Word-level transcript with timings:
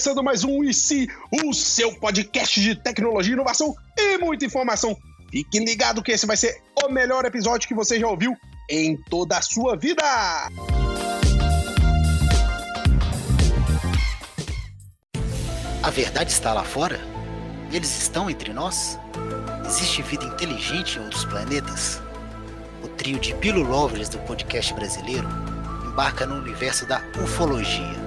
começando 0.00 0.24
mais 0.24 0.44
um 0.44 0.64
IC, 0.64 1.10
o 1.44 1.52
seu 1.52 1.92
podcast 1.96 2.58
de 2.58 2.74
tecnologia, 2.74 3.34
inovação 3.34 3.74
e 3.98 4.16
muita 4.16 4.46
informação. 4.46 4.96
Fique 5.30 5.58
ligado 5.58 6.02
que 6.02 6.10
esse 6.10 6.24
vai 6.24 6.38
ser 6.38 6.58
o 6.82 6.88
melhor 6.88 7.26
episódio 7.26 7.68
que 7.68 7.74
você 7.74 8.00
já 8.00 8.08
ouviu 8.08 8.34
em 8.70 8.96
toda 9.10 9.36
a 9.36 9.42
sua 9.42 9.76
vida. 9.76 10.02
A 15.82 15.90
verdade 15.90 16.32
está 16.32 16.54
lá 16.54 16.64
fora? 16.64 16.98
Eles 17.70 18.00
estão 18.00 18.30
entre 18.30 18.54
nós? 18.54 18.98
Existe 19.66 20.00
vida 20.00 20.24
inteligente 20.24 20.96
em 20.98 21.02
outros 21.02 21.26
planetas? 21.26 22.00
O 22.82 22.88
trio 22.88 23.18
de 23.18 23.34
Bilo 23.34 23.62
Lovers 23.62 24.08
do 24.08 24.18
podcast 24.20 24.72
brasileiro 24.72 25.28
embarca 25.86 26.24
no 26.24 26.36
universo 26.36 26.86
da 26.86 27.02
ufologia 27.22 27.99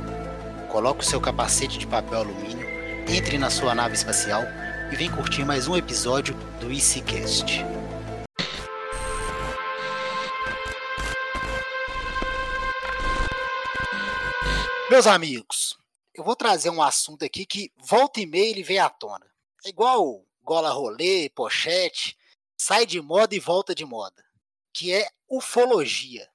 coloque 0.74 1.02
o 1.02 1.08
seu 1.08 1.22
capacete 1.22 1.78
de 1.78 1.86
papel 1.86 2.18
alumínio, 2.18 2.68
entre 3.08 3.38
na 3.38 3.52
sua 3.52 3.76
nave 3.76 3.94
espacial 3.94 4.42
e 4.92 4.96
vem 4.96 5.08
curtir 5.08 5.46
mais 5.46 5.68
um 5.68 5.78
episódio 5.78 6.34
do 6.60 6.72
EasyCast. 6.72 7.60
Meus 14.90 15.06
amigos, 15.06 15.78
eu 16.12 16.24
vou 16.24 16.36
trazer 16.36 16.72
um 16.72 16.82
assunto 16.82 17.24
aqui 17.24 17.46
que 17.46 17.72
volta 17.78 18.20
e 18.20 18.26
meia 18.26 18.50
ele 18.50 18.64
vem 18.64 18.80
à 18.80 18.90
tona. 18.90 19.28
É 19.64 19.70
igual 19.70 20.26
gola 20.42 20.72
rolê, 20.72 21.30
pochete, 21.30 22.18
sai 22.58 22.88
de 22.88 23.00
moda 23.00 23.36
e 23.36 23.40
volta 23.40 23.76
de 23.76 23.86
moda, 23.86 24.26
que 24.74 24.92
é 24.92 25.08
ufologia. 25.30 26.28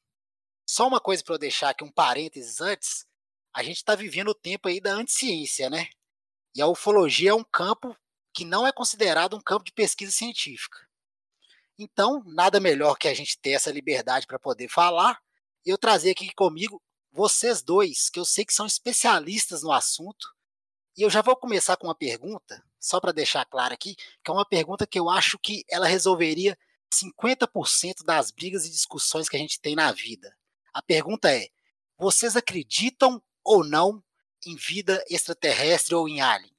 Só 0.65 0.87
uma 0.87 1.01
coisa 1.01 1.25
para 1.25 1.35
eu 1.35 1.39
deixar 1.41 1.71
aqui 1.71 1.83
um 1.83 1.91
parênteses 1.91 2.61
antes 2.61 3.08
a 3.59 3.63
gente 3.65 3.79
está 3.79 3.97
vivendo 3.97 4.29
o 4.29 4.35
tempo 4.35 4.69
aí 4.69 4.81
da 4.81 4.93
anticiência, 4.93 5.69
né? 5.69 5.89
E 6.55 6.63
a 6.63 6.69
ufologia 6.69 7.31
é 7.31 7.35
um 7.35 7.43
campo 7.43 7.93
que 8.33 8.45
não 8.45 8.65
é 8.65 8.71
considerado 8.71 9.37
um 9.37 9.41
campo 9.41 9.65
de 9.65 9.73
pesquisa 9.73 10.13
científica. 10.13 10.79
Então, 11.77 12.23
nada 12.25 12.61
melhor 12.61 12.97
que 12.97 13.09
a 13.09 13.15
gente 13.15 13.37
ter 13.37 13.51
essa 13.51 13.73
liberdade 13.73 14.29
para 14.29 14.39
poder 14.39 14.69
falar 14.69 15.21
eu 15.67 15.77
trazer 15.77 16.13
aqui 16.13 16.33
comigo 16.35 16.81
vocês 17.11 17.61
dois, 17.61 18.09
que 18.09 18.21
eu 18.21 18.25
sei 18.25 18.45
que 18.45 18.55
são 18.55 18.65
especialistas 18.65 19.65
no 19.65 19.73
assunto. 19.73 20.33
E 20.97 21.03
eu 21.03 21.11
já 21.11 21.21
vou 21.21 21.35
começar 21.35 21.77
com 21.77 21.89
uma 21.89 21.97
pergunta, 21.97 22.65
só 22.79 23.01
para 23.01 23.11
deixar 23.11 23.45
claro 23.45 23.75
aqui, 23.75 23.97
que 23.97 24.31
é 24.31 24.33
uma 24.33 24.47
pergunta 24.47 24.87
que 24.87 25.01
eu 25.01 25.11
acho 25.11 25.37
que 25.37 25.65
ela 25.69 25.89
resolveria 25.89 26.57
50% 26.95 28.05
das 28.05 28.31
brigas 28.31 28.65
e 28.65 28.71
discussões 28.71 29.29
que 29.29 29.37
a 29.37 29.41
gente 29.41 29.61
tem 29.61 29.75
na 29.75 29.91
vida. 29.91 30.33
A 30.73 30.81
pergunta 30.81 31.29
é: 31.35 31.49
vocês 31.99 32.37
acreditam 32.37 33.21
ou 33.45 33.65
não 33.65 34.03
em 34.47 34.57
vida 34.57 35.03
extraterrestre 35.09 35.95
ou 35.95 36.09
em 36.09 36.21
aliens? 36.21 36.53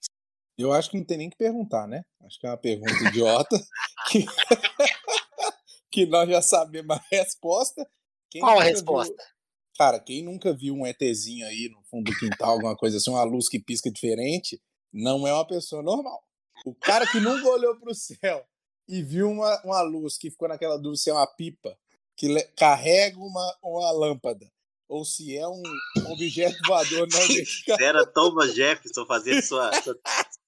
Eu 0.58 0.74
acho 0.74 0.90
que 0.90 0.98
não 0.98 1.06
tem 1.06 1.18
nem 1.18 1.30
que 1.30 1.38
perguntar, 1.38 1.88
né? 1.88 2.04
Acho 2.22 2.40
que 2.40 2.46
é 2.46 2.50
uma 2.50 2.58
pergunta 2.58 2.92
idiota 3.08 3.58
que, 4.12 4.26
que 5.90 6.06
nós 6.06 6.30
já 6.30 6.42
sabemos 6.42 6.98
a 6.98 7.02
resposta. 7.10 7.90
Quem 8.30 8.42
Qual 8.42 8.60
a 8.60 8.64
resposta? 8.64 9.16
Viu... 9.16 9.40
Cara, 9.78 10.00
quem 10.00 10.22
nunca 10.22 10.54
viu 10.54 10.76
um 10.76 10.86
ETzinho 10.86 11.48
aí 11.48 11.70
no 11.70 11.82
fundo 11.84 12.12
do 12.12 12.18
quintal, 12.18 12.52
alguma 12.52 12.76
coisa 12.76 12.98
assim, 12.98 13.10
uma 13.10 13.24
luz 13.24 13.48
que 13.48 13.58
pisca 13.58 13.90
diferente, 13.90 14.62
não 14.92 15.26
é 15.26 15.34
uma 15.34 15.48
pessoa 15.48 15.82
normal. 15.82 16.22
O 16.66 16.76
cara 16.76 17.08
que 17.10 17.20
nunca 17.22 17.48
olhou 17.48 17.80
para 17.80 17.92
o 17.92 17.96
céu 17.96 18.46
e 18.90 19.02
viu 19.02 19.30
uma, 19.30 19.62
uma 19.64 19.82
luz 19.82 20.18
que 20.18 20.30
ficou 20.30 20.50
naquela 20.50 20.76
dúvida 20.76 20.98
se 20.98 21.10
é 21.10 21.14
uma 21.14 21.26
pipa 21.26 21.78
que 22.18 22.28
carrega 22.58 23.18
uma, 23.18 23.58
uma 23.64 23.92
lâmpada 23.92 24.52
ou 24.90 25.06
se 25.06 25.38
é 25.38 25.48
um 25.48 25.62
objeto 26.08 26.58
voador 26.66 27.08
não 27.14 27.26
identificado. 27.26 27.84
Era 27.84 28.06
Thomas 28.06 28.56
Jefferson 28.56 29.06
fazendo 29.06 29.42
sua, 29.46 29.72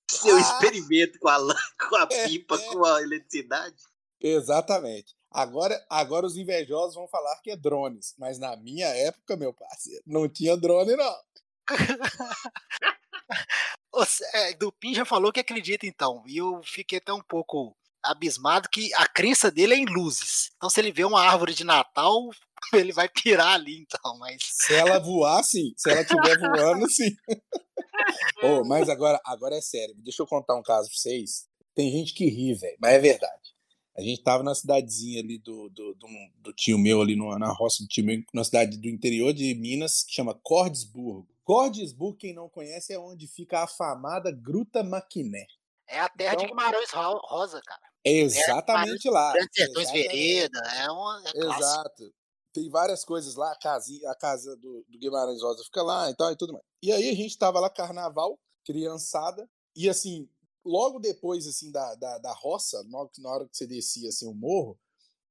seu 0.09 0.35
ah! 0.35 0.39
experimento 0.39 1.19
com 1.19 1.29
a, 1.29 1.37
com 1.37 1.95
a 1.95 2.07
é, 2.11 2.27
pipa, 2.27 2.55
é, 2.55 2.65
é. 2.65 2.73
com 2.73 2.83
a 2.83 3.01
eletricidade. 3.01 3.75
Exatamente. 4.19 5.15
Agora, 5.29 5.79
agora 5.89 6.25
os 6.25 6.35
invejosos 6.35 6.95
vão 6.95 7.07
falar 7.07 7.39
que 7.41 7.51
é 7.51 7.55
drones, 7.55 8.13
mas 8.17 8.37
na 8.37 8.57
minha 8.57 8.87
época, 8.87 9.37
meu 9.37 9.53
parceiro, 9.53 10.03
não 10.05 10.27
tinha 10.27 10.57
drone, 10.57 10.95
não. 10.95 11.15
o 13.93 14.03
é, 14.33 14.53
Dupin 14.55 14.93
já 14.93 15.05
falou 15.05 15.31
que 15.31 15.39
acredita, 15.39 15.85
então, 15.85 16.23
e 16.27 16.37
eu 16.37 16.61
fiquei 16.63 16.97
até 16.97 17.13
um 17.13 17.21
pouco 17.21 17.77
abismado 18.03 18.69
que 18.69 18.93
a 18.95 19.07
crença 19.07 19.51
dele 19.51 19.73
é 19.73 19.77
em 19.77 19.85
luzes. 19.85 20.51
Então, 20.57 20.69
se 20.69 20.79
ele 20.79 20.91
vê 20.91 21.03
uma 21.03 21.21
árvore 21.21 21.53
de 21.53 21.63
Natal, 21.63 22.29
ele 22.73 22.91
vai 22.91 23.09
pirar 23.09 23.53
ali, 23.53 23.79
então. 23.79 24.17
Mas... 24.17 24.41
Se 24.43 24.73
ela 24.73 24.99
voar, 24.99 25.43
sim. 25.43 25.73
Se 25.77 25.91
ela 25.91 26.01
estiver 26.01 26.39
voando, 26.39 26.89
sim. 26.89 27.15
oh, 28.43 28.63
mas 28.65 28.89
agora, 28.89 29.19
agora 29.25 29.55
é 29.55 29.61
sério. 29.61 29.95
Deixa 29.97 30.21
eu 30.21 30.27
contar 30.27 30.55
um 30.55 30.63
caso 30.63 30.89
pra 30.89 30.97
vocês. 30.97 31.47
Tem 31.73 31.91
gente 31.91 32.13
que 32.13 32.25
ri, 32.25 32.53
velho, 32.53 32.77
mas 32.81 32.93
é 32.93 32.99
verdade. 32.99 33.51
A 33.97 34.01
gente 34.01 34.23
tava 34.23 34.41
na 34.41 34.55
cidadezinha 34.55 35.21
ali 35.21 35.37
do, 35.37 35.69
do, 35.69 35.93
do, 35.95 36.07
do 36.37 36.53
tio 36.53 36.77
meu, 36.77 37.01
ali 37.01 37.15
no, 37.15 37.37
na 37.37 37.51
roça 37.51 37.83
do 37.83 37.87
tio 37.87 38.05
meu, 38.05 38.21
na 38.33 38.43
cidade 38.43 38.77
do 38.77 38.87
interior 38.87 39.33
de 39.33 39.53
Minas, 39.53 40.03
que 40.03 40.13
chama 40.13 40.33
Cordesburgo. 40.41 41.27
Cordesburgo, 41.43 42.17
quem 42.17 42.33
não 42.33 42.49
conhece, 42.49 42.93
é 42.93 42.99
onde 42.99 43.27
fica 43.27 43.59
a 43.59 43.63
afamada 43.63 44.31
Gruta 44.31 44.83
Maquiné. 44.83 45.45
É 45.87 45.99
a 45.99 46.07
terra 46.07 46.33
então, 46.35 46.45
de 46.45 46.51
Guimarães 46.51 46.89
Rosa, 46.91 47.61
cara. 47.65 47.90
É 48.03 48.11
exatamente 48.11 49.07
é, 49.07 49.11
lá. 49.11 49.33
Sertões 49.53 49.91
Vereda, 49.91 50.59
é 50.59 50.91
uma. 50.91 51.23
É 51.35 51.39
Exato. 51.39 52.13
Tem 52.53 52.69
várias 52.69 53.05
coisas 53.05 53.35
lá, 53.35 53.51
a 53.51 53.55
casa, 53.57 53.93
a 54.09 54.15
casa 54.15 54.57
do, 54.57 54.85
do 54.89 54.99
Guimarães 54.99 55.41
Rosa 55.41 55.63
fica 55.63 55.81
lá 55.81 56.09
e 56.09 56.15
tal 56.15 56.31
e 56.31 56.35
tudo 56.35 56.51
mais. 56.51 56.65
E 56.83 56.91
aí 56.91 57.09
a 57.09 57.15
gente 57.15 57.37
tava 57.37 57.59
lá, 57.61 57.69
carnaval, 57.69 58.37
criançada, 58.65 59.49
e 59.73 59.87
assim, 59.87 60.27
logo 60.65 60.99
depois 60.99 61.47
assim 61.47 61.71
da, 61.71 61.95
da, 61.95 62.17
da 62.17 62.33
roça, 62.33 62.83
na 63.19 63.29
hora 63.29 63.47
que 63.47 63.55
você 63.55 63.65
descia 63.65 64.09
assim 64.09 64.27
o 64.27 64.33
morro, 64.33 64.77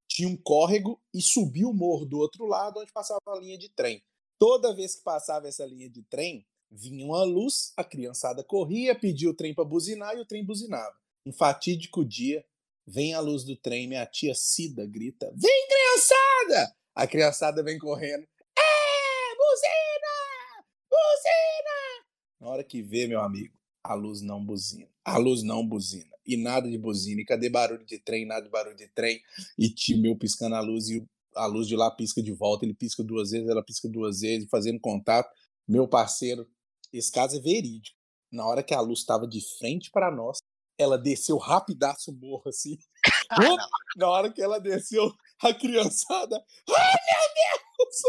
tinha 0.08 0.28
um 0.28 0.36
córrego 0.36 0.98
e 1.12 1.20
subia 1.20 1.68
o 1.68 1.74
morro 1.74 2.06
do 2.06 2.18
outro 2.18 2.46
lado 2.46 2.80
onde 2.80 2.90
passava 2.90 3.20
a 3.26 3.38
linha 3.38 3.58
de 3.58 3.68
trem. 3.68 4.02
Toda 4.38 4.74
vez 4.74 4.94
que 4.94 5.02
passava 5.02 5.46
essa 5.46 5.66
linha 5.66 5.90
de 5.90 6.02
trem, 6.04 6.46
Vinha 6.70 7.04
uma 7.04 7.24
luz, 7.24 7.72
a 7.76 7.82
criançada 7.82 8.44
corria, 8.44 8.94
pedia 8.94 9.28
o 9.28 9.34
trem 9.34 9.52
para 9.52 9.64
buzinar 9.64 10.16
e 10.16 10.20
o 10.20 10.24
trem 10.24 10.44
buzinava. 10.44 10.94
Um 11.26 11.32
fatídico 11.32 12.04
dia, 12.04 12.44
vem 12.90 13.14
a 13.14 13.20
luz 13.20 13.44
do 13.44 13.56
trem, 13.56 13.88
minha 13.88 14.04
tia 14.06 14.34
Cida 14.34 14.86
grita: 14.86 15.32
Vem, 15.36 15.68
criançada! 15.68 16.74
A 16.94 17.06
criançada 17.06 17.62
vem 17.62 17.78
correndo: 17.78 18.22
É, 18.22 19.36
buzina! 19.36 20.64
Buzina! 20.90 22.04
Na 22.40 22.48
hora 22.48 22.64
que 22.64 22.82
vê, 22.82 23.06
meu 23.06 23.20
amigo, 23.20 23.54
a 23.82 23.94
luz 23.94 24.20
não 24.20 24.44
buzina. 24.44 24.88
A 25.04 25.16
luz 25.16 25.42
não 25.42 25.66
buzina. 25.66 26.10
E 26.26 26.36
nada 26.36 26.68
de 26.68 26.76
buzina. 26.76 27.20
E 27.20 27.24
cadê 27.24 27.48
barulho 27.48 27.84
de 27.84 27.98
trem? 27.98 28.26
Nada 28.26 28.42
de 28.42 28.50
barulho 28.50 28.76
de 28.76 28.88
trem. 28.88 29.20
E 29.58 29.68
tio 29.68 29.98
meu 29.98 30.16
piscando 30.16 30.54
a 30.54 30.60
luz 30.60 30.88
e 30.88 31.04
a 31.34 31.46
luz 31.46 31.66
de 31.66 31.76
lá 31.76 31.90
pisca 31.90 32.22
de 32.22 32.32
volta. 32.32 32.64
Ele 32.64 32.74
pisca 32.74 33.02
duas 33.02 33.30
vezes, 33.30 33.48
ela 33.48 33.62
pisca 33.62 33.88
duas 33.88 34.20
vezes, 34.20 34.48
fazendo 34.50 34.80
contato. 34.80 35.30
Meu 35.66 35.86
parceiro 35.88 36.48
esse 36.92 37.10
caso 37.10 37.36
é 37.36 37.40
verídico. 37.40 37.96
Na 38.32 38.46
hora 38.46 38.62
que 38.62 38.74
a 38.74 38.80
luz 38.80 39.00
estava 39.00 39.26
de 39.26 39.40
frente 39.58 39.90
para 39.90 40.10
nós, 40.10 40.38
ela 40.80 40.98
desceu 40.98 41.36
rapidaço 41.36 42.10
o 42.10 42.14
morro 42.14 42.48
assim. 42.48 42.78
Ah, 43.30 43.38
na 43.96 44.08
hora 44.08 44.32
que 44.32 44.42
ela 44.42 44.58
desceu, 44.58 45.12
a 45.42 45.52
criançada. 45.52 46.42
Ai, 46.68 46.96
meu 47.06 47.86
Deus! 47.86 48.02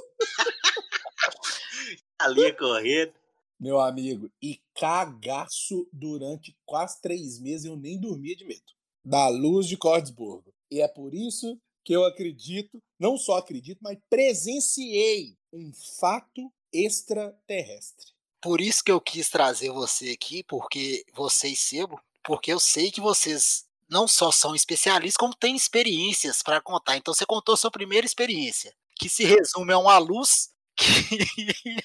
Ali 2.19 2.53
correndo. 2.53 3.13
Meu 3.59 3.79
amigo, 3.79 4.31
e 4.41 4.59
cagaço 4.73 5.87
durante 5.93 6.57
quase 6.65 6.99
três 6.99 7.39
meses 7.39 7.65
eu 7.65 7.75
nem 7.75 7.99
dormia 7.99 8.35
de 8.35 8.45
medo. 8.45 8.73
Da 9.05 9.27
luz 9.27 9.67
de 9.67 9.77
Cordesburgo. 9.77 10.51
E 10.71 10.81
é 10.81 10.87
por 10.87 11.13
isso 11.13 11.59
que 11.83 11.93
eu 11.93 12.03
acredito, 12.03 12.81
não 12.99 13.17
só 13.17 13.37
acredito, 13.37 13.79
mas 13.81 13.99
presenciei 14.09 15.35
um 15.53 15.71
fato 15.99 16.51
extraterrestre 16.73 18.11
por 18.41 18.59
isso 18.59 18.83
que 18.83 18.91
eu 18.91 18.99
quis 18.99 19.29
trazer 19.29 19.71
você 19.71 20.09
aqui, 20.09 20.43
porque 20.43 21.05
vocês 21.13 21.59
Sebo, 21.59 22.01
porque 22.23 22.51
eu 22.51 22.59
sei 22.59 22.91
que 22.91 23.01
vocês 23.01 23.65
não 23.89 24.07
só 24.07 24.31
são 24.31 24.55
especialistas, 24.55 25.17
como 25.17 25.35
têm 25.35 25.55
experiências 25.55 26.41
para 26.41 26.61
contar. 26.61 26.95
Então 26.97 27.13
você 27.13 27.25
contou 27.25 27.57
sua 27.57 27.71
primeira 27.71 28.05
experiência, 28.05 28.73
que 28.95 29.09
se 29.09 29.25
resume 29.25 29.73
a 29.73 29.77
uma 29.77 29.97
luz 29.97 30.49
que... 30.77 31.77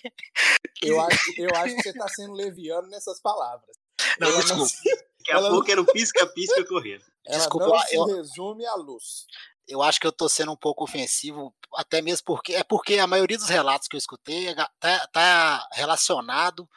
eu, 0.83 1.01
acho, 1.01 1.33
eu 1.37 1.51
acho 1.57 1.75
que 1.75 1.83
você 1.83 1.91
está 1.91 2.09
sendo 2.09 2.33
leviano 2.33 2.89
nessas 2.89 3.21
palavras. 3.21 3.77
Não, 4.21 4.29
ela 4.29 4.41
desculpa. 4.41 4.73
Não 4.85 4.97
Daqui 5.19 5.33
a 5.33 5.51
pouco 5.51 5.71
era 5.71 5.81
um 5.81 5.85
pisca-pisca 5.85 6.65
correndo. 6.67 7.05
Ela 7.27 7.39
desculpa, 7.39 7.67
não 7.67 7.79
se 7.81 7.97
eu... 7.97 8.05
resume 8.05 8.65
à 8.67 8.77
luz 8.77 9.27
eu 9.69 9.83
acho 9.83 10.01
que 10.01 10.07
eu 10.07 10.11
estou 10.11 10.29
sendo 10.29 10.53
um 10.53 10.57
pouco 10.57 10.85
ofensivo, 10.85 11.55
até 11.75 12.01
mesmo 12.01 12.25
porque 12.25 12.55
é 12.55 12.63
porque 12.63 12.99
a 12.99 13.07
maioria 13.07 13.37
dos 13.37 13.49
relatos 13.49 13.89
que 13.89 13.97
eu 13.97 13.99
escutei 13.99 14.49
está 14.49 15.07
tá 15.09 15.69
relacionado 15.73 16.69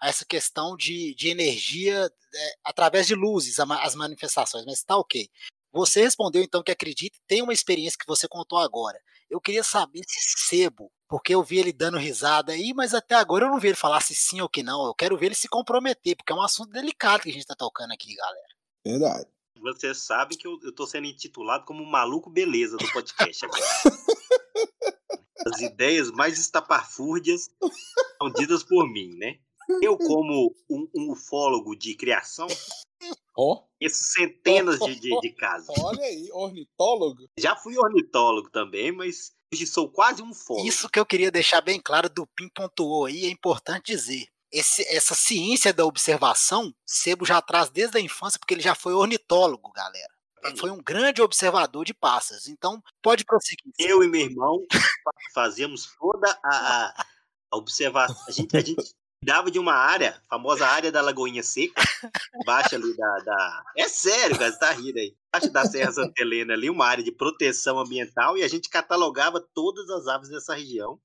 a 0.00 0.08
essa 0.08 0.24
questão 0.24 0.76
de, 0.76 1.14
de 1.14 1.28
energia 1.28 2.10
é, 2.34 2.54
através 2.64 3.06
de 3.06 3.14
luzes, 3.14 3.58
as 3.58 3.94
manifestações, 3.94 4.64
mas 4.64 4.78
está 4.78 4.96
ok. 4.96 5.28
Você 5.72 6.00
respondeu 6.02 6.42
então 6.42 6.62
que 6.62 6.72
acredita, 6.72 7.18
tem 7.26 7.42
uma 7.42 7.52
experiência 7.52 7.98
que 7.98 8.06
você 8.06 8.26
contou 8.26 8.58
agora. 8.58 8.98
Eu 9.28 9.40
queria 9.40 9.62
saber 9.62 10.02
se 10.06 10.46
Sebo 10.48 10.90
porque 11.08 11.34
eu 11.34 11.42
vi 11.42 11.58
ele 11.58 11.72
dando 11.72 11.96
risada 11.96 12.52
aí, 12.52 12.74
mas 12.74 12.92
até 12.92 13.14
agora 13.14 13.46
eu 13.46 13.50
não 13.50 13.58
vi 13.58 13.68
ele 13.68 13.76
falar 13.76 14.00
se 14.02 14.14
sim 14.14 14.42
ou 14.42 14.48
que 14.48 14.62
não. 14.62 14.86
Eu 14.86 14.94
quero 14.94 15.16
ver 15.16 15.26
ele 15.26 15.34
se 15.34 15.48
comprometer, 15.48 16.14
porque 16.14 16.32
é 16.32 16.36
um 16.36 16.42
assunto 16.42 16.70
delicado 16.70 17.22
que 17.22 17.30
a 17.30 17.32
gente 17.32 17.46
tá 17.46 17.54
tocando 17.54 17.92
aqui, 17.92 18.14
galera. 18.14 18.48
Verdade. 18.84 19.26
Vocês 19.60 19.98
sabem 19.98 20.36
que 20.36 20.46
eu, 20.46 20.58
eu 20.62 20.72
tô 20.72 20.86
sendo 20.86 21.06
intitulado 21.06 21.64
como 21.64 21.82
o 21.82 21.90
maluco 21.90 22.30
beleza 22.30 22.76
do 22.76 22.92
podcast 22.92 23.44
agora. 23.44 23.62
As 25.46 25.60
ideias 25.62 26.10
mais 26.10 26.38
estapafúrdias 26.38 27.50
são 28.18 28.30
ditas 28.30 28.62
por 28.62 28.86
mim, 28.86 29.16
né? 29.16 29.38
Eu, 29.82 29.96
como 29.98 30.54
um, 30.70 30.88
um 30.94 31.12
ufólogo 31.12 31.76
de 31.76 31.94
criação, 31.94 32.46
esses 33.80 34.12
centenas 34.12 34.78
de, 34.80 34.98
de, 34.98 35.20
de 35.20 35.32
casos. 35.34 35.68
olha 35.78 36.02
aí, 36.02 36.28
ornitólogo. 36.32 37.28
Já 37.38 37.54
fui 37.54 37.76
ornitólogo 37.78 38.50
também, 38.50 38.90
mas 38.90 39.32
hoje 39.52 39.66
sou 39.66 39.88
quase 39.90 40.22
um 40.22 40.30
ufólogo. 40.30 40.66
Isso 40.68 40.88
que 40.88 40.98
eu 40.98 41.06
queria 41.06 41.30
deixar 41.30 41.60
bem 41.60 41.80
claro, 41.80 42.08
do 42.08 42.26
Pim 42.26 42.48
pontuou 42.48 43.06
aí, 43.06 43.24
é 43.26 43.30
importante 43.30 43.92
dizer. 43.92 44.26
Esse- 44.50 44.86
essa 44.88 45.14
ciência 45.14 45.72
da 45.74 45.84
observação, 45.84 46.74
Sebo 46.86 47.24
já 47.26 47.40
traz 47.42 47.68
desde 47.68 47.98
a 47.98 48.00
infância, 48.00 48.38
porque 48.38 48.54
ele 48.54 48.62
já 48.62 48.74
foi 48.74 48.94
ornitólogo, 48.94 49.70
galera. 49.72 50.12
Ele 50.44 50.56
foi 50.56 50.70
um 50.70 50.82
grande 50.82 51.20
observador 51.20 51.84
de 51.84 51.92
pássaros. 51.92 52.48
Então, 52.48 52.82
pode 53.02 53.24
prosseguir. 53.24 53.72
Eu 53.78 54.02
e 54.02 54.08
meu 54.08 54.20
irmão 54.22 54.64
fazíamos 55.34 55.94
toda 55.98 56.30
a, 56.42 56.48
a- 56.96 57.06
a 57.50 57.56
observação. 57.56 58.16
A 58.26 58.30
gente, 58.30 58.56
a 58.56 58.60
gente 58.60 58.94
cuidava 59.20 59.50
de 59.50 59.58
uma 59.58 59.74
área, 59.74 60.20
famosa 60.28 60.66
área 60.66 60.92
da 60.92 61.00
Lagoinha 61.00 61.42
Seca, 61.42 61.82
embaixo 62.40 62.74
ali 62.74 62.96
da, 62.96 63.16
da- 63.18 63.62
É 63.76 63.88
sério, 63.88 64.38
cara, 64.38 64.52
você 64.52 64.58
tá 64.58 64.70
rindo 64.72 64.98
aí. 64.98 65.14
Embaixo 65.34 65.52
da 65.52 65.64
Serra 65.66 65.92
Santa 65.92 66.12
Helena 66.22 66.54
ali, 66.54 66.70
uma 66.70 66.86
área 66.86 67.02
de 67.04 67.12
proteção 67.12 67.78
ambiental, 67.78 68.38
e 68.38 68.42
a 68.42 68.48
gente 68.48 68.68
catalogava 68.68 69.44
todas 69.54 69.90
as 69.90 70.06
aves 70.06 70.28
dessa 70.28 70.54
região. 70.54 70.98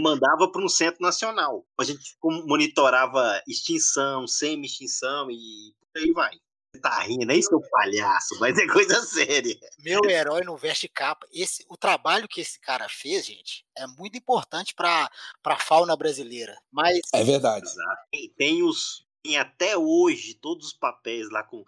Mandava 0.00 0.50
para 0.50 0.64
um 0.64 0.68
centro 0.68 1.00
nacional. 1.00 1.64
A 1.78 1.84
gente 1.84 2.16
monitorava 2.22 3.40
extinção, 3.46 4.26
semi-extinção 4.26 5.30
e 5.30 5.72
por 5.92 6.02
aí 6.02 6.12
vai. 6.12 6.30
Você 6.74 6.80
tá 6.80 7.02
rindo, 7.02 7.30
é 7.30 7.36
isso, 7.36 7.50
seu 7.50 7.60
palhaço, 7.60 8.38
mas 8.40 8.56
é 8.56 8.66
coisa 8.66 9.02
séria. 9.02 9.58
Meu 9.78 10.00
herói 10.08 10.42
não 10.42 10.56
veste 10.56 10.88
capa. 10.88 11.26
Esse, 11.30 11.66
o 11.68 11.76
trabalho 11.76 12.26
que 12.26 12.40
esse 12.40 12.58
cara 12.58 12.88
fez, 12.88 13.26
gente, 13.26 13.66
é 13.76 13.86
muito 13.86 14.16
importante 14.16 14.74
para 14.74 15.10
a 15.44 15.58
fauna 15.58 15.94
brasileira. 15.94 16.56
Mas 16.70 17.00
É 17.12 17.22
verdade. 17.22 17.66
Tem, 18.10 18.30
tem 18.38 18.62
os. 18.62 19.06
Tem 19.22 19.36
até 19.36 19.76
hoje 19.76 20.34
todos 20.34 20.68
os 20.68 20.72
papéis 20.72 21.30
lá 21.30 21.44
com 21.44 21.62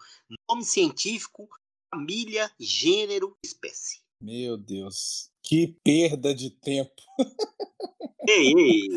nome 0.49 0.65
científico, 0.65 1.47
família, 1.93 2.51
gênero, 2.59 3.37
espécie. 3.45 4.01
Meu 4.19 4.57
Deus. 4.57 5.29
Que 5.43 5.67
perda 5.83 6.33
de 6.33 6.49
tempo. 6.49 7.01
Ei, 8.27 8.53
ei, 8.57 8.89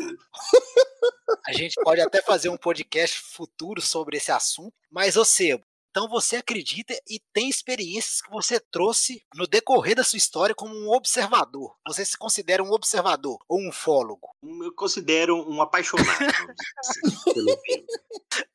a 1.45 1.53
gente 1.53 1.75
pode 1.83 2.01
até 2.01 2.21
fazer 2.21 2.49
um 2.49 2.57
podcast 2.57 3.19
futuro 3.19 3.79
sobre 3.81 4.17
esse 4.17 4.31
assunto. 4.31 4.73
Mas, 4.91 5.15
ô 5.15 5.23
Sebo, 5.23 5.63
então 5.89 6.07
você 6.07 6.37
acredita 6.37 6.93
e 7.09 7.19
tem 7.33 7.49
experiências 7.49 8.21
que 8.21 8.29
você 8.29 8.59
trouxe 8.59 9.23
no 9.35 9.47
decorrer 9.47 9.95
da 9.95 10.03
sua 10.03 10.17
história 10.17 10.53
como 10.55 10.73
um 10.75 10.89
observador. 10.91 11.75
Você 11.87 12.05
se 12.05 12.17
considera 12.17 12.63
um 12.63 12.71
observador 12.71 13.39
ou 13.47 13.59
um 13.59 13.69
ufólogo? 13.69 14.29
eu 14.41 14.71
considero 14.73 15.35
um 15.49 15.61
apaixonado 15.61 16.07
dizer 16.17 16.55
assim, 16.79 17.33
pelo. 17.33 17.57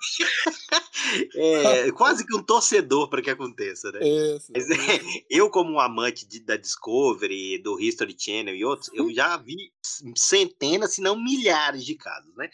É, 1.35 1.91
quase 1.91 2.25
que 2.25 2.35
um 2.35 2.41
torcedor 2.43 3.09
para 3.09 3.21
que 3.21 3.29
aconteça, 3.29 3.91
né? 3.91 3.99
Isso. 4.07 4.51
Mas, 4.53 4.69
é, 4.69 4.99
eu, 5.29 5.49
como 5.49 5.71
um 5.71 5.79
amante 5.79 6.25
de- 6.25 6.39
da 6.39 6.55
Discovery, 6.55 7.59
do 7.59 7.79
History 7.79 8.15
Channel 8.17 8.55
e 8.55 8.65
outros, 8.65 8.89
eu 8.93 9.13
já 9.13 9.35
vi 9.37 9.71
centenas, 10.15 10.93
se 10.93 11.01
não 11.01 11.15
milhares 11.21 11.85
de 11.85 11.95
casos, 11.95 12.33
né? 12.35 12.49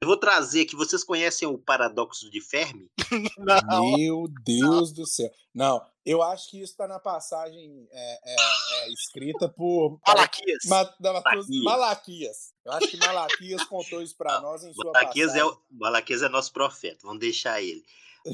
Eu 0.00 0.06
vou 0.06 0.16
trazer 0.16 0.60
aqui, 0.62 0.76
vocês 0.76 1.02
conhecem 1.02 1.48
o 1.48 1.58
paradoxo 1.58 2.30
de 2.30 2.40
Fermi? 2.40 2.88
Meu 3.96 4.28
Deus 4.44 4.92
do 4.92 5.04
céu. 5.04 5.28
Não, 5.52 5.84
eu 6.06 6.22
acho 6.22 6.50
que 6.50 6.58
isso 6.62 6.70
está 6.70 6.86
na 6.86 7.00
passagem 7.00 7.88
é, 7.90 8.32
é, 8.32 8.36
é, 8.84 8.92
escrita 8.92 9.48
por 9.48 9.98
Malaquias. 10.06 10.64
Ma- 10.66 10.84
da- 11.00 11.12
Malaquias. 11.14 11.48
Malaquias. 11.64 12.52
Eu 12.64 12.72
acho 12.72 12.88
que 12.88 12.96
Malaquias 12.96 13.64
contou 13.64 14.00
isso 14.00 14.16
para 14.16 14.40
nós 14.40 14.62
em 14.62 14.72
sua 14.72 14.84
Malaquias 14.92 15.34
é, 15.34 15.40
passagem. 15.40 15.58
o- 15.72 15.76
Malaquias 15.80 16.22
é 16.22 16.28
nosso 16.28 16.52
profeta, 16.52 17.00
vamos 17.02 17.18
deixar 17.18 17.60
ele. 17.60 17.84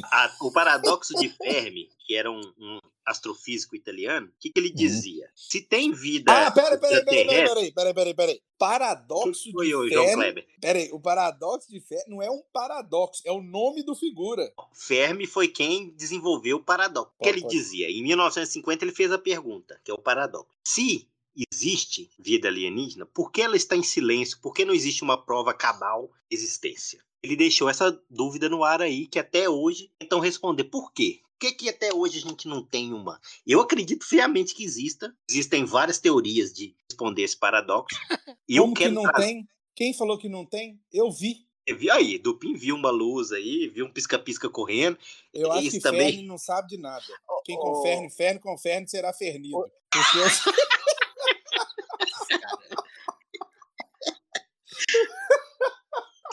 A- 0.04 0.36
o 0.40 0.52
paradoxo 0.52 1.14
de 1.14 1.28
Fermi, 1.28 1.88
que 2.06 2.14
era 2.14 2.30
um, 2.30 2.40
um 2.58 2.78
astrofísico 3.06 3.76
italiano, 3.76 4.28
o 4.28 4.32
que, 4.40 4.50
que 4.50 4.58
ele 4.58 4.70
dizia? 4.70 5.28
Se 5.34 5.60
tem 5.60 5.92
vida 5.92 6.32
Uhum. 6.32 6.38
Ah, 6.38 6.50
pera, 6.50 6.78
pera, 6.78 6.78
pera, 6.78 7.04
pera, 7.04 7.16
extraterrestre... 7.20 7.54
peraí, 7.54 7.72
peraí, 7.72 7.94
peraí, 7.94 8.14
peraí. 8.14 8.34
O 8.34 8.38
que 8.38 8.44
Paradoxo 8.58 9.52
foi, 9.52 9.66
de 9.66 9.70
João 9.70 9.88
Fermi. 9.88 10.14
Kleber? 10.14 10.46
Peraí, 10.60 10.90
o 10.92 11.00
paradoxo 11.00 11.68
de 11.70 11.80
Fermi 11.80 12.04
não 12.08 12.22
é 12.22 12.30
um 12.30 12.42
paradoxo, 12.52 13.22
é 13.26 13.32
o 13.32 13.42
nome 13.42 13.82
do 13.82 13.94
figura. 13.94 14.50
Fermi 14.72 15.26
foi 15.26 15.48
quem 15.48 15.90
desenvolveu 15.90 16.56
o 16.56 16.64
paradoxo. 16.64 17.12
O 17.18 17.22
que 17.22 17.28
ele 17.28 17.42
dizia? 17.46 17.90
Em 17.90 18.02
1950 18.02 18.84
ele 18.84 18.92
fez 18.92 19.12
a 19.12 19.18
pergunta, 19.18 19.78
que 19.84 19.90
é 19.90 19.94
o 19.94 19.98
paradoxo. 19.98 20.48
Se 20.64 21.06
existe 21.36 22.10
vida 22.18 22.48
alienígena, 22.48 23.06
por 23.06 23.30
que 23.32 23.42
ela 23.42 23.56
está 23.56 23.76
em 23.76 23.82
silêncio? 23.82 24.38
Por 24.40 24.52
que 24.54 24.64
não 24.64 24.74
existe 24.74 25.02
uma 25.02 25.16
prova 25.22 25.52
cabal 25.54 26.10
de 26.30 26.36
existência? 26.36 27.02
Ele 27.22 27.36
deixou 27.36 27.68
essa 27.68 27.98
dúvida 28.10 28.48
no 28.48 28.62
ar 28.62 28.82
aí, 28.82 29.06
que 29.06 29.18
até 29.18 29.48
hoje 29.48 29.90
tentam 29.98 30.20
responder. 30.20 30.64
Por 30.64 30.92
quê? 30.92 31.20
Por 31.22 31.38
que, 31.48 31.52
que 31.52 31.68
até 31.68 31.92
hoje 31.92 32.18
a 32.18 32.20
gente 32.20 32.46
não 32.46 32.62
tem 32.62 32.92
uma? 32.92 33.20
Eu 33.46 33.60
acredito 33.60 34.06
fiamente 34.06 34.54
que 34.54 34.62
exista. 34.64 35.14
Existem 35.28 35.64
várias 35.64 35.98
teorias 35.98 36.52
de 36.52 36.74
responder 36.88 37.22
esse 37.22 37.36
paradoxo. 37.36 37.96
E 38.48 38.56
eu 38.56 38.64
Como 38.64 38.74
que 38.74 38.82
quero 38.82 38.94
não 38.94 39.02
trazer- 39.04 39.26
tem? 39.26 39.48
Quem 39.74 39.94
falou 39.94 40.18
que 40.18 40.28
não 40.28 40.44
tem? 40.44 40.78
Eu 40.92 41.10
vi. 41.10 41.46
Eu 41.66 41.78
vi 41.78 41.90
aí, 41.90 42.18
Dupin 42.18 42.54
viu 42.54 42.76
uma 42.76 42.90
luz 42.90 43.32
aí, 43.32 43.68
viu 43.68 43.86
um 43.86 43.90
pisca-pisca 43.90 44.50
correndo. 44.50 44.98
Eu 45.32 45.50
acho 45.50 45.62
Isso 45.62 45.76
que 45.78 45.82
também. 45.82 46.12
Fermi 46.12 46.26
não 46.28 46.36
sabe 46.36 46.68
de 46.68 46.76
nada. 46.76 47.02
Quem 47.44 47.56
Ô, 47.56 47.60
conferne, 47.60 48.10
ferne, 48.10 48.38
conferne, 48.38 48.86
será 48.86 49.14
fernido. 49.14 49.64
Porque 49.90 50.18
eu... 50.18 50.24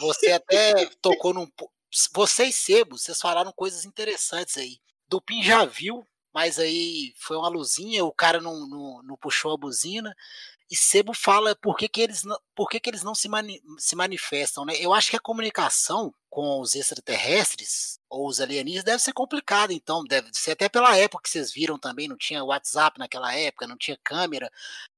Você 0.01 0.31
até 0.31 0.85
tocou 1.01 1.33
num. 1.33 1.47
Vocês, 2.13 2.55
Sebo, 2.55 2.97
vocês 2.97 3.19
falaram 3.19 3.51
coisas 3.53 3.85
interessantes 3.85 4.57
aí. 4.57 4.79
Dupin 5.07 5.43
já 5.43 5.65
viu, 5.65 6.05
mas 6.33 6.57
aí 6.57 7.13
foi 7.17 7.37
uma 7.37 7.49
luzinha, 7.49 8.03
o 8.05 8.13
cara 8.13 8.39
não, 8.39 8.67
não, 8.67 9.03
não 9.03 9.17
puxou 9.17 9.53
a 9.53 9.57
buzina. 9.57 10.15
E 10.71 10.75
Sebo 10.75 11.13
fala 11.13 11.53
por 11.53 11.75
que, 11.75 11.89
que 11.89 11.99
eles 11.99 12.23
não, 12.23 12.39
por 12.55 12.69
que, 12.69 12.79
que 12.79 12.89
eles 12.89 13.03
não 13.03 13.13
se, 13.13 13.27
mani- 13.27 13.61
se 13.77 13.93
manifestam, 13.93 14.63
né? 14.63 14.73
Eu 14.79 14.93
acho 14.93 15.09
que 15.09 15.17
a 15.17 15.19
comunicação 15.19 16.13
com 16.29 16.61
os 16.61 16.75
extraterrestres 16.75 17.99
ou 18.09 18.25
os 18.25 18.39
alienígenas 18.39 18.85
deve 18.85 18.99
ser 19.03 19.11
complicada, 19.11 19.73
então, 19.73 20.01
deve 20.05 20.29
ser 20.31 20.51
até 20.51 20.69
pela 20.69 20.95
época 20.95 21.23
que 21.23 21.29
vocês 21.29 21.51
viram 21.51 21.77
também, 21.77 22.07
não 22.07 22.15
tinha 22.17 22.41
WhatsApp 22.41 22.97
naquela 22.97 23.35
época, 23.35 23.67
não 23.67 23.77
tinha 23.77 23.99
câmera. 24.01 24.49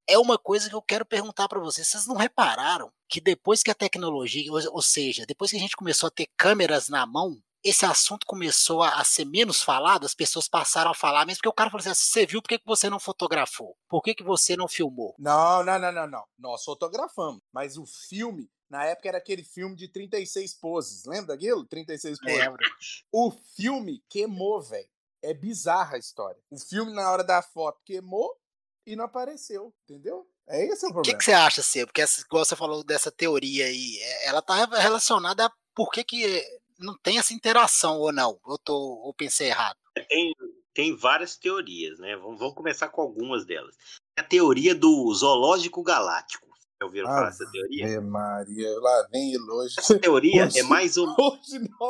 É 0.06 0.16
uma 0.16 0.38
coisa 0.38 0.68
que 0.68 0.76
eu 0.76 0.82
quero 0.82 1.04
perguntar 1.04 1.48
para 1.48 1.58
vocês. 1.58 1.88
Vocês 1.88 2.06
não 2.06 2.14
repararam 2.14 2.92
que 3.08 3.20
depois 3.20 3.62
que 3.62 3.70
a 3.70 3.74
tecnologia, 3.74 4.52
ou, 4.52 4.60
ou 4.74 4.82
seja, 4.82 5.26
depois 5.26 5.50
que 5.50 5.56
a 5.56 5.60
gente 5.60 5.76
começou 5.76 6.06
a 6.06 6.10
ter 6.10 6.28
câmeras 6.36 6.88
na 6.88 7.04
mão, 7.04 7.42
esse 7.64 7.86
assunto 7.86 8.26
começou 8.26 8.82
a, 8.82 9.00
a 9.00 9.04
ser 9.04 9.24
menos 9.24 9.62
falado, 9.62 10.04
as 10.04 10.14
pessoas 10.14 10.46
passaram 10.46 10.90
a 10.90 10.94
falar 10.94 11.24
mesmo, 11.24 11.38
porque 11.38 11.48
o 11.48 11.52
cara 11.52 11.70
falou 11.70 11.80
assim: 11.80 11.94
você 11.94 12.26
viu, 12.26 12.42
por 12.42 12.48
que, 12.48 12.58
que 12.58 12.66
você 12.66 12.90
não 12.90 13.00
fotografou? 13.00 13.76
Por 13.88 14.02
que, 14.02 14.14
que 14.14 14.22
você 14.22 14.56
não 14.56 14.68
filmou? 14.68 15.14
Não, 15.18 15.64
não, 15.64 15.78
não, 15.78 15.90
não, 15.92 16.06
não. 16.06 16.24
Nós 16.38 16.62
fotografamos. 16.64 17.40
Mas 17.52 17.76
o 17.78 17.86
filme, 17.86 18.50
na 18.68 18.84
época, 18.84 19.08
era 19.08 19.18
aquele 19.18 19.42
filme 19.42 19.74
de 19.74 19.88
36 19.88 20.54
poses. 20.54 21.04
Lembra 21.06 21.34
daquilo? 21.34 21.64
36 21.64 22.18
poses. 22.20 22.38
Lembro. 22.38 22.62
O 23.10 23.30
filme 23.56 24.02
queimou, 24.08 24.60
velho. 24.60 24.88
É 25.22 25.32
bizarra 25.32 25.96
a 25.96 25.98
história. 25.98 26.38
O 26.50 26.58
filme, 26.58 26.92
na 26.92 27.10
hora 27.10 27.24
da 27.24 27.40
foto, 27.40 27.80
queimou 27.84 28.36
e 28.86 28.94
não 28.94 29.06
apareceu. 29.06 29.72
Entendeu? 29.88 30.28
É 30.46 30.62
esse 30.66 30.84
o 30.84 30.88
O 30.88 30.90
que, 30.90 30.92
problema. 30.92 31.18
que 31.18 31.24
você 31.24 31.32
acha, 31.32 31.62
Sebo? 31.62 31.86
Porque 31.86 32.02
essa, 32.02 32.20
igual 32.20 32.44
você 32.44 32.54
falou 32.54 32.84
dessa 32.84 33.10
teoria 33.10 33.64
aí, 33.64 33.96
é- 34.02 34.26
ela 34.28 34.42
tá 34.42 34.66
relacionada 34.78 35.46
a 35.46 35.52
por 35.74 35.90
que, 35.90 36.04
que 36.04 36.60
não 36.84 36.96
tem 36.98 37.18
essa 37.18 37.32
interação 37.34 37.98
ou 37.98 38.12
não? 38.12 38.38
Eu 38.46 38.58
tô, 38.58 38.74
ou 38.74 39.12
pensei 39.14 39.48
errado. 39.48 39.76
Tem, 40.08 40.34
tem 40.72 40.96
várias 40.96 41.36
teorias, 41.36 41.98
né? 41.98 42.16
Vamos, 42.16 42.38
vamos 42.38 42.54
começar 42.54 42.88
com 42.88 43.00
algumas 43.00 43.44
delas. 43.44 43.76
A 44.16 44.22
teoria 44.22 44.74
do 44.74 45.12
zoológico 45.14 45.82
galáctico. 45.82 46.44
Já 46.80 46.86
ouviram 46.86 47.06
falar 47.06 47.30
dessa 47.30 47.50
teoria? 47.50 47.86
Ave 47.86 48.00
Maria, 48.00 48.80
lá 48.80 49.08
vem 49.10 49.32
elogio. 49.32 49.78
Essa 49.78 49.98
teoria 49.98 50.46
Hoje- 50.46 50.58
é 50.58 50.62
mais 50.64 50.96
ou 50.96 51.06
nós 51.06 51.40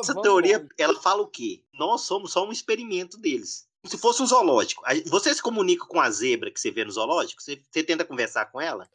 Essa 0.00 0.20
teoria, 0.20 0.66
ela 0.78 1.00
fala 1.00 1.22
o 1.22 1.26
quê? 1.26 1.62
Nós 1.74 2.02
somos 2.02 2.32
só 2.32 2.46
um 2.46 2.52
experimento 2.52 3.16
deles. 3.18 3.66
Como 3.82 3.90
se 3.90 3.98
fosse 3.98 4.22
um 4.22 4.26
zoológico. 4.26 4.82
Você 5.06 5.34
se 5.34 5.42
comunica 5.42 5.84
com 5.86 6.00
a 6.00 6.10
zebra 6.10 6.50
que 6.50 6.58
você 6.60 6.70
vê 6.70 6.84
no 6.84 6.90
zoológico? 6.92 7.42
Você, 7.42 7.62
você 7.70 7.82
tenta 7.82 8.04
conversar 8.04 8.46
com 8.46 8.60
ela? 8.60 8.88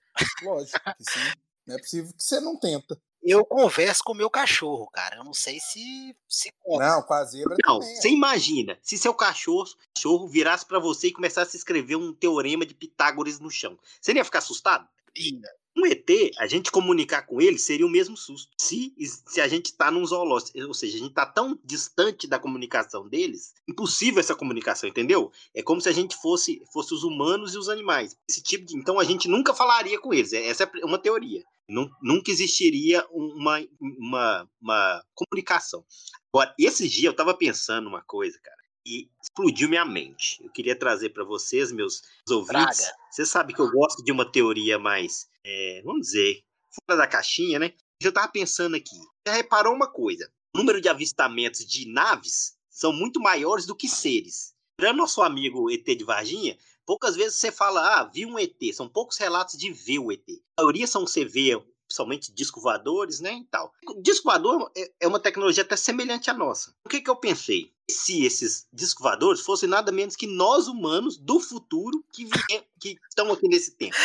Lógico 0.43 0.79
que 0.97 1.03
sim. 1.11 1.19
Não 1.67 1.75
é 1.75 1.79
possível 1.79 2.11
que 2.11 2.23
você 2.23 2.39
não 2.39 2.59
tenta. 2.59 2.99
Eu 3.21 3.45
converso 3.45 4.01
com 4.03 4.13
o 4.13 4.15
meu 4.15 4.29
cachorro, 4.29 4.87
cara. 4.91 5.17
Eu 5.17 5.23
não 5.23 5.33
sei 5.33 5.59
se 5.59 6.15
se 6.27 6.51
conta. 6.59 6.85
Não, 6.87 7.01
com 7.01 7.13
a 7.13 7.23
zebra 7.25 7.55
Não, 7.65 7.79
também. 7.79 7.95
você 7.95 8.09
imagina 8.09 8.77
se 8.81 8.97
seu 8.97 9.13
cachorro, 9.13 9.67
cachorro 9.93 10.27
virasse 10.27 10.65
pra 10.65 10.79
você 10.79 11.07
e 11.07 11.11
começasse 11.13 11.55
a 11.55 11.59
escrever 11.59 11.95
um 11.97 12.13
teorema 12.13 12.65
de 12.65 12.73
Pitágoras 12.73 13.39
no 13.39 13.49
chão. 13.51 13.77
Você 13.99 14.13
não 14.13 14.19
ia 14.19 14.25
ficar 14.25 14.39
assustado? 14.39 14.87
E- 15.15 15.39
Um 15.81 15.85
ET, 15.85 16.09
a 16.37 16.45
gente 16.47 16.71
comunicar 16.71 17.21
com 17.21 17.39
ele 17.39 17.57
seria 17.57 17.85
o 17.85 17.89
mesmo 17.89 18.17
susto. 18.17 18.49
Se, 18.59 18.93
se 19.27 19.39
a 19.39 19.47
gente 19.47 19.73
tá 19.73 19.89
num 19.89 20.05
zoológico, 20.05 20.59
ou 20.67 20.73
seja, 20.73 20.97
a 20.97 20.99
gente 20.99 21.13
tá 21.13 21.25
tão 21.25 21.57
distante 21.63 22.27
da 22.27 22.37
comunicação 22.37 23.07
deles, 23.07 23.53
impossível 23.67 24.19
essa 24.19 24.35
comunicação, 24.35 24.89
entendeu? 24.89 25.31
É 25.55 25.63
como 25.63 25.79
se 25.79 25.87
a 25.87 25.91
gente 25.93 26.15
fosse, 26.17 26.61
fosse 26.73 26.93
os 26.93 27.03
humanos 27.03 27.53
e 27.53 27.57
os 27.57 27.69
animais. 27.69 28.15
Esse 28.29 28.43
tipo 28.43 28.65
de, 28.65 28.77
então 28.77 28.99
a 28.99 29.03
gente 29.03 29.27
nunca 29.27 29.53
falaria 29.53 29.99
com 29.99 30.13
eles. 30.13 30.33
Essa 30.33 30.63
é 30.63 30.85
uma 30.85 30.97
teoria. 30.99 31.43
Nun- 31.69 31.89
Nunca 32.01 32.31
existiria 32.31 33.05
uma, 33.11 33.63
uma, 33.79 34.49
uma 34.61 35.03
comunicação. 35.13 35.85
Agora, 36.33 36.53
esse 36.59 36.89
dia 36.89 37.09
eu 37.09 37.15
tava 37.15 37.33
pensando 37.33 37.87
uma 37.87 38.01
coisa, 38.01 38.39
cara, 38.43 38.57
e 38.89 39.07
explodiu 39.21 39.69
minha 39.69 39.85
mente. 39.85 40.43
Eu 40.43 40.49
queria 40.49 40.75
trazer 40.75 41.09
para 41.09 41.23
vocês, 41.23 41.71
meus 41.71 42.01
ouvintes. 42.27 42.91
Você 43.11 43.23
sabe 43.23 43.53
que 43.53 43.61
eu 43.61 43.69
gosto 43.69 44.03
de 44.03 44.11
uma 44.11 44.29
teoria 44.29 44.79
mais, 44.79 45.29
é, 45.45 45.81
vamos 45.85 46.07
dizer, 46.07 46.43
fora 46.71 46.97
da 46.97 47.07
caixinha, 47.07 47.59
né? 47.59 47.73
Eu 48.01 48.11
tava 48.11 48.27
pensando 48.29 48.75
aqui. 48.75 48.95
Já 49.27 49.33
reparou 49.33 49.75
uma 49.75 49.87
coisa? 49.87 50.31
O 50.55 50.57
número 50.57 50.81
de 50.81 50.89
avistamentos 50.89 51.63
de 51.63 51.87
naves 51.87 52.57
são 52.67 52.91
muito 52.91 53.19
maiores 53.19 53.67
do 53.67 53.75
que 53.75 53.87
seres. 53.87 54.55
Para 54.77 54.93
nosso 54.93 55.21
amigo 55.21 55.69
ET 55.69 55.85
de 55.85 56.03
Varginha, 56.03 56.57
poucas 56.85 57.15
vezes 57.15 57.37
você 57.37 57.51
fala, 57.51 57.99
ah, 57.99 58.03
vi 58.05 58.25
um 58.25 58.39
ET. 58.39 58.57
São 58.73 58.89
poucos 58.89 59.17
relatos 59.17 59.57
de 59.57 59.71
ver 59.71 59.99
o 59.99 60.11
ET. 60.11 60.23
A 60.57 60.63
maioria 60.63 60.87
são 60.87 61.05
você 61.05 61.23
vê, 61.23 61.61
principalmente 61.89 62.31
disco 62.31 62.61
voadores, 62.61 63.19
né, 63.19 63.33
e 63.33 63.45
tal. 63.45 63.73
Disco 64.01 64.25
voador 64.29 64.71
é- 64.77 64.91
é 65.01 65.07
uma 65.07 65.19
tecnologia 65.19 65.63
até 65.63 65.75
semelhante 65.75 66.29
à 66.29 66.33
nossa. 66.33 66.73
O 66.85 66.89
que 66.89 67.01
que 67.01 67.09
eu 67.09 67.15
pensei? 67.15 67.73
Se 67.89 68.23
esses 68.23 68.67
disco 68.71 69.01
voadores 69.01 69.41
fossem 69.41 69.67
nada 69.67 69.91
menos 69.91 70.15
que 70.15 70.27
nós 70.27 70.67
humanos 70.67 71.17
do 71.17 71.39
futuro 71.39 72.05
que, 72.13 72.29
que 72.79 72.95
estão 73.09 73.31
aqui 73.31 73.47
nesse 73.47 73.71
tempo? 73.71 73.97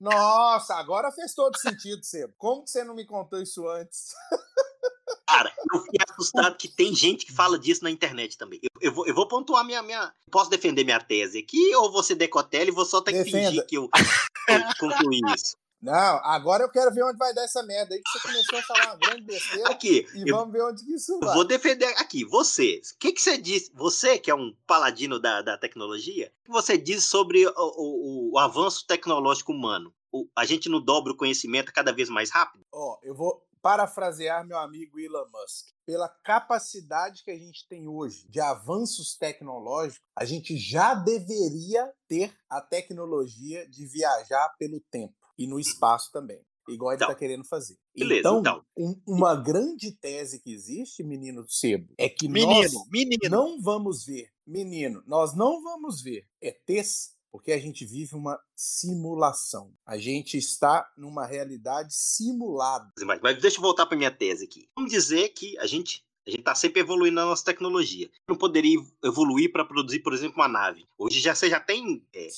Nossa, 0.00 0.76
agora 0.76 1.10
fez 1.10 1.34
todo 1.34 1.58
sentido, 1.58 2.04
Sebo. 2.04 2.32
Como 2.38 2.62
que 2.62 2.70
você 2.70 2.84
não 2.84 2.94
me 2.94 3.04
contou 3.04 3.42
isso 3.42 3.68
antes? 3.68 4.14
Cara, 5.26 5.52
eu 5.72 5.80
fiquei 5.80 5.98
assustado 6.08 6.56
que 6.56 6.68
tem 6.68 6.94
gente 6.94 7.24
que 7.26 7.32
fala 7.32 7.58
disso 7.58 7.82
na 7.82 7.90
internet 7.90 8.36
também. 8.36 8.60
Eu, 8.62 8.70
eu 8.80 8.92
vou, 8.92 9.06
eu 9.06 9.14
vou 9.14 9.26
pontuar 9.26 9.64
minha, 9.64 9.82
minha. 9.82 10.12
Posso 10.30 10.50
defender 10.50 10.84
minha 10.84 11.00
tese 11.00 11.38
aqui 11.38 11.74
ou 11.76 11.90
você 11.90 12.14
decotela 12.14 12.68
e 12.68 12.72
vou 12.72 12.84
só 12.84 13.00
ter 13.00 13.12
que 13.12 13.24
Defenda. 13.24 13.48
fingir 13.48 13.66
que 13.66 13.76
eu, 13.76 13.88
eu 13.88 13.90
concluí 14.78 15.20
isso? 15.34 15.56
Não, 15.82 15.92
agora 16.24 16.62
eu 16.62 16.70
quero 16.70 16.94
ver 16.94 17.02
onde 17.02 17.18
vai 17.18 17.34
dar 17.34 17.42
essa 17.42 17.62
merda 17.64 17.94
aí 17.94 18.00
que 18.00 18.10
você 18.10 18.20
começou 18.28 18.58
a 18.58 18.62
falar 18.62 18.86
uma 18.86 18.96
grande 18.96 19.22
besteira 19.22 19.68
Aqui, 19.68 20.06
e 20.14 20.30
eu 20.30 20.36
vamos 20.36 20.52
ver 20.52 20.62
onde 20.62 20.84
que 20.84 20.92
isso 20.94 21.18
vai. 21.18 21.34
vou 21.34 21.44
defender 21.44 21.86
aqui. 21.98 22.24
Você, 22.24 22.80
o 22.94 22.98
que, 22.98 23.12
que 23.12 23.20
você 23.20 23.36
diz? 23.36 23.68
Você 23.74 24.16
que 24.18 24.30
é 24.30 24.34
um 24.34 24.54
paladino 24.66 25.18
da, 25.18 25.42
da 25.42 25.58
tecnologia, 25.58 26.32
o 26.42 26.44
que 26.44 26.50
você 26.52 26.78
diz 26.78 27.04
sobre 27.04 27.44
o, 27.46 27.52
o- 27.56 28.30
o 28.34 28.38
avanço 28.38 28.86
tecnológico 28.86 29.50
humano? 29.52 29.92
O- 30.12 30.28
a 30.36 30.44
gente 30.44 30.68
não 30.68 30.80
dobra 30.80 31.12
o 31.12 31.16
conhecimento 31.16 31.72
cada 31.72 31.92
vez 31.92 32.08
mais 32.08 32.30
rápido? 32.30 32.64
Ó, 32.72 32.98
eu 33.02 33.14
vou 33.14 33.44
parafrasear 33.60 34.44
meu 34.46 34.58
amigo 34.58 34.98
Elon 35.00 35.24
Musk. 35.32 35.68
Pela 35.86 36.08
capacidade 36.08 37.22
que 37.24 37.30
a 37.30 37.36
gente 37.38 37.66
tem 37.68 37.88
hoje 37.88 38.26
de 38.28 38.40
avanços 38.40 39.16
tecnológicos, 39.16 40.00
a 40.16 40.24
gente 40.24 40.56
já 40.56 40.94
deveria 40.94 41.92
ter 42.08 42.32
a 42.48 42.60
tecnologia 42.60 43.68
de 43.68 43.86
viajar 43.86 44.48
pelo 44.58 44.80
tempo 44.90 45.14
e 45.42 45.46
no 45.46 45.58
espaço 45.58 46.10
também. 46.12 46.40
Igual 46.68 46.92
ele 46.92 46.96
Então. 46.96 47.08
está 47.08 47.18
querendo 47.18 47.44
fazer. 47.44 47.76
Beleza, 47.96 48.20
então, 48.20 48.38
então. 48.40 48.64
um- 48.78 49.00
uma 49.06 49.34
grande 49.34 49.90
tese 49.92 50.40
que 50.40 50.52
existe, 50.52 51.02
menino 51.02 51.44
Sebo, 51.48 51.92
é 51.98 52.08
que 52.08 52.28
Menino, 52.28 52.52
nós 52.52 52.72
menino. 52.88 53.28
não 53.30 53.60
vamos 53.60 54.04
ver, 54.04 54.28
menino, 54.46 55.02
nós 55.06 55.34
não 55.34 55.60
vamos 55.60 56.00
ver 56.00 56.24
ETs 56.40 57.16
porque 57.32 57.50
a 57.50 57.58
gente 57.58 57.84
vive 57.84 58.14
uma 58.14 58.38
simulação. 58.54 59.72
A 59.86 59.96
gente 59.98 60.36
está 60.36 60.86
numa 60.96 61.26
realidade 61.26 61.94
simulada. 61.94 62.92
Mas, 63.04 63.20
mas 63.22 63.40
deixa 63.40 63.56
eu 63.56 63.62
voltar 63.62 63.86
para 63.86 63.96
minha 63.96 64.10
tese 64.10 64.44
aqui. 64.44 64.68
Vamos 64.76 64.92
dizer 64.92 65.30
que 65.30 65.58
a 65.58 65.66
gente 65.66 66.04
a 66.24 66.30
gente 66.30 66.38
está 66.38 66.54
sempre 66.54 66.80
evoluindo 66.80 67.16
na 67.16 67.24
nossa 67.26 67.44
tecnologia. 67.44 68.08
Não 68.28 68.36
poderia 68.38 68.78
evoluir 69.02 69.50
para 69.50 69.64
produzir, 69.64 69.98
por 70.04 70.12
exemplo, 70.14 70.36
uma 70.36 70.46
nave. 70.46 70.86
Hoje 70.96 71.18
já 71.18 71.34
você 71.34 71.50
já 71.50 71.58
tem 71.58 72.06
é, 72.14 72.28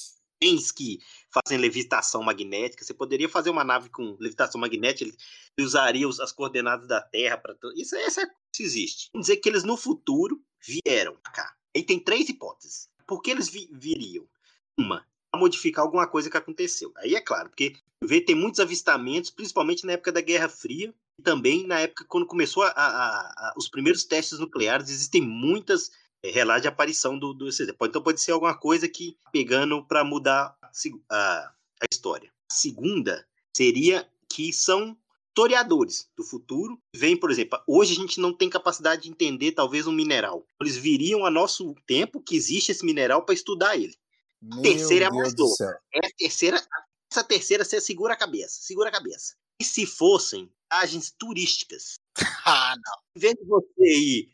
bens 0.40 0.70
que 0.70 0.98
fazem 1.30 1.58
levitação 1.58 2.22
magnética. 2.22 2.84
Você 2.84 2.94
poderia 2.94 3.28
fazer 3.28 3.50
uma 3.50 3.64
nave 3.64 3.88
com 3.88 4.16
levitação 4.20 4.60
magnética. 4.60 5.04
Ele 5.04 5.66
usaria 5.66 6.06
as 6.08 6.32
coordenadas 6.32 6.86
da 6.88 7.00
Terra 7.00 7.38
para 7.38 7.54
isso. 7.74 7.96
Isso, 7.96 8.20
é, 8.20 8.24
isso 8.24 8.62
existe. 8.62 9.10
Vamos 9.12 9.26
dizer 9.26 9.38
que 9.38 9.48
eles 9.48 9.64
no 9.64 9.76
futuro 9.76 10.40
vieram 10.66 11.16
cá. 11.32 11.54
Aí 11.74 11.82
tem 11.82 11.98
três 11.98 12.28
hipóteses. 12.28 12.88
Por 13.06 13.20
que 13.20 13.30
eles 13.30 13.48
vi- 13.48 13.68
viriam? 13.72 14.26
Uma, 14.78 15.06
a 15.32 15.38
modificar 15.38 15.84
alguma 15.84 16.06
coisa 16.06 16.30
que 16.30 16.36
aconteceu. 16.36 16.92
Aí 16.96 17.14
é 17.14 17.20
claro, 17.20 17.48
porque 17.50 17.76
vê 18.02 18.20
tem 18.20 18.34
muitos 18.34 18.60
avistamentos, 18.60 19.30
principalmente 19.30 19.86
na 19.86 19.92
época 19.92 20.10
da 20.12 20.20
Guerra 20.20 20.48
Fria 20.48 20.92
e 21.18 21.22
também 21.22 21.66
na 21.66 21.80
época 21.80 22.04
quando 22.08 22.26
começou 22.26 22.62
a- 22.62 22.70
a- 22.70 23.20
a- 23.20 23.54
os 23.56 23.68
primeiros 23.68 24.04
testes 24.04 24.38
nucleares. 24.38 24.88
Existem 24.88 25.20
muitas 25.22 25.90
é, 26.24 26.30
relatos 26.30 26.62
de 26.62 26.68
aparição 26.68 27.18
do, 27.18 27.32
do 27.34 27.46
pode- 27.76 27.90
Então 27.90 28.02
pode 28.02 28.20
ser 28.20 28.32
alguma 28.32 28.56
coisa 28.58 28.88
que 28.88 29.16
pegando 29.30 29.84
para 29.84 30.02
mudar 30.02 30.56
a, 30.62 30.70
a- 31.10 31.54
história. 31.92 32.30
A 32.50 32.54
segunda 32.54 33.26
seria 33.56 34.08
que 34.28 34.52
são 34.52 34.96
historiadores 35.28 36.08
do 36.16 36.22
futuro. 36.24 36.80
Vem, 36.94 37.16
por 37.16 37.30
exemplo, 37.30 37.58
hoje 37.66 37.92
a 37.92 37.96
gente 37.96 38.20
não 38.20 38.32
tem 38.32 38.48
capacidade 38.48 39.02
de 39.02 39.10
entender 39.10 39.52
talvez 39.52 39.86
um 39.86 39.92
mineral. 39.92 40.46
Eles 40.60 40.76
viriam 40.76 41.26
a 41.26 41.30
nosso 41.30 41.74
tempo 41.86 42.20
que 42.22 42.36
existe 42.36 42.70
esse 42.70 42.84
mineral 42.84 43.24
para 43.24 43.34
estudar 43.34 43.76
ele. 43.76 43.96
Meu 44.40 44.62
terceira 44.62 45.06
é 45.06 45.08
a 45.08 45.10
Deus 45.10 45.22
mais 45.22 45.34
do 45.34 45.44
louca. 45.44 45.80
É 45.92 46.00
terceira, 46.16 46.64
essa 47.10 47.24
terceira 47.24 47.64
você 47.64 47.80
segura 47.80 48.14
a 48.14 48.16
cabeça, 48.16 48.60
segura 48.62 48.88
a 48.88 48.92
cabeça. 48.92 49.34
E 49.60 49.64
se 49.64 49.84
fossem 49.86 50.50
viagens 50.72 51.12
turísticas, 51.18 51.98
Ah, 52.46 52.74
não. 52.76 52.98
em 53.16 53.20
vez 53.20 53.34
de 53.34 53.44
você 53.44 53.82
ir, 53.98 54.30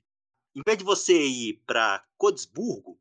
em 0.55 0.63
vez 0.65 0.79
de 0.79 0.85
você 0.85 1.21
ir 1.27 1.63
para 1.67 2.05
Codesburgo, 2.19 2.99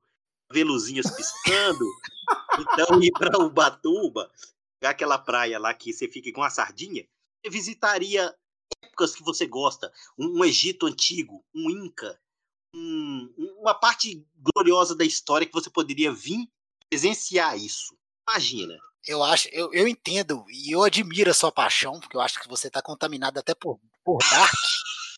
ver 0.51 0.63
luzinhas 0.63 1.09
piscando, 1.11 1.85
então 2.59 3.01
ir 3.01 3.11
para 3.11 3.37
Ubatuba, 3.39 4.31
pegar 4.79 4.91
aquela 4.91 5.17
praia 5.17 5.59
lá 5.59 5.73
que 5.73 5.93
você 5.93 6.07
fica 6.07 6.31
com 6.31 6.41
uma 6.41 6.49
sardinha, 6.49 7.05
você 7.43 7.51
visitaria 7.51 8.35
épocas 8.83 9.15
que 9.15 9.23
você 9.23 9.45
gosta, 9.45 9.91
um, 10.17 10.39
um 10.39 10.45
Egito 10.45 10.85
antigo, 10.85 11.43
um 11.53 11.69
Inca, 11.69 12.19
um- 12.75 13.33
uma 13.59 13.73
parte 13.73 14.25
gloriosa 14.37 14.95
da 14.95 15.03
história 15.05 15.45
que 15.47 15.53
você 15.53 15.69
poderia 15.69 16.11
vir 16.11 16.47
presenciar 16.89 17.57
isso. 17.57 17.97
Imagina. 18.27 18.77
Eu 19.07 19.23
acho, 19.23 19.47
eu, 19.49 19.73
eu 19.73 19.87
entendo 19.87 20.45
e 20.49 20.71
eu 20.75 20.83
admiro 20.83 21.31
a 21.31 21.33
sua 21.33 21.51
paixão, 21.51 21.99
porque 21.99 22.15
eu 22.17 22.21
acho 22.21 22.39
que 22.39 22.47
você 22.49 22.67
está 22.67 22.81
contaminado 22.81 23.39
até 23.39 23.55
por, 23.55 23.79
por 24.03 24.17
Dark. 24.29 24.51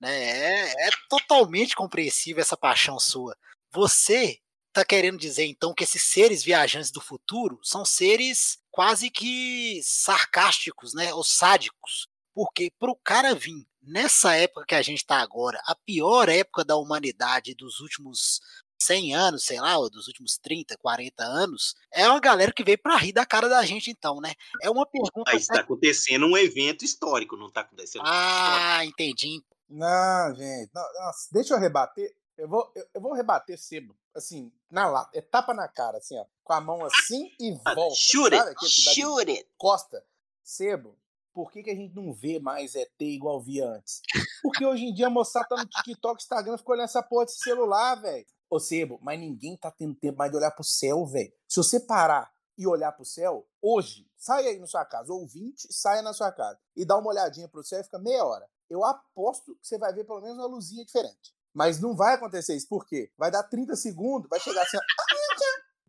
Né? 0.00 0.10
É, 0.10 0.88
é 0.88 0.90
totalmente 1.08 1.74
compreensível 1.74 2.40
essa 2.40 2.56
paixão 2.56 2.98
sua. 2.98 3.36
Você 3.72 4.40
está 4.68 4.84
querendo 4.84 5.18
dizer 5.18 5.46
então 5.46 5.74
que 5.74 5.84
esses 5.84 6.02
seres 6.02 6.44
viajantes 6.44 6.90
do 6.90 7.00
futuro 7.00 7.58
são 7.62 7.84
seres 7.84 8.58
quase 8.70 9.10
que 9.10 9.80
sarcásticos, 9.82 10.94
né? 10.94 11.12
Ou 11.12 11.24
sádicos. 11.24 12.06
Porque 12.34 12.70
para 12.78 12.90
o 12.90 12.96
cara 12.96 13.34
vir 13.34 13.66
nessa 13.82 14.34
época 14.34 14.66
que 14.66 14.74
a 14.74 14.82
gente 14.82 14.98
está 14.98 15.18
agora, 15.20 15.60
a 15.64 15.74
pior 15.74 16.28
época 16.28 16.64
da 16.64 16.76
humanidade 16.76 17.54
dos 17.54 17.80
últimos 17.80 18.40
100 18.80 19.14
anos, 19.14 19.44
sei 19.44 19.60
lá, 19.60 19.76
ou 19.76 19.90
dos 19.90 20.06
últimos 20.06 20.38
30, 20.38 20.76
40 20.78 21.24
anos, 21.24 21.74
é 21.92 22.08
uma 22.08 22.20
galera 22.20 22.52
que 22.52 22.62
veio 22.62 22.78
para 22.78 22.96
rir 22.96 23.12
da 23.12 23.26
cara 23.26 23.48
da 23.48 23.64
gente, 23.64 23.90
então, 23.90 24.20
né? 24.20 24.32
É 24.62 24.70
uma 24.70 24.86
pergunta. 24.86 25.30
Aí 25.30 25.38
está 25.38 25.60
acontecendo 25.60 26.26
um 26.26 26.36
evento 26.36 26.84
histórico, 26.84 27.36
não 27.36 27.48
está 27.48 27.62
acontecendo. 27.62 28.02
Ah, 28.06 28.84
entendi. 28.84 29.42
Não, 29.68 30.34
gente. 30.34 30.70
não, 30.74 30.82
nossa, 30.94 31.28
deixa 31.30 31.54
eu 31.54 31.58
rebater. 31.58 32.14
Eu 32.36 32.48
vou, 32.48 32.70
eu, 32.74 32.86
eu 32.94 33.00
vou 33.00 33.12
rebater 33.12 33.58
sebo. 33.58 33.96
Assim, 34.14 34.52
na 34.70 34.88
lata. 34.88 35.10
É 35.16 35.20
tapa 35.20 35.52
na 35.52 35.68
cara, 35.68 35.98
assim, 35.98 36.16
ó. 36.18 36.24
Com 36.42 36.52
a 36.52 36.60
mão 36.60 36.84
assim 36.84 37.30
e 37.38 37.52
volta. 37.74 37.94
Shoot 37.94 38.36
sabe 38.36 38.54
de 38.54 38.64
it! 38.64 38.94
Shoot 38.94 39.30
it! 39.30 39.48
costa. 39.58 40.04
Sebo, 40.42 40.96
por 41.34 41.52
que, 41.52 41.62
que 41.62 41.70
a 41.70 41.74
gente 41.74 41.94
não 41.94 42.12
vê 42.12 42.40
mais 42.40 42.74
ET 42.74 43.00
igual 43.00 43.40
via 43.40 43.68
antes? 43.68 44.00
Porque 44.42 44.64
hoje 44.64 44.86
em 44.86 44.94
dia 44.94 45.08
a 45.08 45.10
moçada 45.10 45.46
tá 45.48 45.56
no 45.56 45.66
TikTok, 45.66 46.22
Instagram, 46.22 46.56
ficou 46.56 46.74
olhando 46.74 46.86
essa 46.86 47.02
porra 47.02 47.26
desse 47.26 47.38
celular, 47.38 47.96
velho. 47.96 48.26
Ô, 48.48 48.58
Sebo, 48.58 48.98
mas 49.02 49.20
ninguém 49.20 49.56
tá 49.56 49.70
tendo 49.70 49.94
tempo 49.94 50.16
mais 50.16 50.30
de 50.30 50.36
olhar 50.38 50.50
pro 50.50 50.64
céu, 50.64 51.04
velho. 51.04 51.32
Se 51.46 51.56
você 51.56 51.78
parar 51.78 52.32
e 52.56 52.66
olhar 52.66 52.92
pro 52.92 53.04
céu, 53.04 53.46
hoje, 53.60 54.10
sai 54.16 54.46
aí 54.48 54.58
na 54.58 54.66
sua 54.66 54.84
casa, 54.84 55.12
ouvinte, 55.12 55.72
saia 55.72 56.02
na 56.02 56.12
sua 56.12 56.32
casa 56.32 56.58
e 56.74 56.84
dá 56.84 56.96
uma 56.96 57.10
olhadinha 57.10 57.46
pro 57.46 57.62
céu 57.62 57.80
e 57.80 57.84
fica 57.84 57.98
meia 57.98 58.24
hora. 58.24 58.48
Eu 58.68 58.84
aposto 58.84 59.54
que 59.56 59.66
você 59.66 59.78
vai 59.78 59.92
ver 59.92 60.04
pelo 60.04 60.20
menos 60.20 60.36
uma 60.38 60.46
luzinha 60.46 60.84
diferente. 60.84 61.34
Mas 61.54 61.80
não 61.80 61.96
vai 61.96 62.14
acontecer 62.14 62.54
isso, 62.54 62.68
por 62.68 62.86
quê? 62.86 63.10
Vai 63.16 63.30
dar 63.30 63.42
30 63.42 63.74
segundos, 63.74 64.28
vai 64.28 64.38
chegar 64.38 64.62
assim, 64.62 64.76
ó, 64.76 64.80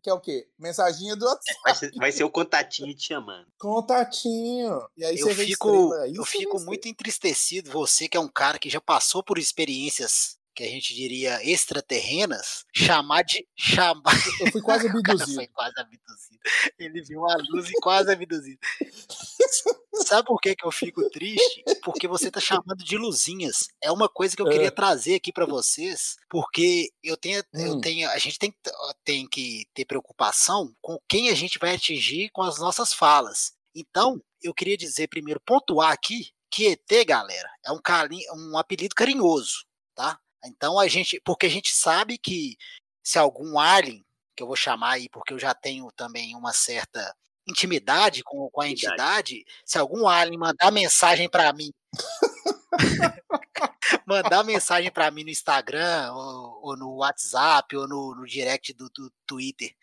que 0.02 0.08
é 0.08 0.14
o 0.14 0.20
quê? 0.20 0.48
Mensaginha 0.58 1.14
do 1.14 1.26
WhatsApp. 1.26 1.60
Vai 1.62 1.74
ser, 1.74 1.92
vai 1.96 2.12
ser 2.12 2.24
o 2.24 2.30
contatinho 2.30 2.94
te 2.94 3.06
chamando. 3.06 3.46
Contatinho. 3.58 4.88
E 4.96 5.04
aí 5.04 5.18
Eu 5.18 5.26
você 5.26 5.34
vê 5.34 5.44
fico, 5.46 5.68
estrela, 5.68 6.08
eu 6.08 6.24
vê 6.24 6.30
fico 6.30 6.60
muito 6.60 6.88
entristecido, 6.88 7.70
você 7.70 8.08
que 8.08 8.16
é 8.16 8.20
um 8.20 8.28
cara 8.28 8.58
que 8.58 8.70
já 8.70 8.80
passou 8.80 9.22
por 9.22 9.38
experiências 9.38 10.39
que 10.60 10.66
a 10.66 10.70
gente 10.70 10.94
diria 10.94 11.40
extraterrenas, 11.42 12.64
chamar 12.74 13.22
de. 13.22 13.46
chamar. 13.56 14.12
Eu 14.40 14.52
fui 14.52 14.60
quase 14.60 14.86
abduzido. 14.88 15.34
foi 15.34 15.46
quase 15.46 15.80
abduzido. 15.80 16.40
Ele 16.78 17.02
viu 17.02 17.26
a 17.28 17.36
luz 17.36 17.68
e 17.70 17.72
quase 17.80 18.10
abduzido. 18.12 18.58
Sabe 20.06 20.26
por 20.26 20.40
que, 20.40 20.54
que 20.54 20.64
eu 20.64 20.70
fico 20.70 21.08
triste? 21.10 21.62
Porque 21.82 22.06
você 22.08 22.30
tá 22.30 22.40
chamando 22.40 22.82
de 22.84 22.96
luzinhas. 22.96 23.68
É 23.82 23.90
uma 23.90 24.08
coisa 24.08 24.34
que 24.36 24.42
eu 24.42 24.48
queria 24.48 24.68
É. 24.68 24.70
trazer 24.70 25.14
aqui 25.16 25.32
para 25.32 25.46
vocês, 25.46 26.16
porque 26.28 26.90
eu 27.02 27.16
tenho, 27.16 27.42
eu 27.54 27.74
Hum. 27.74 27.80
tenho, 27.80 28.08
a 28.10 28.18
gente 28.18 28.38
tem, 28.38 28.50
que- 28.50 28.58
tem 29.04 29.26
que 29.28 29.66
ter 29.74 29.84
preocupação 29.84 30.74
com 30.80 30.98
quem 31.08 31.28
a 31.30 31.34
gente 31.34 31.58
vai 31.58 31.74
atingir 31.74 32.30
com 32.30 32.42
as 32.42 32.58
nossas 32.58 32.92
falas. 32.92 33.52
Então, 33.74 34.22
eu 34.42 34.54
queria 34.54 34.76
dizer 34.76 35.08
primeiro, 35.08 35.40
pontuar 35.44 35.92
aqui 35.92 36.30
que 36.50 36.66
ET, 36.66 37.04
galera, 37.06 37.48
é 37.64 37.70
um, 37.70 37.78
cari- 37.80 38.26
um 38.34 38.56
apelido 38.58 38.94
carinhoso, 38.94 39.64
tá? 39.94 40.18
Então 40.44 40.78
a 40.78 40.88
gente, 40.88 41.20
porque 41.24 41.46
a 41.46 41.50
gente 41.50 41.74
sabe 41.74 42.18
que 42.18 42.56
se 43.02 43.18
algum 43.18 43.58
alien, 43.58 44.04
que 44.36 44.42
eu 44.42 44.46
vou 44.46 44.56
chamar 44.56 44.92
aí 44.92 45.08
porque 45.08 45.34
eu 45.34 45.38
já 45.38 45.54
tenho 45.54 45.90
também 45.92 46.34
uma 46.34 46.52
certa 46.52 47.14
intimidade 47.46 48.22
com, 48.22 48.48
com 48.50 48.60
a 48.60 48.68
entidade, 48.68 49.44
se 49.64 49.78
algum 49.78 50.06
alien 50.06 50.38
mandar 50.38 50.70
mensagem 50.70 51.28
para 51.28 51.52
mim, 51.52 51.72
mandar 54.06 54.44
mensagem 54.44 54.90
para 54.90 55.10
mim 55.10 55.24
no 55.24 55.30
Instagram 55.30 56.12
ou, 56.12 56.60
ou 56.62 56.76
no 56.76 56.96
WhatsApp 56.96 57.76
ou 57.76 57.88
no, 57.88 58.14
no 58.14 58.26
direct 58.26 58.72
do, 58.72 58.88
do 58.90 59.10
Twitter, 59.26 59.74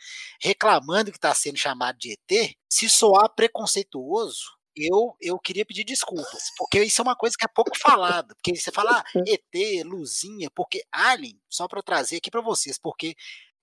reclamando 0.42 1.12
que 1.12 1.18
está 1.18 1.34
sendo 1.34 1.58
chamado 1.58 1.98
de 1.98 2.14
ET, 2.14 2.56
se 2.70 2.90
soar 2.90 3.30
preconceituoso, 3.30 4.57
eu, 4.78 5.16
eu 5.20 5.40
queria 5.40 5.66
pedir 5.66 5.84
desculpas, 5.84 6.52
porque 6.58 6.84
isso 6.84 7.02
é 7.02 7.04
uma 7.04 7.16
coisa 7.16 7.36
que 7.38 7.46
é 7.46 7.48
pouco 7.48 7.78
falado. 7.78 8.36
Porque 8.36 8.56
você 8.56 8.72
fala 8.72 9.00
ah, 9.00 9.04
ET, 9.26 9.86
luzinha, 9.86 10.50
porque 10.54 10.84
Alien, 10.92 11.40
só 11.50 11.68
para 11.68 11.82
trazer 11.82 12.18
aqui 12.18 12.30
para 12.30 12.42
vocês, 12.42 12.78
porque 12.78 13.16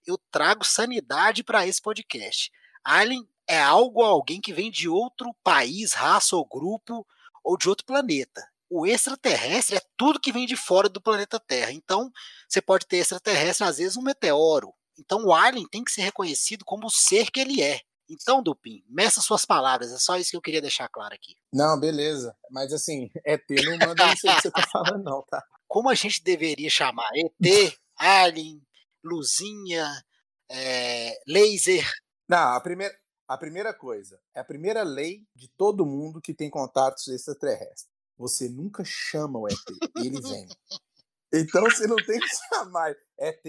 eu 0.07 0.19
trago 0.31 0.65
sanidade 0.65 1.43
para 1.43 1.67
esse 1.67 1.81
podcast. 1.81 2.51
Alien 2.85 3.27
é 3.49 3.61
algo 3.61 4.01
ou 4.01 4.07
alguém 4.07 4.41
que 4.41 4.53
vem 4.53 4.71
de 4.71 4.89
outro 4.89 5.35
país, 5.43 5.93
raça 5.93 6.37
ou 6.37 6.47
grupo, 6.47 7.07
ou 7.43 7.57
de 7.57 7.69
outro 7.69 7.87
planeta. 7.87 8.47
O 8.69 8.87
extraterrestre 8.87 9.77
é 9.77 9.83
tudo 9.97 10.21
que 10.21 10.33
vem 10.33 10.47
de 10.47 10.57
fora 10.57 10.89
do 10.89 11.01
planeta 11.01 11.39
Terra. 11.39 11.73
Então, 11.73 12.11
você 12.49 12.61
pode 12.61 12.87
ter 12.87 12.97
extraterrestre, 12.97 13.67
às 13.67 13.79
vezes, 13.79 13.97
um 13.97 14.03
meteoro. 14.03 14.73
Então, 14.99 15.25
o 15.25 15.33
Alien 15.35 15.69
tem 15.69 15.85
que 15.85 15.93
ser 15.93 16.03
reconhecido 16.03 16.65
como 16.65 16.87
o 16.87 16.91
ser 16.91 17.31
que 17.31 17.41
ele 17.41 17.63
é. 17.63 17.81
Então, 18.09 18.43
Dupin, 18.43 18.85
meça 18.89 19.21
suas 19.21 19.45
palavras. 19.45 19.93
É 19.93 19.99
só 19.99 20.17
isso 20.17 20.31
que 20.31 20.37
eu 20.37 20.43
queria 20.43 20.61
deixar 20.61 20.89
claro 20.89 21.15
aqui. 21.15 21.37
Não, 21.53 21.79
beleza. 21.79 22.37
Mas 22.51 22.73
assim, 22.73 23.11
ET 23.25 23.45
não 23.65 23.79
manda 23.79 24.13
isso 24.13 24.27
que 24.27 24.43
você 24.43 24.51
tá 24.51 24.67
falando, 24.71 25.03
não, 25.03 25.23
tá? 25.23 25.43
Como 25.67 25.89
a 25.89 25.95
gente 25.95 26.23
deveria 26.23 26.71
chamar? 26.71 27.09
ET, 27.15 27.75
Alien, 27.97 28.63
Luzinha, 29.03 30.05
é, 30.51 31.19
Laser. 31.27 31.91
Não, 32.29 32.55
a 32.55 32.61
primeira, 32.61 32.95
a 33.27 33.39
primeira 33.39 33.75
coisa, 33.75 34.21
é 34.35 34.41
a 34.41 34.45
primeira 34.45 34.83
lei 34.83 35.27
de 35.35 35.49
todo 35.49 35.87
mundo 35.87 36.21
que 36.21 36.35
tem 36.35 36.51
contatos 36.51 37.09
extraterrestres. 37.09 37.89
Você 38.17 38.49
nunca 38.49 38.85
chama 38.85 39.39
o 39.39 39.49
ET, 39.49 39.57
ele 39.97 40.21
vem. 40.21 40.47
Então 41.37 41.63
você 41.65 41.87
não 41.87 41.97
tem 41.97 42.19
que 42.21 42.29
chamar 42.49 42.95
ET, 43.19 43.43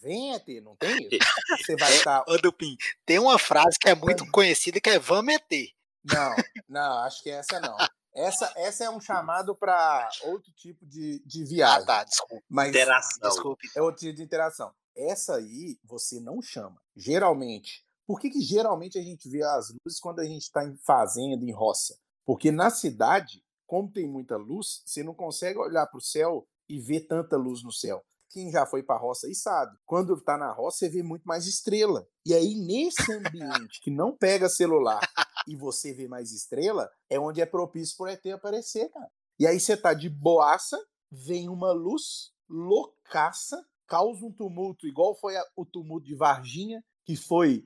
vem 0.00 0.34
ET, 0.34 0.46
não 0.62 0.74
tem 0.76 1.08
isso. 1.10 1.18
Você 1.64 1.76
vai 1.76 1.94
estar. 1.96 2.24
Ô, 2.28 2.36
Dupin, 2.38 2.76
tem 3.04 3.18
uma 3.18 3.38
frase 3.38 3.78
que 3.78 3.88
é 3.88 3.94
muito 3.94 4.30
conhecida 4.30 4.80
que 4.80 4.90
é 4.90 4.98
vamos 4.98 5.34
ET. 5.34 5.70
Não, 6.04 6.34
não, 6.68 6.98
acho 7.00 7.22
que 7.22 7.30
essa 7.30 7.60
não. 7.60 7.76
Essa, 8.14 8.52
essa 8.56 8.84
é 8.84 8.90
um 8.90 9.00
chamado 9.00 9.56
para 9.56 10.08
outro 10.22 10.52
tipo 10.52 10.86
de, 10.86 11.20
de 11.26 11.42
Ah, 11.42 11.46
viagem. 11.46 11.86
tá, 11.86 12.04
desculpa. 12.04 12.44
Mas 12.48 12.68
Interação. 12.68 13.28
Desculpe. 13.28 13.68
é 13.76 13.82
outro 13.82 14.00
tipo 14.00 14.14
de 14.16 14.22
interação. 14.22 14.72
Essa 14.96 15.36
aí 15.36 15.78
você 15.82 16.20
não 16.20 16.40
chama. 16.40 16.80
Geralmente. 16.94 17.84
Por 18.06 18.20
que, 18.20 18.30
que 18.30 18.40
geralmente 18.40 18.98
a 18.98 19.02
gente 19.02 19.28
vê 19.28 19.42
as 19.42 19.70
luzes 19.84 19.98
quando 19.98 20.20
a 20.20 20.24
gente 20.24 20.42
está 20.42 20.62
em 20.64 20.76
fazenda, 20.76 21.44
em 21.44 21.50
roça? 21.52 21.98
Porque 22.24 22.52
na 22.52 22.70
cidade, 22.70 23.42
como 23.66 23.90
tem 23.90 24.06
muita 24.06 24.36
luz, 24.36 24.82
você 24.84 25.02
não 25.02 25.14
consegue 25.14 25.58
olhar 25.58 25.86
para 25.86 25.98
o 25.98 26.02
céu 26.02 26.46
e 26.68 26.78
ver 26.80 27.06
tanta 27.06 27.36
luz 27.36 27.62
no 27.62 27.72
céu. 27.72 28.02
Quem 28.30 28.50
já 28.50 28.66
foi 28.66 28.82
para 28.82 28.96
a 28.96 28.98
roça 28.98 29.26
aí 29.28 29.34
sabe. 29.34 29.76
Quando 29.86 30.14
está 30.14 30.36
na 30.36 30.52
roça, 30.52 30.78
você 30.78 30.88
vê 30.88 31.02
muito 31.02 31.22
mais 31.24 31.46
estrela. 31.46 32.06
E 32.26 32.34
aí, 32.34 32.54
nesse 32.56 33.12
ambiente 33.12 33.80
que 33.80 33.90
não 33.90 34.16
pega 34.16 34.48
celular 34.48 35.00
e 35.46 35.54
você 35.54 35.92
vê 35.92 36.08
mais 36.08 36.32
estrela, 36.32 36.90
é 37.08 37.18
onde 37.20 37.40
é 37.40 37.46
propício 37.46 37.96
por 37.96 38.08
ET 38.08 38.26
aparecer, 38.32 38.88
cara. 38.90 39.08
E 39.38 39.46
aí 39.46 39.60
você 39.60 39.76
tá 39.76 39.94
de 39.94 40.08
boaça, 40.08 40.76
vem 41.12 41.48
uma 41.48 41.70
luz 41.72 42.32
loucaça, 42.48 43.64
causa 43.86 44.24
um 44.24 44.32
tumulto, 44.32 44.86
igual 44.86 45.14
foi 45.14 45.36
a- 45.36 45.44
o 45.56 45.64
tumulto 45.64 46.06
de 46.06 46.14
Varginha, 46.16 46.82
que 47.04 47.14
foi 47.16 47.64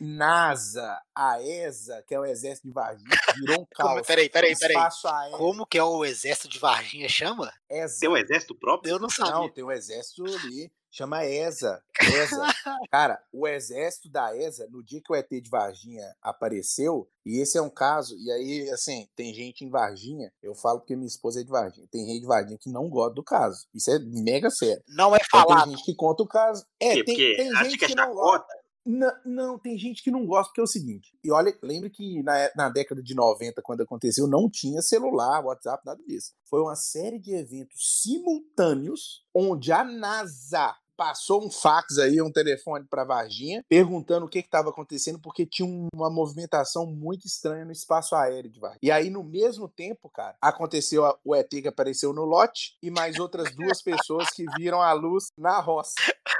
NASA, 0.00 1.00
a 1.14 1.40
ESA, 1.42 2.02
que 2.06 2.14
é 2.14 2.20
o 2.20 2.24
exército 2.24 2.68
de 2.68 2.74
Varginha, 2.74 3.08
virou 3.36 3.62
um 3.62 3.66
Como, 3.76 3.94
caos. 3.94 4.06
peraí, 4.06 4.28
peraí, 4.28 4.54
peraí. 4.58 4.76
Espaço 4.76 5.08
aéreo, 5.08 5.36
Como 5.38 5.66
que 5.66 5.78
é 5.78 5.84
o 5.84 6.04
exército 6.04 6.48
de 6.48 6.58
Varginha 6.58 7.08
chama? 7.08 7.52
ESA. 7.70 8.00
Tem 8.00 8.08
um 8.08 8.16
exército 8.16 8.54
próprio? 8.54 8.90
Eu 8.92 8.98
não 8.98 9.08
sabia. 9.08 9.32
Não, 9.32 9.48
tem 9.52 9.64
um 9.64 9.70
exército 9.72 10.24
ali, 10.24 10.70
chama 10.90 11.24
ESA. 11.24 11.82
ESA. 12.00 12.46
Cara, 12.90 13.20
o 13.32 13.46
exército 13.48 14.08
da 14.08 14.36
ESA, 14.36 14.66
no 14.70 14.82
dia 14.82 15.00
que 15.04 15.12
o 15.12 15.16
ET 15.16 15.28
de 15.30 15.50
Varginha 15.50 16.04
apareceu, 16.22 17.08
e 17.24 17.40
esse 17.40 17.56
é 17.56 17.62
um 17.62 17.70
caso, 17.70 18.16
e 18.18 18.30
aí, 18.30 18.70
assim, 18.70 19.08
tem 19.16 19.32
gente 19.32 19.64
em 19.64 19.70
Varginha, 19.70 20.30
eu 20.42 20.54
falo 20.54 20.80
porque 20.80 20.94
minha 20.94 21.08
esposa 21.08 21.40
é 21.40 21.44
de 21.44 21.50
Varginha, 21.50 21.86
tem 21.90 22.04
gente 22.06 22.20
de 22.20 22.26
Varginha 22.26 22.58
que 22.60 22.68
não 22.70 22.88
gosta 22.88 23.14
do 23.14 23.22
caso. 23.24 23.66
Isso 23.74 23.90
é 23.90 23.98
mega 23.98 24.50
sério. 24.50 24.82
Não 24.88 25.14
é 25.14 25.18
Então, 25.24 25.40
tem 25.40 25.48
falado. 25.54 25.70
gente 25.70 25.84
que 25.84 25.94
conta 25.94 26.22
o 26.22 26.28
caso. 26.28 26.64
É, 26.78 26.92
tem, 26.94 27.04
Porque 27.04 27.34
tem 27.36 27.56
gente 27.56 27.78
que 27.78 27.84
é 27.86 27.88
que 27.88 27.94
não 27.94 28.12
gosta. 28.14 28.46
Não, 28.86 29.12
não, 29.24 29.58
tem 29.58 29.78
gente 29.78 30.02
que 30.02 30.10
não 30.10 30.26
gosta, 30.26 30.48
porque 30.48 30.60
é 30.60 30.64
o 30.64 30.66
seguinte. 30.66 31.16
E 31.24 31.32
olha, 31.32 31.56
lembre 31.62 31.88
que 31.88 32.22
na, 32.22 32.50
na 32.54 32.68
década 32.68 33.02
de 33.02 33.14
90, 33.14 33.62
quando 33.62 33.82
aconteceu, 33.82 34.26
não 34.26 34.50
tinha 34.50 34.82
celular, 34.82 35.44
WhatsApp, 35.44 35.82
nada 35.86 36.02
disso. 36.06 36.34
Foi 36.44 36.60
uma 36.60 36.76
série 36.76 37.18
de 37.18 37.34
eventos 37.34 38.02
simultâneos 38.02 39.24
onde 39.34 39.72
a 39.72 39.82
NASA 39.82 40.76
passou 40.96 41.44
um 41.44 41.50
fax 41.50 41.98
aí, 41.98 42.20
um 42.20 42.30
telefone 42.32 42.84
para 42.88 43.04
Varginha, 43.04 43.64
perguntando 43.68 44.26
o 44.26 44.28
que 44.28 44.38
estava 44.38 44.70
acontecendo, 44.70 45.18
porque 45.20 45.44
tinha 45.46 45.66
um- 45.66 45.88
uma 45.94 46.10
movimentação 46.10 46.86
muito 46.86 47.26
estranha 47.26 47.64
no 47.64 47.72
espaço 47.72 48.14
aéreo 48.14 48.50
de 48.50 48.60
Varginha. 48.60 48.78
E 48.82 48.90
aí, 48.90 49.10
no 49.10 49.22
mesmo 49.24 49.68
tempo, 49.68 50.08
cara, 50.08 50.36
aconteceu 50.40 51.04
a- 51.04 51.18
o 51.24 51.34
ET 51.34 51.48
que 51.62 51.68
apareceu 51.68 52.12
no 52.12 52.24
lote 52.24 52.76
e 52.82 52.90
mais 52.90 53.18
outras 53.18 53.54
duas 53.54 53.82
pessoas 53.82 54.30
que 54.30 54.44
viram 54.56 54.80
a 54.80 54.92
luz 54.92 55.26
na 55.38 55.60
roça. 55.60 55.94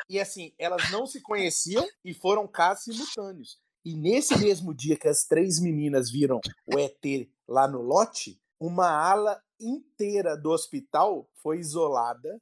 E 0.09 0.21
assim, 0.21 0.53
elas 0.59 0.91
não 0.91 1.07
se 1.07 1.21
conheciam 1.21 1.85
e 2.05 2.13
foram 2.13 2.47
casos 2.47 2.85
simultâneos. 2.85 3.59
E 3.85 3.95
nesse 3.97 4.39
mesmo 4.39 4.75
dia 4.75 4.97
que 4.97 5.09
as 5.09 5.25
três 5.25 5.61
meninas 5.61 6.11
viram 6.11 6.41
o 6.67 6.79
ET 6.79 7.29
lá 7.49 7.69
no 7.69 7.83
lote, 7.83 8.41
uma 8.59 8.89
ala 8.89 9.39
inteira 9.65 10.37
do 10.37 10.51
hospital 10.51 11.29
foi 11.43 11.59
isolada 11.59 12.41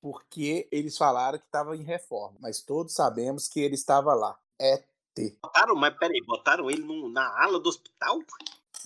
porque 0.00 0.68
eles 0.70 0.96
falaram 0.96 1.38
que 1.38 1.44
estava 1.46 1.76
em 1.76 1.82
reforma. 1.82 2.36
Mas 2.40 2.62
todos 2.62 2.94
sabemos 2.94 3.48
que 3.48 3.60
ele 3.60 3.74
estava 3.74 4.14
lá. 4.14 4.38
É 4.60 4.82
Botaram, 5.42 5.74
mas 5.74 5.96
peraí, 5.96 6.20
botaram 6.26 6.70
ele 6.70 6.82
num- 6.82 7.08
na 7.08 7.26
ala 7.42 7.58
do 7.58 7.68
hospital? 7.70 8.18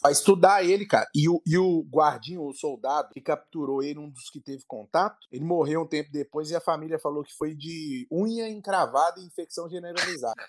Pra 0.01 0.13
estudar 0.13 0.65
ele, 0.65 0.87
cara. 0.87 1.07
E 1.15 1.29
o, 1.29 1.43
e 1.45 1.59
o 1.59 1.83
guardinho, 1.83 2.43
o 2.47 2.55
soldado 2.55 3.11
que 3.13 3.21
capturou 3.21 3.83
ele, 3.83 3.99
um 3.99 4.09
dos 4.09 4.31
que 4.31 4.41
teve 4.41 4.65
contato, 4.65 5.19
ele 5.31 5.45
morreu 5.45 5.83
um 5.83 5.87
tempo 5.87 6.09
depois 6.13 6.49
e 6.51 6.55
a 6.57 6.61
família 6.61 6.99
falou 7.01 7.25
que 7.25 7.35
foi 7.37 7.55
de 7.55 8.07
unha 8.11 8.49
encravada 8.49 9.21
e 9.21 9.25
infecção 9.27 9.69
generalizada. 9.69 10.41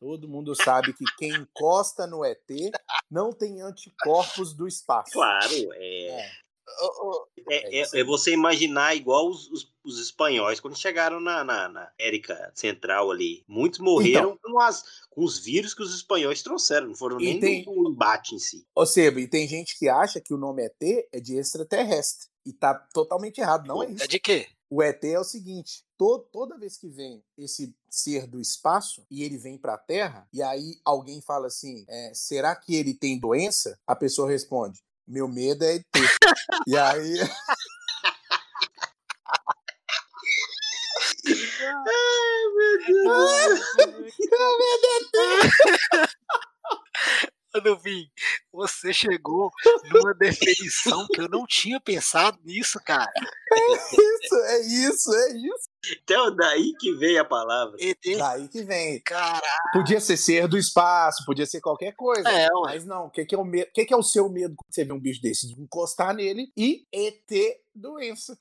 Todo 0.00 0.28
mundo 0.28 0.54
sabe 0.54 0.92
que 0.92 1.04
quem 1.16 1.30
encosta 1.30 2.06
no 2.06 2.24
ET 2.24 2.50
não 3.08 3.32
tem 3.32 3.62
anticorpos 3.62 4.52
do 4.52 4.66
espaço. 4.66 5.12
Claro, 5.12 5.72
é. 5.74 6.08
É. 6.08 6.30
É, 7.50 7.78
É 7.78 7.80
é- 7.82 8.00
é 8.00 8.04
você 8.04 8.32
imaginar 8.32 8.94
igual 8.94 9.28
os, 9.28 9.48
os- 9.50 9.72
os 9.84 9.98
espanhóis 9.98 10.60
quando 10.60 10.76
chegaram 10.76 11.18
na, 11.18 11.42
na, 11.42 11.68
na 11.68 11.90
América 11.98 12.52
Central 12.54 13.10
ali. 13.10 13.42
Muitos 13.48 13.78
morreram 13.80 14.38
com, 14.42 14.60
as, 14.60 14.82
com 15.10 15.24
os 15.24 15.38
vírus 15.38 15.72
que 15.74 15.82
os 15.82 15.94
espanhóis 15.94 16.42
trouxeram, 16.42 16.88
não 16.88 16.94
foram 16.94 17.16
nem 17.16 17.40
tem- 17.40 17.64
do, 17.64 17.72
do 17.72 17.90
embate 17.90 18.34
em 18.34 18.38
si. 18.38 18.66
Ou 18.74 18.84
seja, 18.86 19.18
e 19.18 19.26
tem 19.26 19.48
gente 19.48 19.78
que 19.78 19.88
acha 19.88 20.20
que 20.20 20.34
o 20.34 20.38
nome 20.38 20.62
ET 20.64 21.08
é 21.12 21.20
de 21.20 21.36
extraterrestre. 21.36 22.28
E 22.44 22.52
tá 22.52 22.74
totalmente 22.92 23.38
errado, 23.40 23.66
não 23.66 23.82
é 23.82 23.90
isso. 23.90 24.04
é 24.04 24.06
de 24.06 24.18
quê? 24.20 24.46
O 24.70 24.82
ET 24.82 25.02
é 25.04 25.18
o 25.18 25.24
seguinte: 25.24 25.82
to- 25.96 26.26
toda 26.30 26.58
vez 26.58 26.76
que 26.76 26.88
vem 26.88 27.22
esse 27.38 27.74
ser 27.90 28.26
do 28.26 28.38
espaço 28.40 29.02
e 29.10 29.22
ele 29.24 29.38
vem 29.38 29.56
para 29.56 29.74
a 29.74 29.78
Terra, 29.78 30.28
e 30.32 30.42
aí 30.42 30.78
alguém 30.84 31.20
fala 31.22 31.46
assim: 31.46 31.84
é, 31.88 32.12
será 32.14 32.54
que 32.54 32.74
ele 32.74 32.92
tem 32.94 33.18
doença? 33.18 33.78
A 33.86 33.96
pessoa 33.96 34.30
responde: 34.30 34.82
meu 35.08 35.26
medo 35.26 35.64
é 35.64 35.76
ET. 35.76 35.84
e 36.66 36.76
aí. 36.76 37.14
Duvin, 47.62 48.06
você 48.52 48.92
chegou 48.92 49.50
numa 49.90 50.14
definição 50.14 51.06
que 51.08 51.20
eu 51.20 51.28
não 51.28 51.46
tinha 51.46 51.80
pensado 51.80 52.38
nisso, 52.44 52.78
cara. 52.84 53.10
Isso, 54.20 54.36
é 54.36 54.60
isso, 54.60 55.14
é 55.14 55.28
isso. 55.36 55.68
Então, 55.92 56.34
daí 56.34 56.74
que 56.78 56.92
veio 56.96 57.20
a 57.20 57.24
palavra. 57.24 57.76
ET, 57.80 57.98
Daí 58.18 58.48
que 58.48 58.62
vem. 58.62 59.00
caralho. 59.00 59.42
Podia 59.72 60.00
ser 60.00 60.16
ser 60.16 60.46
do 60.48 60.58
espaço, 60.58 61.24
podia 61.24 61.46
ser 61.46 61.60
qualquer 61.60 61.92
coisa. 61.94 62.28
É, 62.28 62.46
ué. 62.46 62.74
Mas 62.74 62.84
não, 62.84 63.06
o 63.06 63.10
que, 63.10 63.24
que, 63.24 63.34
é 63.34 63.38
o 63.38 63.44
medo, 63.44 63.70
que, 63.72 63.84
que 63.84 63.94
é 63.94 63.96
o 63.96 64.02
seu 64.02 64.28
medo 64.28 64.54
quando 64.56 64.72
você 64.74 64.84
vê 64.84 64.92
um 64.92 65.00
bicho 65.00 65.22
desse? 65.22 65.46
De 65.46 65.60
encostar 65.60 66.14
nele 66.14 66.52
e 66.56 66.86
ET 66.92 67.58
doença. 67.74 68.36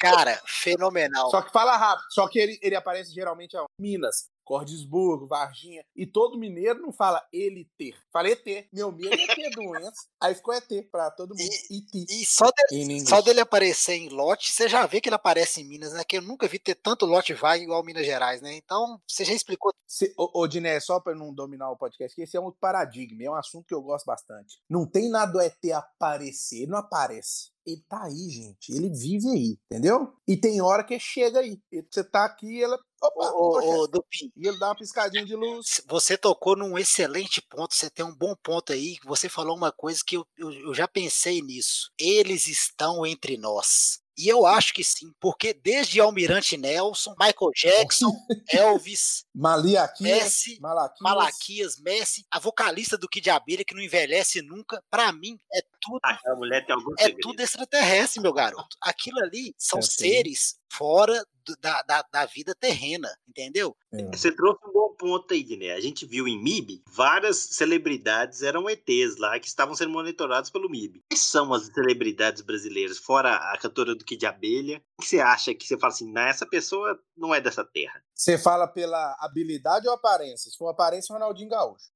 Cara, 0.00 0.40
fenomenal. 0.46 1.30
Só 1.30 1.42
que 1.42 1.52
fala 1.52 1.76
rápido. 1.76 2.06
Só 2.10 2.26
que 2.28 2.38
ele, 2.38 2.58
ele 2.62 2.74
aparece 2.74 3.12
geralmente 3.12 3.56
em 3.56 3.64
Minas, 3.78 4.30
Cordesburgo, 4.52 5.26
Varginha. 5.26 5.82
E 5.96 6.06
todo 6.06 6.38
mineiro 6.38 6.78
não 6.82 6.92
fala 6.92 7.26
ele 7.32 7.66
ter. 7.78 7.94
Fala 8.12 8.28
ET. 8.28 8.44
Meu 8.70 8.92
medo 8.92 9.14
é 9.14 9.26
ter 9.34 9.50
doença. 9.50 10.06
Aí 10.20 10.34
ficou 10.34 10.52
ET 10.52 10.68
pra 10.90 11.10
todo 11.10 11.30
mundo. 11.30 11.40
E 11.70 12.26
só, 12.26 12.44
de- 12.50 12.76
Em 12.76 12.82
inglês. 12.82 13.08
só 13.08 13.22
dele 13.22 13.40
aparecer 13.40 13.94
em 13.94 14.10
lote, 14.10 14.52
você 14.52 14.68
já 14.68 14.84
vê 14.84 15.00
que 15.00 15.08
ele 15.08 15.16
aparece 15.16 15.62
em 15.62 15.64
Minas, 15.64 15.94
né? 15.94 16.04
Que 16.04 16.18
eu 16.18 16.22
nunca 16.22 16.46
vi 16.46 16.58
ter 16.58 16.74
tanto 16.74 17.06
lote 17.06 17.32
vaga 17.32 17.62
igual 17.62 17.82
Minas 17.82 18.04
Gerais, 18.04 18.42
né? 18.42 18.54
Então, 18.54 19.00
você 19.08 19.24
já 19.24 19.32
explicou. 19.32 19.72
Se, 19.86 20.12
ô, 20.18 20.40
ô 20.42 20.46
Diné, 20.46 20.78
só 20.80 21.00
pra 21.00 21.14
não 21.14 21.32
dominar 21.32 21.70
o 21.70 21.76
podcast, 21.76 22.14
que 22.14 22.22
esse 22.22 22.36
é 22.36 22.40
um 22.40 22.52
paradigma, 22.52 23.24
é 23.24 23.30
um 23.30 23.34
assunto 23.34 23.66
que 23.66 23.74
eu 23.74 23.82
gosto 23.82 24.04
bastante. 24.04 24.58
Não 24.68 24.86
tem 24.86 25.08
nada 25.08 25.32
do 25.32 25.40
ET 25.40 25.58
aparecer, 25.72 26.62
ele 26.62 26.72
não 26.72 26.78
aparece. 26.78 27.50
Ele 27.64 27.82
tá 27.88 28.04
aí, 28.04 28.28
gente. 28.28 28.72
Ele 28.72 28.90
vive 28.90 29.28
aí, 29.28 29.58
entendeu? 29.70 30.12
E 30.26 30.36
tem 30.36 30.60
hora 30.60 30.82
que 30.84 30.98
chega 30.98 31.40
aí. 31.40 31.58
Você 31.90 32.02
tá 32.02 32.24
aqui 32.24 32.46
e 32.46 32.62
ela. 32.62 32.78
Opa! 33.00 33.30
Ô, 33.32 33.60
ô, 33.60 33.82
ô, 33.82 33.86
Dupin, 33.86 34.32
E 34.36 34.48
ele 34.48 34.58
dá 34.58 34.68
uma 34.68 34.76
piscadinha 34.76 35.24
de 35.24 35.34
luz. 35.34 35.80
você 35.86 36.16
tocou 36.16 36.56
num 36.56 36.76
excelente 36.76 37.40
ponto, 37.42 37.74
você 37.74 37.88
tem 37.88 38.04
um 38.04 38.14
bom 38.14 38.34
ponto 38.42 38.72
aí. 38.72 38.96
Você 39.04 39.28
falou 39.28 39.56
uma 39.56 39.72
coisa 39.72 40.00
que 40.04 40.16
eu, 40.16 40.26
eu, 40.36 40.50
eu 40.52 40.74
já 40.74 40.88
pensei 40.88 41.40
nisso. 41.40 41.90
Eles 41.98 42.46
estão 42.46 43.06
entre 43.06 43.36
nós. 43.36 44.01
E 44.18 44.28
eu 44.28 44.44
acho 44.46 44.74
que 44.74 44.84
sim, 44.84 45.10
porque 45.18 45.54
desde 45.54 45.98
Almirante 46.00 46.56
Nelson, 46.56 47.14
Michael 47.18 47.50
Jackson, 47.56 48.12
Elvis, 48.52 49.24
Maliaquias. 49.34 50.00
Messi, 50.00 50.60
Malaquias. 50.60 51.00
Malaquias, 51.00 51.78
Messi, 51.80 52.24
a 52.30 52.38
vocalista 52.38 52.98
do 52.98 53.08
Kid 53.08 53.30
Abelha 53.30 53.64
que 53.64 53.74
não 53.74 53.80
envelhece 53.82 54.42
nunca, 54.42 54.82
pra 54.90 55.12
mim 55.12 55.38
é 55.52 55.62
tudo 55.80 55.98
Ah, 56.04 56.10
Aquela 56.12 56.36
mulher 56.36 56.64
tem 56.66 56.74
algum 56.74 56.92
é 56.98 57.04
segredo. 57.04 57.20
tudo 57.22 57.40
extraterrestre, 57.40 58.20
meu 58.20 58.32
garoto. 58.32 58.76
Aquilo 58.82 59.18
ali 59.20 59.54
são 59.58 59.78
É, 59.78 59.82
sim. 59.82 59.90
seres 59.90 60.56
fora 60.76 61.24
do- 61.44 61.56
da, 61.60 61.82
da, 61.82 62.02
da 62.12 62.26
vida 62.26 62.54
terrena, 62.54 63.08
entendeu? 63.28 63.76
É. 63.92 64.04
Você 64.16 64.30
trouxe 64.34 64.60
um 64.66 64.72
bom 64.72 64.94
ponto 64.96 65.34
aí, 65.34 65.56
né? 65.56 65.72
A 65.72 65.80
gente 65.80 66.06
viu 66.06 66.26
em 66.28 66.40
MIB, 66.40 66.82
várias 66.86 67.36
celebridades 67.38 68.42
eram 68.42 68.68
ETs 68.70 69.16
lá 69.18 69.38
que 69.40 69.48
estavam 69.48 69.74
sendo 69.74 69.90
monitorados 69.90 70.50
pelo 70.50 70.68
MIB. 70.70 71.02
Quais 71.10 71.20
são 71.20 71.52
as 71.52 71.66
celebridades 71.66 72.42
brasileiras, 72.42 72.98
fora 72.98 73.34
a 73.34 73.58
cantora 73.58 73.94
do 73.94 74.04
Kid 74.04 74.24
Abelha? 74.24 74.82
O 74.98 75.02
que 75.02 75.08
você 75.08 75.20
acha 75.20 75.54
que 75.54 75.66
você 75.66 75.76
fala 75.78 75.92
assim, 75.92 76.10
"Não, 76.12 76.22
essa 76.22 76.46
pessoa 76.46 76.98
não 77.16 77.34
é 77.34 77.40
dessa 77.40 77.64
terra? 77.64 78.00
Você 78.14 78.38
fala 78.38 78.68
pela 78.68 79.16
habilidade 79.20 79.88
ou 79.88 79.94
aparência? 79.94 80.50
Se 80.50 80.56
for 80.56 80.68
aparência, 80.68 81.12
Ronaldinho 81.12 81.48
Gaúcho. 81.48 81.90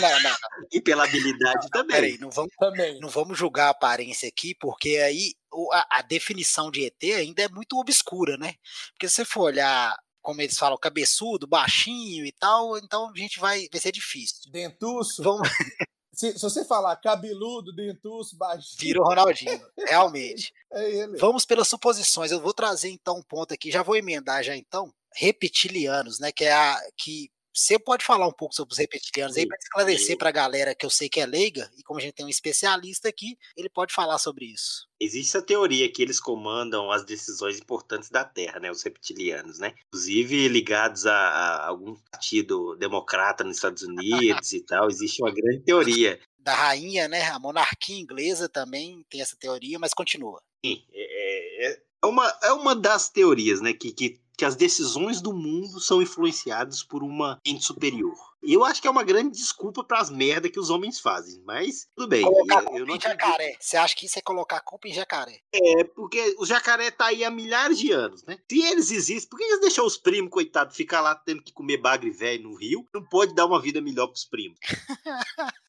Não, 0.00 0.08
não, 0.22 0.30
não. 0.30 0.38
E 0.72 0.80
pela 0.80 1.04
habilidade 1.04 1.68
também. 1.70 1.94
Peraí, 1.96 2.18
não 2.18 2.30
vamos, 2.30 2.52
Também. 2.58 2.98
não 3.00 3.08
vamos 3.10 3.36
julgar 3.38 3.66
a 3.66 3.70
aparência 3.70 4.28
aqui, 4.28 4.54
porque 4.58 4.96
aí 4.96 5.34
a, 5.72 5.98
a 5.98 6.02
definição 6.02 6.70
de 6.70 6.86
ET 6.86 7.02
ainda 7.16 7.42
é 7.42 7.48
muito 7.48 7.78
obscura, 7.78 8.36
né? 8.36 8.54
Porque 8.92 9.08
se 9.08 9.16
você 9.16 9.24
for 9.24 9.42
olhar, 9.42 9.96
como 10.22 10.40
eles 10.40 10.58
falam, 10.58 10.78
cabeçudo, 10.78 11.46
baixinho 11.46 12.24
e 12.24 12.32
tal, 12.32 12.76
então 12.78 13.10
a 13.10 13.18
gente 13.18 13.38
vai, 13.38 13.66
vai 13.70 13.80
ser 13.80 13.92
difícil. 13.92 14.50
Dentuço. 14.50 15.22
Vamos, 15.22 15.48
Se, 16.16 16.32
se 16.32 16.40
você 16.40 16.64
falar 16.64 16.96
cabeludo, 16.96 17.74
dentuço, 17.74 18.38
baixinho, 18.38 18.78
vira 18.80 19.02
o 19.02 19.04
Ronaldinho, 19.04 19.60
realmente. 19.86 20.50
é 20.72 20.90
ele. 20.90 21.18
Vamos 21.18 21.44
pelas 21.44 21.68
suposições. 21.68 22.32
Eu 22.32 22.40
vou 22.40 22.54
trazer 22.54 22.88
então 22.88 23.18
um 23.18 23.22
ponto 23.22 23.52
aqui, 23.52 23.70
já 23.70 23.82
vou 23.82 23.96
emendar 23.96 24.42
já 24.42 24.56
então. 24.56 24.90
Reptilianos, 25.14 26.18
né? 26.18 26.32
Que 26.32 26.46
é 26.46 26.54
a 26.54 26.80
que 26.96 27.30
você 27.56 27.78
pode 27.78 28.04
falar 28.04 28.28
um 28.28 28.32
pouco 28.32 28.54
sobre 28.54 28.72
os 28.72 28.78
reptilianos 28.78 29.36
aí 29.36 29.46
para 29.46 29.56
esclarecer 29.56 30.18
para 30.18 30.28
a 30.28 30.32
galera 30.32 30.74
que 30.74 30.84
eu 30.84 30.90
sei 30.90 31.08
que 31.08 31.20
é 31.20 31.26
leiga 31.26 31.70
e 31.78 31.82
como 31.82 31.98
a 31.98 32.02
gente 32.02 32.12
tem 32.12 32.26
um 32.26 32.28
especialista 32.28 33.08
aqui, 33.08 33.38
ele 33.56 33.70
pode 33.70 33.94
falar 33.94 34.18
sobre 34.18 34.44
isso. 34.44 34.86
Existe 35.00 35.38
a 35.38 35.42
teoria 35.42 35.90
que 35.90 36.02
eles 36.02 36.20
comandam 36.20 36.90
as 36.90 37.04
decisões 37.04 37.58
importantes 37.58 38.10
da 38.10 38.24
Terra, 38.24 38.60
né? 38.60 38.70
Os 38.70 38.82
reptilianos, 38.82 39.58
né? 39.58 39.74
Inclusive 39.88 40.48
ligados 40.48 41.06
a, 41.06 41.14
a 41.14 41.66
algum 41.68 41.96
partido 42.10 42.76
democrata 42.76 43.42
nos 43.42 43.56
Estados 43.56 43.82
Unidos 43.82 44.52
e 44.52 44.60
tal. 44.60 44.90
Existe 44.90 45.22
uma 45.22 45.32
grande 45.32 45.60
teoria. 45.60 46.20
Da 46.38 46.54
rainha, 46.54 47.08
né? 47.08 47.22
A 47.30 47.38
monarquia 47.38 47.98
inglesa 47.98 48.48
também 48.48 49.04
tem 49.08 49.20
essa 49.20 49.36
teoria, 49.36 49.78
mas 49.78 49.92
continua. 49.92 50.42
Sim, 50.64 50.84
é, 50.92 51.15
é- 52.06 52.10
uma, 52.10 52.38
é 52.42 52.52
uma 52.52 52.74
das 52.74 53.08
teorias, 53.08 53.60
né? 53.60 53.72
Que, 53.72 53.92
que, 53.92 54.20
que 54.36 54.44
as 54.44 54.56
decisões 54.56 55.20
do 55.20 55.32
mundo 55.32 55.80
são 55.80 56.02
influenciadas 56.02 56.82
por 56.82 57.02
uma 57.02 57.40
ente 57.44 57.64
superior. 57.64 58.14
E 58.42 58.52
eu 58.52 58.64
acho 58.64 58.80
que 58.80 58.86
é 58.86 58.90
uma 58.90 59.02
grande 59.02 59.36
desculpa 59.36 59.82
para 59.82 59.98
as 59.98 60.08
merdas 60.08 60.52
que 60.52 60.60
os 60.60 60.70
homens 60.70 61.00
fazem. 61.00 61.42
Mas 61.44 61.88
tudo 61.96 62.08
bem. 62.08 62.22
Colocar 62.22 62.58
Eu, 62.58 62.64
culpa 62.64 62.78
eu 62.78 62.86
não 62.86 62.94
em 62.96 63.00
jacaré. 63.00 63.56
Você 63.58 63.76
acha 63.76 63.96
que 63.96 64.06
isso 64.06 64.18
é 64.18 64.22
colocar 64.22 64.60
culpa 64.60 64.86
em 64.86 64.92
jacaré? 64.92 65.40
É 65.52 65.84
porque 65.84 66.36
o 66.38 66.46
jacaré 66.46 66.90
tá 66.90 67.06
aí 67.06 67.24
há 67.24 67.30
milhares 67.30 67.78
de 67.78 67.90
anos, 67.90 68.22
né? 68.24 68.38
Se 68.48 68.62
eles 68.62 68.90
existem, 68.90 69.28
por 69.28 69.38
que 69.38 69.44
eles 69.44 69.60
deixam 69.60 69.84
os 69.84 69.96
primos, 69.96 70.30
coitados, 70.30 70.76
ficar 70.76 71.00
lá 71.00 71.14
tendo 71.14 71.42
que 71.42 71.52
comer 71.52 71.78
bagre 71.78 72.10
velho 72.10 72.44
no 72.44 72.54
rio? 72.54 72.86
Não 72.94 73.02
pode 73.04 73.34
dar 73.34 73.46
uma 73.46 73.60
vida 73.60 73.80
melhor 73.80 74.06
pros 74.06 74.24
primos. 74.24 74.58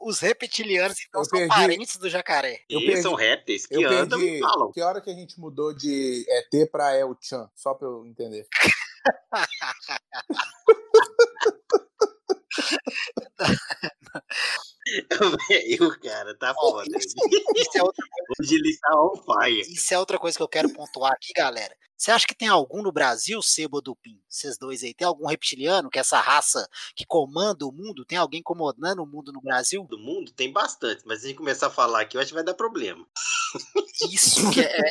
Os 0.00 0.18
reptilianos, 0.20 0.96
então, 1.08 1.20
Eu 1.20 1.24
são 1.24 1.38
perdi. 1.38 1.54
parentes 1.54 1.96
do 1.96 2.08
jacaré. 2.10 2.60
Eu 2.68 2.78
Eles 2.80 2.86
perdi- 2.94 3.02
são 3.02 3.14
répteis 3.14 3.66
que 3.66 3.74
Eu 3.74 3.88
andam 3.90 4.20
e 4.20 4.24
perdi. 4.24 4.40
falam. 4.40 4.72
Que 4.72 4.80
hora 4.82 5.00
que 5.00 5.10
a 5.10 5.14
gente 5.14 5.38
mudou 5.38 5.72
de 5.74 6.24
ET 6.28 6.66
pra 6.70 6.96
El 6.96 7.16
Chan? 7.20 7.48
Só 7.54 7.74
pra 7.74 7.86
eu 7.88 8.06
entender. 8.06 8.46
o 15.80 16.00
cara 16.00 16.36
tá 16.36 16.54
foda. 16.54 16.98
isso, 16.98 17.78
é 17.78 17.82
outra 17.82 18.04
Hoje 18.40 18.54
ele 18.54 18.76
tá 18.78 19.00
on 19.00 19.16
fire. 19.16 19.60
Isso 19.60 19.94
é 19.94 19.98
outra 19.98 20.18
coisa 20.18 20.36
que 20.36 20.42
eu 20.42 20.48
quero 20.48 20.72
pontuar 20.72 21.12
aqui, 21.12 21.32
galera. 21.32 21.74
Você 22.02 22.10
acha 22.10 22.26
que 22.26 22.34
tem 22.34 22.48
algum 22.48 22.82
no 22.82 22.90
Brasil, 22.90 23.40
Sebo 23.40 23.80
Dupin? 23.80 24.20
Vocês 24.28 24.58
dois 24.58 24.82
aí, 24.82 24.92
tem 24.92 25.06
algum 25.06 25.24
reptiliano, 25.24 25.88
que 25.88 25.98
é 25.98 26.00
essa 26.00 26.18
raça 26.18 26.68
que 26.96 27.06
comanda 27.06 27.64
o 27.64 27.70
mundo? 27.70 28.04
Tem 28.04 28.18
alguém 28.18 28.42
comandando 28.42 29.04
o 29.04 29.06
mundo 29.06 29.30
no 29.32 29.40
Brasil? 29.40 29.86
Do 29.88 29.98
mundo 29.98 30.32
tem 30.32 30.50
bastante, 30.50 31.04
mas 31.06 31.20
se 31.20 31.26
a 31.26 31.28
gente 31.28 31.38
começar 31.38 31.68
a 31.68 31.70
falar 31.70 32.00
aqui, 32.00 32.16
eu 32.16 32.20
acho 32.20 32.30
que 32.30 32.34
vai 32.34 32.42
dar 32.42 32.54
problema. 32.54 33.06
Isso 34.10 34.50
que 34.50 34.62
é, 34.62 34.82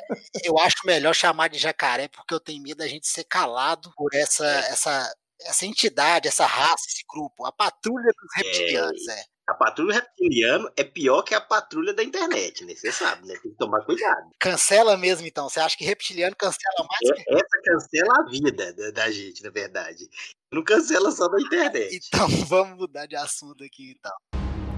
eu 0.46 0.58
acho 0.60 0.78
melhor 0.86 1.14
chamar 1.14 1.50
de 1.50 1.60
jacaré, 1.60 2.08
porque 2.08 2.34
eu 2.34 2.40
tenho 2.40 2.64
medo 2.64 2.78
da 2.78 2.88
gente 2.88 3.06
ser 3.06 3.26
calado 3.26 3.92
por 3.98 4.14
essa, 4.14 4.46
essa, 4.46 5.14
essa 5.42 5.66
entidade, 5.66 6.30
essa 6.30 6.46
raça, 6.46 6.86
esse 6.88 7.04
grupo. 7.14 7.46
A 7.46 7.52
patrulha 7.52 8.14
dos 8.14 8.32
reptilianos, 8.38 9.08
é. 9.10 9.26
A 9.52 9.54
patrulha 9.54 9.96
reptiliano 9.96 10.72
é 10.78 10.84
pior 10.86 11.24
que 11.24 11.36
a 11.36 11.42
patrulha 11.42 11.94
da 11.94 12.02
internet, 12.02 12.64
né? 12.64 12.74
Você 12.74 12.90
sabe, 12.90 13.28
né? 13.28 13.34
Tem 13.44 13.52
que 13.52 13.58
tomar 13.58 13.84
cuidado. 13.84 14.30
Cancela 14.40 14.96
mesmo, 14.96 15.28
então. 15.28 15.50
Você 15.50 15.60
acha 15.60 15.78
que 15.78 15.84
reptiliano 15.84 16.34
cancela 16.38 16.88
mais 16.88 17.14
que. 17.14 17.30
É- 17.30 17.36
Essa 17.36 17.62
cancela 17.66 18.14
a 18.18 18.30
vida 18.30 18.72
da, 18.72 18.92
da 18.92 19.12
gente, 19.12 19.44
na 19.44 19.50
verdade. 19.50 20.08
Não 20.54 20.64
cancela 20.64 21.12
só 21.12 21.28
da 21.28 21.38
internet. 21.42 22.00
Então 22.08 22.28
vamos 22.48 22.78
mudar 22.78 23.06
de 23.08 23.18
assunto 23.18 23.62
aqui 23.66 23.94
então. 24.00 24.14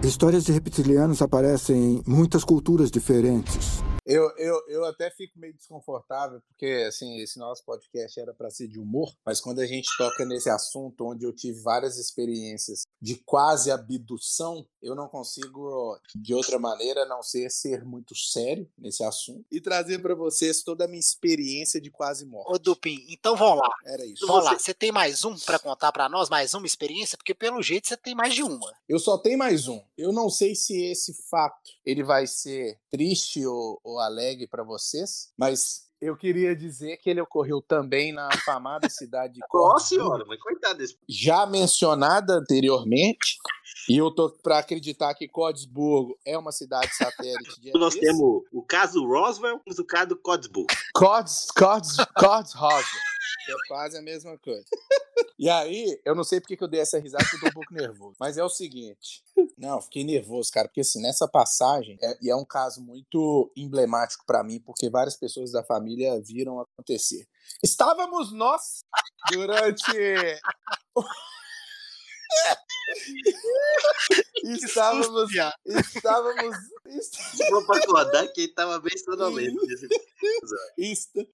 Histórias 0.04 0.44
de 0.44 0.52
reptilianos 0.52 1.22
aparecem 1.22 1.98
em 1.98 2.04
muitas 2.08 2.44
culturas 2.44 2.90
diferentes. 2.90 3.84
Eu, 4.06 4.30
eu, 4.38 4.62
eu 4.68 4.86
até 4.86 5.10
fico 5.10 5.39
meio 5.39 5.54
desconfortável, 5.54 6.42
porque 6.50 6.86
assim, 6.88 7.20
esse 7.20 7.39
nosso 7.39 7.63
podcast 7.63 8.20
era 8.20 8.34
para 8.34 8.50
ser 8.50 8.68
de 8.68 8.80
humor, 8.80 9.13
mas 9.26 9.39
quando 9.39 9.60
a 9.60 9.66
gente 9.66 9.89
toca 9.98 10.26
nesse 10.26 10.50
assunto 10.50 11.06
onde 11.06 11.26
eu 11.26 11.34
tive 11.34 11.62
várias 11.62 11.98
experiências 11.98 12.84
de 13.02 13.16
quase 13.16 13.72
abdução, 13.72 14.68
eu 14.82 14.96
não 14.96 15.08
consigo 15.08 15.98
de 16.16 16.34
outra 16.34 16.60
maneira 16.60 17.04
a 17.04 17.06
não 17.06 17.24
ser 17.24 17.50
ser 17.50 17.86
muito 17.86 18.16
sério 18.16 18.70
nesse 18.78 19.04
assunto 19.04 19.46
e 19.52 19.62
trazer 19.62 20.00
para 20.00 20.16
vocês 20.16 20.63
toda 20.63 20.86
a 20.86 20.88
minha 20.88 21.00
experiência 21.00 21.80
de 21.80 21.89
quase 21.89 22.26
morte. 22.26 22.54
Ô 22.54 22.60
Dupin, 22.60 23.06
então 23.10 23.36
vamos 23.36 23.60
lá. 23.60 23.70
Era 23.86 24.06
isso. 24.06 24.28
Vamos 24.28 24.46
lá. 24.46 24.58
Você 24.58 24.74
tem 24.74 24.92
mais 24.92 25.24
um 25.24 25.36
para 25.38 25.60
contar 25.60 25.92
para 25.92 26.10
nós? 26.10 26.30
Mais 26.30 26.54
uma 26.54 26.66
experiência? 26.66 27.18
Porque 27.18 27.34
pelo 27.34 27.62
jeito 27.62 27.88
você 27.88 27.98
tem 27.98 28.16
mais 28.16 28.34
de 28.34 28.44
uma. 28.44 28.74
Eu 28.88 29.00
só 29.00 29.18
tenho 29.18 29.38
mais 29.38 29.68
um. 29.68 29.82
Eu 29.98 30.12
não 30.12 30.30
sei 30.30 30.56
se 30.56 30.84
esse 30.86 31.13
fato 31.30 31.72
ele 31.86 32.04
vai 32.04 32.28
ser 32.28 32.80
triste 32.89 33.46
ou, 33.46 33.80
ou 33.94 34.00
alegre 34.00 34.48
para 34.48 34.64
vocês, 34.64 35.32
mas 35.38 35.90
eu 36.02 36.18
queria 36.18 36.54
dizer 36.54 36.98
que 36.98 37.10
ele 37.10 37.22
ocorreu 37.22 37.62
também 37.62 38.12
na 38.12 38.28
afamada 38.28 38.90
cidade 38.90 39.36
de 39.36 39.40
Nossa 39.40 39.52
Cordesburgo, 39.52 40.04
senhora, 40.04 40.26
mas 40.28 40.40
coitado 40.40 40.78
desse. 40.78 40.98
já 41.08 41.46
mencionada 41.46 42.34
anteriormente. 42.34 43.38
E 43.90 43.98
eu 43.98 44.12
tô 44.12 44.30
para 44.30 44.60
acreditar 44.60 45.14
que 45.14 45.28
Cordesburgo 45.28 46.18
é 46.26 46.38
uma 46.38 46.52
cidade 46.52 46.94
satélite 46.96 47.60
de 47.60 47.72
Nós 47.78 47.96
temos 47.96 48.44
o 48.52 48.62
caso 48.62 49.06
Roswell 49.06 49.62
e 49.66 49.72
o 49.82 49.86
caso 49.86 50.10
do 50.10 50.18
Codsburg. 50.18 50.68
Cords, 50.94 51.48
Cords, 51.58 51.98
Cords 52.18 52.54
Rosa. 52.54 52.86
É 53.48 53.54
quase 53.68 53.98
a 53.98 54.02
mesma 54.02 54.38
coisa. 54.38 54.66
E 55.38 55.50
aí, 55.50 56.00
eu 56.06 56.16
não 56.16 56.24
sei 56.24 56.40
porque 56.40 56.56
que 56.56 56.64
eu 56.64 56.68
dei 56.68 56.80
essa 56.80 57.00
risada, 57.00 57.24
porque 57.24 57.36
eu 57.36 57.42
tô 57.42 57.48
um 57.48 57.54
pouco 57.54 57.74
nervoso. 57.74 58.16
Mas 58.20 58.38
é 58.38 58.44
o 58.44 58.50
seguinte: 58.50 59.24
Não, 59.58 59.82
fiquei 59.82 60.04
nervoso, 60.04 60.52
cara, 60.52 60.68
porque 60.68 60.82
assim, 60.82 61.02
nessa 61.02 61.28
passagem, 61.28 61.98
é, 62.02 62.18
e 62.22 62.30
é 62.30 62.36
um 62.36 62.46
caso 62.46 62.82
muito 62.82 63.52
emblemático 63.56 64.26
pra 64.26 64.44
mim, 64.44 64.60
porque 64.60 64.90
várias 64.90 65.18
pessoas 65.18 65.52
da 65.52 65.64
família 65.64 66.22
viram 66.22 66.60
acontecer. 66.60 67.28
Estávamos 67.64 68.32
nós 68.32 68.84
durante. 69.32 69.84
estávamos, 74.44 75.32
estávamos, 75.96 76.56
est- 76.88 77.16
Vou 77.50 77.60
acordar 77.76 78.28
que 78.30 78.42
ele 78.42 78.54
tava 78.54 78.80
bem 78.80 78.98
sonolento. 78.98 79.60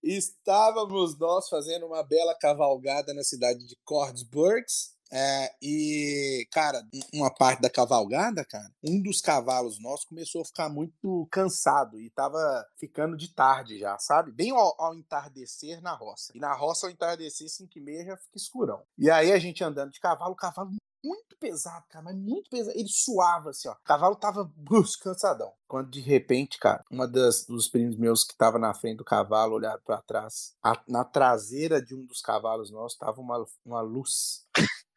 estávamos 0.04 1.18
nós 1.18 1.48
fazendo 1.50 1.86
uma 1.88 2.04
bela 2.04 2.36
cavalgada 2.40 3.14
na 3.14 3.24
cidade 3.24 3.66
de 3.66 3.76
Kordsburgs. 3.84 4.98
é, 5.12 5.52
e, 5.60 6.48
cara, 6.52 6.84
um- 6.94 7.20
uma 7.22 7.34
parte 7.34 7.62
da 7.64 7.70
cavalgada, 7.70 8.46
cara, 8.46 8.70
um 8.84 9.02
dos 9.02 9.20
cavalos 9.22 9.82
nossos 9.82 10.06
começou 10.06 10.42
a 10.44 10.46
ficar 10.46 10.70
muito 10.70 11.28
cansado 11.32 12.00
e 12.00 12.12
tava 12.12 12.38
ficando 12.80 13.18
de 13.18 13.34
tarde 13.34 13.80
já, 13.80 13.98
sabe? 13.98 14.32
Bem 14.32 14.52
ao, 14.52 14.76
ao 14.80 14.94
entardecer 14.94 15.82
na 15.82 15.96
roça. 15.96 16.32
E 16.36 16.40
na 16.40 16.54
roça, 16.54 16.86
ao 16.86 16.92
entardecer, 16.92 17.50
5 17.50 17.72
e 17.76 17.82
meia, 17.82 18.06
já 18.06 18.18
fica 18.18 18.38
escurão. 18.38 18.84
E 19.00 19.10
aí 19.10 19.32
a 19.32 19.40
gente 19.40 19.64
andando 19.64 19.92
de 19.92 20.00
cavalo, 20.00 20.34
o 20.34 20.36
cavalo 20.36 20.70
muito 21.04 21.38
pesado, 21.40 21.86
cara, 21.90 22.04
mas 22.06 22.16
muito 22.16 22.50
pesado. 22.50 22.78
Ele 22.78 22.90
suava 22.90 23.52
assim, 23.52 23.68
ó. 23.70 23.74
O 23.74 23.84
cavalo 23.84 24.16
tava 24.16 24.44
brusco, 24.56 25.04
cansadão. 25.04 25.52
Quando 25.68 25.90
de 25.90 26.00
repente, 26.02 26.58
cara, 26.58 26.84
uma 26.92 27.08
das 27.08 27.46
dos 27.46 27.68
primos 27.68 27.96
meus 27.96 28.24
que 28.24 28.36
tava 28.36 28.58
na 28.60 28.74
frente 28.74 28.98
do 28.98 29.06
cavalo 29.06 29.56
olhava 29.56 29.80
pra 29.86 30.02
trás, 30.02 30.54
a- 30.64 30.82
na 30.88 31.04
traseira 31.06 31.82
de 31.82 31.96
um 31.96 32.06
dos 32.06 32.22
cavalos 32.22 32.72
nossos 32.72 32.98
tava 32.98 33.22
uma, 33.22 33.46
uma 33.66 33.82
luz. 33.82 34.46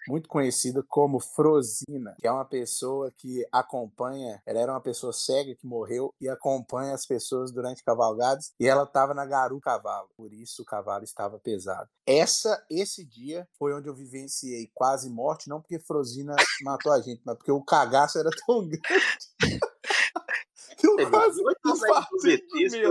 Muito 0.09 0.29
conhecida 0.29 0.83
como 0.89 1.21
Frosina, 1.21 2.17
que 2.19 2.27
é 2.27 2.33
uma 2.33 2.45
pessoa 2.45 3.13
que 3.17 3.47
acompanha. 3.53 4.43
Ela 4.45 4.59
era 4.61 4.73
uma 4.73 4.81
pessoa 4.81 5.13
cega 5.13 5.55
que 5.55 5.67
morreu 5.67 6.13
e 6.21 6.29
acompanha 6.29 6.93
as 6.95 7.07
pessoas 7.07 7.53
durante 7.53 7.85
cavalgadas. 7.85 8.53
E 8.59 8.67
ela 8.67 8.83
estava 8.83 9.15
na 9.15 9.25
garu 9.25 9.61
cavalo, 9.61 10.09
por 10.17 10.33
isso 10.33 10.63
o 10.63 10.65
cavalo 10.65 11.05
estava 11.05 11.39
pesado. 11.39 11.89
Essa, 12.07 12.65
esse 12.69 13.05
dia 13.05 13.47
foi 13.59 13.73
onde 13.75 13.89
eu 13.89 13.95
vivenciei 13.95 14.69
quase 14.75 15.09
morte, 15.09 15.49
não 15.49 15.61
porque 15.61 15.79
Frosina 15.79 16.35
matou 16.63 16.93
a 16.93 17.01
gente, 17.01 17.23
mas 17.25 17.37
porque 17.37 17.53
o 17.53 17.63
cagaço 17.63 18.19
era 18.19 18.31
tão 18.47 18.61
grande. 18.67 18.83
que 20.77 20.87
eu 20.87 20.97
quase 21.11 21.41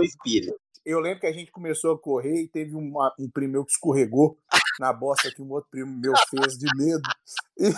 espírito. 0.02 0.58
Eu 0.84 0.98
lembro 0.98 1.20
que 1.20 1.26
a 1.26 1.32
gente 1.32 1.52
começou 1.52 1.94
a 1.94 1.98
correr 1.98 2.42
e 2.42 2.48
teve 2.48 2.74
uma- 2.74 3.14
um 3.18 3.30
primo 3.30 3.52
meu 3.52 3.64
que 3.64 3.70
escorregou 3.72 4.36
na 4.82 4.92
bosta 4.92 5.30
que 5.32 5.40
um 5.40 5.48
outro 5.52 5.70
primo 5.70 5.96
meu 5.96 6.12
fez 6.28 6.58
de 6.58 6.66
medo. 6.76 7.02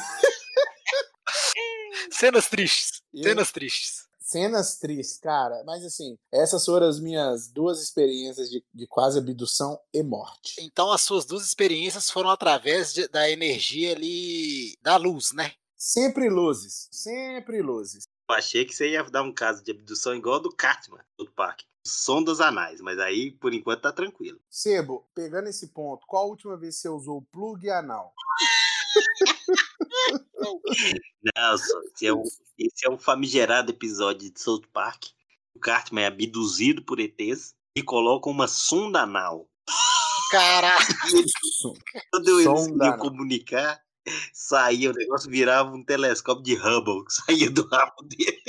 Cenas 2.10 2.48
tristes. 2.48 3.02
E- 3.12 3.22
Cenas 3.22 3.52
tristes. 3.52 4.04
Cenas 4.20 4.78
tristes, 4.78 5.18
cara. 5.18 5.62
Mas 5.66 5.84
assim, 5.84 6.16
essas 6.32 6.64
foram 6.64 6.88
as 6.88 6.98
minhas 6.98 7.48
duas 7.48 7.82
experiências 7.82 8.48
de, 8.50 8.64
de 8.72 8.86
quase 8.86 9.18
abdução 9.18 9.78
e 9.92 10.02
morte. 10.02 10.54
Então 10.60 10.90
as 10.90 11.02
suas 11.02 11.26
duas 11.26 11.44
experiências 11.44 12.10
foram 12.10 12.30
através 12.30 12.92
de- 12.94 13.06
da 13.08 13.30
energia 13.30 13.92
ali 13.94 14.74
da 14.82 14.96
luz, 14.96 15.32
né? 15.32 15.52
Sempre 15.76 16.30
luzes, 16.30 16.88
sempre 16.90 17.60
luzes. 17.60 18.04
Eu 18.28 18.34
achei 18.34 18.64
que 18.64 18.74
você 18.74 18.90
ia 18.90 19.02
dar 19.04 19.22
um 19.22 19.32
caso 19.32 19.62
de 19.62 19.70
abdução 19.70 20.14
igual 20.14 20.36
ao 20.36 20.40
do 20.40 20.54
Cartman, 20.54 21.04
do 21.18 21.30
parque. 21.30 21.66
Som 21.86 22.22
dos 22.22 22.40
anais, 22.40 22.80
mas 22.80 22.98
aí, 22.98 23.30
por 23.32 23.52
enquanto, 23.52 23.82
tá 23.82 23.92
tranquilo. 23.92 24.40
Sebo, 24.48 25.06
pegando 25.14 25.48
esse 25.48 25.68
ponto, 25.68 26.06
qual 26.06 26.24
a 26.24 26.28
última 26.28 26.56
vez 26.56 26.76
que 26.76 26.82
você 26.82 26.88
usou 26.88 27.18
o 27.18 27.22
plug 27.22 27.68
anal? 27.68 28.14
Não, 31.36 31.54
esse, 31.54 32.06
é 32.06 32.14
um, 32.14 32.22
esse 32.58 32.86
é 32.86 32.90
um 32.90 32.96
famigerado 32.96 33.70
episódio 33.70 34.30
de 34.30 34.40
South 34.40 34.62
Park. 34.72 35.04
O 35.54 35.60
Cartman 35.60 36.04
é 36.04 36.06
abduzido 36.06 36.82
por 36.82 36.98
ETs 36.98 37.54
e 37.76 37.82
colocam 37.82 38.32
uma 38.32 38.48
sonda 38.48 39.02
anal. 39.02 39.46
Caraca, 40.30 40.76
Quando 42.10 42.40
eles 42.40 42.46
iam 42.46 42.98
comunicar, 42.98 43.83
saía, 44.32 44.90
o 44.90 44.94
negócio 44.94 45.30
virava 45.30 45.74
um 45.74 45.84
telescópio 45.84 46.42
de 46.42 46.54
Hubble 46.54 47.04
que 47.04 47.12
saía 47.12 47.50
do 47.50 47.66
rabo 47.66 48.02
dele. 48.02 48.42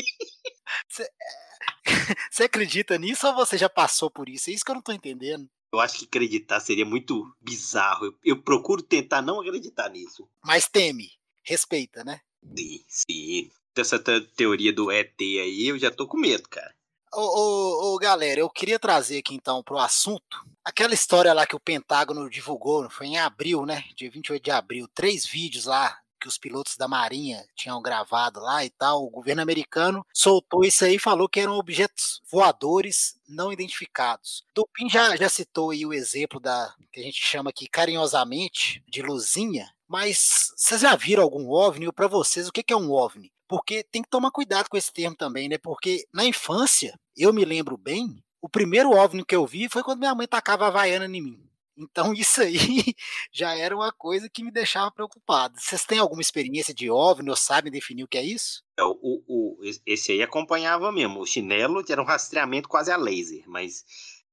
você 2.31 2.43
acredita 2.43 2.97
nisso 2.97 3.27
ou 3.27 3.35
você 3.35 3.57
já 3.57 3.69
passou 3.69 4.09
por 4.09 4.27
isso? 4.29 4.49
É 4.49 4.53
isso 4.53 4.63
que 4.65 4.71
eu 4.71 4.75
não 4.75 4.81
tô 4.81 4.91
entendendo. 4.91 5.49
Eu 5.73 5.79
acho 5.79 5.99
que 5.99 6.05
acreditar 6.05 6.59
seria 6.59 6.85
muito 6.85 7.35
bizarro. 7.41 8.05
Eu, 8.05 8.19
eu 8.23 8.41
procuro 8.41 8.81
tentar 8.81 9.21
não 9.21 9.41
acreditar 9.41 9.89
nisso. 9.89 10.27
Mas 10.43 10.67
teme, 10.67 11.09
respeita, 11.43 12.03
né? 12.03 12.21
Sim, 12.57 12.85
sim. 12.87 13.51
Essa 13.75 13.99
te- 13.99 14.21
teoria 14.37 14.71
do 14.71 14.89
ET 14.89 15.19
aí, 15.19 15.67
eu 15.67 15.77
já 15.77 15.91
tô 15.91 16.07
com 16.07 16.17
medo, 16.17 16.47
cara. 16.47 16.73
Ô, 17.13 17.19
ô, 17.19 17.93
ô, 17.93 17.97
galera, 17.97 18.39
eu 18.39 18.49
queria 18.49 18.79
trazer 18.79 19.17
aqui 19.17 19.35
então 19.35 19.61
pro 19.63 19.77
assunto 19.77 20.45
aquela 20.65 20.93
história 20.93 21.31
lá 21.31 21.45
que 21.45 21.55
o 21.55 21.59
Pentágono 21.59 22.29
divulgou, 22.29 22.89
foi 22.89 23.07
em 23.07 23.19
abril, 23.19 23.65
né? 23.65 23.83
Dia 23.95 24.09
28 24.09 24.43
de 24.43 24.51
abril, 24.51 24.87
três 24.93 25.25
vídeos 25.25 25.65
lá 25.65 25.97
que 26.19 26.27
os 26.27 26.39
pilotos 26.39 26.75
da 26.75 26.87
Marinha 26.87 27.45
tinham 27.55 27.79
gravado 27.79 28.39
lá 28.39 28.65
e 28.65 28.69
tal. 28.71 29.03
O 29.05 29.11
governo 29.11 29.43
americano 29.43 30.03
soltou 30.11 30.65
isso 30.65 30.83
aí 30.83 30.95
e 30.95 30.99
falou 30.99 31.29
que 31.29 31.39
eram 31.39 31.53
objetos 31.53 32.19
voadores 32.31 33.15
não 33.27 33.53
identificados. 33.53 34.43
Dupin 34.55 34.89
já, 34.89 35.15
já 35.15 35.29
citou 35.29 35.69
aí 35.69 35.85
o 35.85 35.93
exemplo 35.93 36.39
da 36.39 36.73
que 36.91 36.99
a 36.99 37.03
gente 37.03 37.23
chama 37.23 37.51
aqui 37.51 37.67
carinhosamente 37.67 38.83
de 38.87 39.03
luzinha, 39.03 39.69
mas 39.87 40.51
vocês 40.57 40.81
já 40.81 40.95
viram 40.95 41.21
algum 41.21 41.47
OVNI? 41.47 41.87
Ou 41.87 41.93
para 41.93 42.07
vocês, 42.07 42.47
o 42.47 42.51
que 42.51 42.73
é 42.73 42.75
um 42.75 42.91
OVNI? 42.91 43.31
Porque 43.47 43.83
tem 43.83 44.01
que 44.01 44.09
tomar 44.09 44.31
cuidado 44.31 44.67
com 44.67 44.77
esse 44.77 44.91
termo 44.91 45.15
também, 45.15 45.47
né? 45.47 45.59
Porque 45.59 46.07
na 46.11 46.25
infância, 46.25 46.99
eu 47.15 47.31
me 47.31 47.45
lembro 47.45 47.77
bem, 47.77 48.23
o 48.45 48.49
primeiro 48.49 48.91
OVNI 48.91 49.25
que 49.25 49.35
eu 49.35 49.45
vi 49.45 49.67
foi 49.67 49.81
quando 49.81 49.99
minha 49.99 50.13
mãe 50.13 50.27
tacava 50.27 50.67
havaiana 50.67 51.05
em 51.05 51.21
mim. 51.21 51.41
Então 51.77 52.13
isso 52.13 52.41
aí 52.41 52.93
já 53.31 53.55
era 53.55 53.75
uma 53.75 53.91
coisa 53.91 54.29
que 54.29 54.43
me 54.43 54.51
deixava 54.51 54.91
preocupado. 54.91 55.55
Vocês 55.59 55.83
têm 55.83 55.97
alguma 55.97 56.21
experiência 56.21 56.73
de 56.73 56.89
OVNI 56.89 57.29
ou 57.31 57.35
sabem 57.35 57.71
definir 57.71 58.03
o 58.03 58.07
que 58.07 58.17
é 58.19 58.23
isso? 58.23 58.63
É, 58.79 58.83
o, 58.83 58.95
o- 59.27 59.59
esse 59.85 60.11
aí 60.11 60.21
acompanhava 60.21 60.91
mesmo. 60.91 61.19
O 61.21 61.25
chinelo 61.25 61.83
era 61.89 62.01
um 62.01 62.05
rastreamento 62.05 62.69
quase 62.69 62.91
a 62.91 62.97
laser, 62.97 63.43
mas 63.47 63.83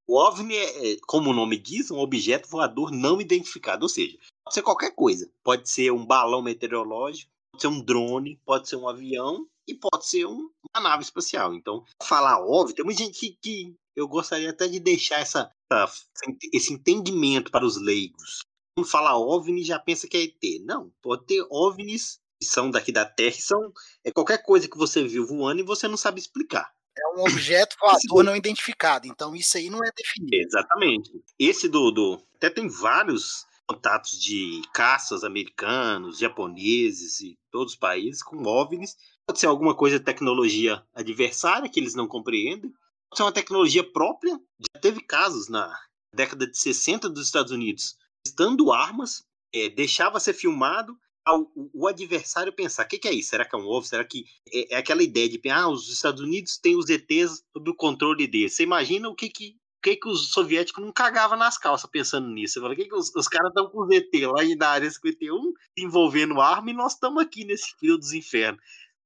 o 0.07 0.19
OVNI 0.19 0.55
é, 0.55 0.93
é, 0.93 0.97
como 1.07 1.31
o 1.31 1.35
nome 1.35 1.57
diz, 1.57 1.91
um 1.91 1.99
objeto 1.99 2.49
voador 2.49 2.91
não 2.93 3.19
identificado. 3.21 3.85
Ou 3.85 3.89
seja, 3.89 4.17
pode 4.45 4.55
ser 4.55 4.63
qualquer 4.63 4.95
coisa. 4.95 5.31
Pode 5.43 5.69
ser 5.71 5.91
um 5.91 6.05
balão 6.05 6.43
meteorológico, 6.43 7.31
pode 7.53 7.63
ser 7.63 7.69
um 7.69 7.81
drone, 7.83 8.39
pode 8.45 8.69
ser 8.69 8.77
um 8.77 8.87
avião 8.89 9.47
e 9.69 9.75
pode 9.75 10.07
ser 10.07 10.27
um- 10.27 10.51
uma 10.75 10.83
nave 10.83 11.03
espacial. 11.03 11.55
Então, 11.55 11.85
falar 12.03 12.45
OVNI, 12.45 12.75
tem 12.75 12.85
muita 12.85 13.03
gente 13.03 13.19
que, 13.19 13.39
que 13.41 13.75
eu 13.97 14.09
gostaria 14.09 14.51
até 14.51 14.67
de 14.69 14.81
deixar 14.81 15.21
essa, 15.21 15.51
essa- 15.73 16.05
esse 16.53 16.73
entendimento 16.73 17.51
para 17.51 17.65
os 17.65 17.77
leigos. 17.81 18.41
Quando 18.77 18.89
fala 18.89 19.17
OVNI, 19.19 19.63
já 19.65 19.79
pensa 19.79 20.09
que 20.09 20.17
é 20.17 20.23
ET. 20.23 20.65
Não, 20.65 20.91
pode 21.03 21.27
ter 21.27 21.45
OVNIs 21.51 22.19
que 22.41 22.47
são 22.49 22.71
daqui 22.71 22.91
da 22.91 23.05
Terra, 23.05 23.37
são 23.39 23.73
é 24.05 24.11
qualquer 24.11 24.43
coisa 24.43 24.69
que 24.69 24.77
você 24.77 25.07
viu 25.07 25.27
voando 25.27 25.61
e 25.61 25.65
você 25.65 25.87
não 25.87 25.97
sabe 25.97 26.19
explicar. 26.19 26.73
É 26.99 27.09
um 27.17 27.23
objeto 27.23 27.77
voador 27.81 28.25
não 28.25 28.35
identificado. 28.37 29.07
Então 29.07 29.35
isso 29.37 29.57
aí 29.57 29.71
não 29.71 29.79
é 29.85 29.91
definido. 29.97 30.35
Exatamente. 30.37 31.11
Esse 31.39 31.69
do, 31.69 31.91
do 31.91 32.21
até 32.35 32.51
tem 32.51 32.67
vários 32.69 33.47
contatos 33.67 34.19
de 34.21 34.61
caças 34.75 35.23
americanos, 35.23 36.19
japoneses 36.19 37.21
e 37.21 37.39
todos 37.51 37.75
os 37.75 37.79
países 37.79 38.23
com 38.23 38.43
OVNIs. 38.47 38.97
Pode 39.33 39.41
ser 39.41 39.47
alguma 39.47 39.75
coisa 39.75 39.99
de 39.99 40.05
tecnologia 40.05 40.85
adversária 40.95 41.67
que 41.67 41.81
eles 41.81 41.95
não 41.95 42.07
compreendem. 42.07 42.71
Pode 43.09 43.17
ser 43.17 43.23
uma 43.23 43.33
tecnologia 43.33 43.83
própria. 43.83 44.39
Já 44.61 44.79
teve 44.79 45.01
casos 45.01 45.49
na 45.49 45.75
década 46.15 46.47
de 46.47 46.59
60 46.59 47.09
dos 47.09 47.25
Estados 47.25 47.51
Unidos 47.51 47.97
testando 48.23 48.71
armas, 48.71 49.25
é, 49.51 49.71
deixava 49.71 50.21
ser 50.21 50.35
filmado 50.35 50.95
ao, 51.25 51.51
o, 51.57 51.71
o 51.73 51.89
adversário 51.89 52.53
pensar, 52.53 52.85
o 52.85 52.89
que, 52.89 52.99
que 52.99 53.09
é 53.09 53.13
isso? 53.15 53.31
Será 53.31 53.47
que 53.47 53.57
é 53.57 53.59
um 53.59 53.67
ovo? 53.67 53.87
Será 53.87 54.05
que 54.05 54.27
é, 54.53 54.75
é 54.75 54.77
aquela 54.77 55.03
ideia 55.03 55.31
de 55.31 55.41
ah, 55.49 55.67
os 55.67 55.89
Estados 55.89 56.21
Unidos 56.21 56.59
têm 56.59 56.77
os 56.77 56.91
ETs 56.91 57.43
sob 57.57 57.71
o 57.71 57.75
controle 57.75 58.27
deles? 58.27 58.53
Você 58.53 58.65
imagina 58.65 59.09
o 59.09 59.15
que 59.15 59.31
que, 59.31 59.57
o 59.79 59.83
que, 59.83 59.97
que 59.97 60.09
os 60.11 60.31
soviéticos 60.31 60.85
não 60.85 60.93
cagavam 60.93 61.39
nas 61.39 61.57
calças 61.57 61.89
pensando 61.91 62.29
nisso? 62.29 62.61
Você 62.61 62.67
o 62.67 62.77
que, 62.77 62.85
que 62.85 62.95
os, 62.95 63.11
os 63.17 63.29
caras 63.29 63.49
estão 63.49 63.71
com 63.71 63.83
os 63.83 63.91
ET 63.91 64.13
lá 64.27 64.45
na 64.59 64.69
área 64.69 64.91
51 64.91 65.55
envolvendo 65.79 66.39
arma 66.39 66.71
e 66.71 66.75
nós 66.75 66.93
estamos 66.93 67.23
aqui 67.23 67.47
nesse 67.47 67.75
fio 67.79 67.97
dos 67.97 68.13
infernos. 68.13 68.63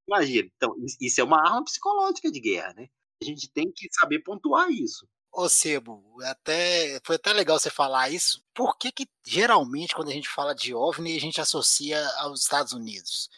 Imagina, 0.09 0.49
então, 0.57 0.75
is- 0.85 0.97
isso 1.01 1.21
é 1.21 1.25
uma 1.25 1.39
arma 1.41 1.65
psicológica 1.65 2.31
de 2.31 2.41
guerra, 2.41 2.75
né? 2.75 2.89
A 3.23 3.25
gente 3.25 3.49
tem 3.51 3.71
que 3.73 3.89
saber 3.93 4.21
pontuar 4.21 4.71
isso. 4.71 5.07
Ô 5.33 5.49
Sebo, 5.49 6.03
até, 6.23 6.99
foi 7.05 7.17
até 7.17 7.33
legal 7.33 7.59
você 7.59 7.69
falar 7.71 8.09
isso. 8.11 8.43
Por 8.55 8.77
que, 8.79 8.91
que 8.91 9.07
geralmente 9.27 9.95
quando 9.95 10.09
a 10.09 10.13
gente 10.13 10.29
fala 10.29 10.55
de 10.55 10.75
OVNI 10.75 11.17
a 11.17 11.21
gente 11.21 11.41
associa 11.41 12.03
aos 12.21 12.41
Estados 12.43 12.73
Unidos? 12.73 13.29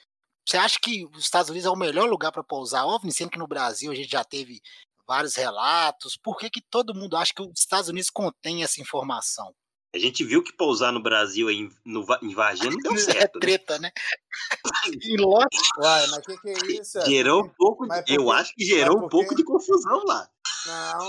Você 0.48 0.56
acha 0.56 0.78
que 0.80 1.06
os 1.06 1.24
Estados 1.24 1.50
Unidos 1.50 1.66
é 1.66 1.70
o 1.70 1.76
melhor 1.76 2.08
lugar 2.08 2.32
para 2.32 2.44
pousar 2.44 2.86
OVNI, 2.86 3.12
sendo 3.12 3.30
que 3.30 3.38
no 3.38 3.48
Brasil 3.48 3.90
a 3.92 3.94
gente 3.94 4.10
já 4.10 4.24
teve 4.24 4.60
vários 5.06 5.34
relatos? 5.36 6.16
Por 6.16 6.38
que, 6.38 6.50
que 6.50 6.62
todo 6.62 6.94
mundo 6.94 7.16
acha 7.16 7.32
que 7.34 7.42
os 7.42 7.58
Estados 7.60 7.88
Unidos 7.88 8.10
contém 8.10 8.62
essa 8.62 8.80
informação? 8.80 9.54
A 9.94 9.98
gente 9.98 10.22
viu 10.22 10.42
que 10.42 10.52
pousar 10.52 10.92
no 10.92 11.02
Brasil 11.02 11.50
em, 11.50 11.70
no, 11.84 12.04
em 12.22 12.34
Varginha 12.34 12.70
não 12.70 12.78
deu 12.78 12.92
É 12.92 12.98
certo. 12.98 13.34
né? 13.36 13.40
treta, 13.40 13.78
né? 13.78 13.90
E 15.02 15.16
Lost, 15.16 15.48
Uai, 15.78 16.06
mas 16.08 16.18
o 16.18 16.22
que, 16.22 16.38
que 16.38 16.48
é 16.50 16.80
isso? 16.80 17.00
Gerou 17.08 17.44
um 17.44 17.48
pouco, 17.48 17.86
de, 17.86 17.94
eu 18.14 18.24
por 18.24 18.34
quê? 18.34 18.40
acho 18.40 18.54
que 18.54 18.64
gerou 18.64 18.98
um 19.04 19.08
pouco 19.08 19.34
de 19.34 19.42
confusão 19.44 20.04
lá. 20.04 20.28
Não, 20.66 21.08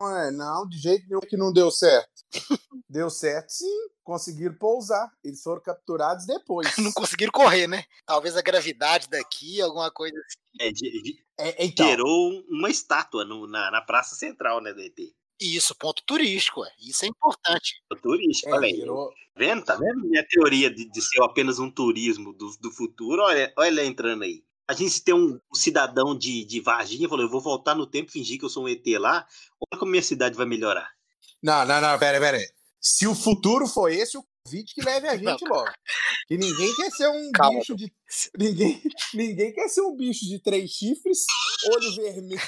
não, 0.00 0.16
é, 0.16 0.30
não, 0.32 0.68
de 0.68 0.78
jeito 0.78 1.06
nenhum 1.08 1.20
que 1.20 1.36
não 1.36 1.52
deu 1.52 1.70
certo. 1.70 2.10
Deu 2.88 3.08
certo, 3.10 3.50
sim. 3.50 3.88
Conseguiram 4.02 4.54
pousar. 4.54 5.12
Eles 5.22 5.40
foram 5.42 5.62
capturados 5.62 6.26
depois. 6.26 6.76
não 6.78 6.90
conseguiram 6.92 7.30
correr, 7.30 7.68
né? 7.68 7.84
Talvez 8.04 8.36
a 8.36 8.42
gravidade 8.42 9.08
daqui, 9.08 9.60
alguma 9.60 9.90
coisa 9.92 10.16
assim. 10.18 10.38
É, 10.60 10.74
ge- 10.74 10.90
ge- 11.04 11.24
É, 11.38 11.64
então, 11.64 11.86
gerou 11.86 12.42
uma 12.48 12.68
estátua 12.68 13.24
no- 13.24 13.46
na, 13.46 13.70
na 13.70 13.80
praça 13.80 14.16
central, 14.16 14.60
né, 14.60 14.72
do 14.72 14.80
ET. 14.80 14.96
E 15.40 15.56
isso, 15.56 15.74
ponto 15.74 16.02
turístico, 16.04 16.60
ué. 16.60 16.70
isso 16.80 17.04
é 17.04 17.08
importante. 17.08 17.82
O 17.90 17.96
turístico, 17.96 18.50
é, 18.50 18.52
olha 18.52 18.66
aí. 18.66 18.74
virou- 18.74 19.10
Vendo? 19.36 19.64
Tá 19.64 19.74
vendo? 19.76 20.00
Minha 20.06 20.26
teoria 20.28 20.70
de, 20.70 20.84
de 20.90 21.00
ser 21.02 21.22
apenas 21.22 21.58
um 21.58 21.70
turismo 21.70 22.32
do, 22.34 22.50
do 22.60 22.70
futuro, 22.70 23.22
olha, 23.22 23.50
olha 23.56 23.68
ele 23.68 23.84
entrando 23.86 24.22
aí. 24.24 24.42
A 24.68 24.74
gente 24.74 25.02
tem 25.02 25.14
um, 25.14 25.40
um 25.50 25.54
cidadão 25.54 26.16
de, 26.16 26.44
de 26.44 26.60
Varginha 26.60 27.08
falou: 27.08 27.24
eu 27.24 27.30
vou 27.30 27.40
voltar 27.40 27.74
no 27.74 27.86
tempo 27.86 28.10
e 28.10 28.12
fingir 28.12 28.38
que 28.38 28.44
eu 28.44 28.48
sou 28.50 28.64
um 28.64 28.68
ET 28.68 28.84
lá. 28.98 29.26
Olha 29.72 29.78
como 29.78 29.90
minha 29.92 30.02
cidade 30.02 30.36
vai 30.36 30.46
melhorar. 30.46 30.90
Não, 31.42 31.64
não, 31.64 31.80
não, 31.80 31.98
pera, 31.98 32.20
pera. 32.20 32.38
Se 32.78 33.06
o 33.06 33.14
futuro 33.14 33.66
for 33.66 33.90
esse, 33.90 34.16
o 34.18 34.24
Covid 34.50 34.74
que 34.74 34.82
leve 34.82 35.08
a 35.08 35.16
gente 35.16 35.44
logo. 35.48 35.70
E 36.28 36.36
ninguém 36.36 36.74
quer 36.76 36.90
ser 36.90 37.08
um 37.08 37.30
Calma. 37.32 37.58
bicho 37.58 37.74
de. 37.76 37.92
Ninguém, 38.38 38.82
ninguém 39.14 39.52
quer 39.52 39.68
ser 39.68 39.82
um 39.82 39.94
bicho 39.96 40.24
de 40.26 40.38
três 40.40 40.70
chifres, 40.70 41.24
olho 41.72 41.94
vermelho, 41.94 42.40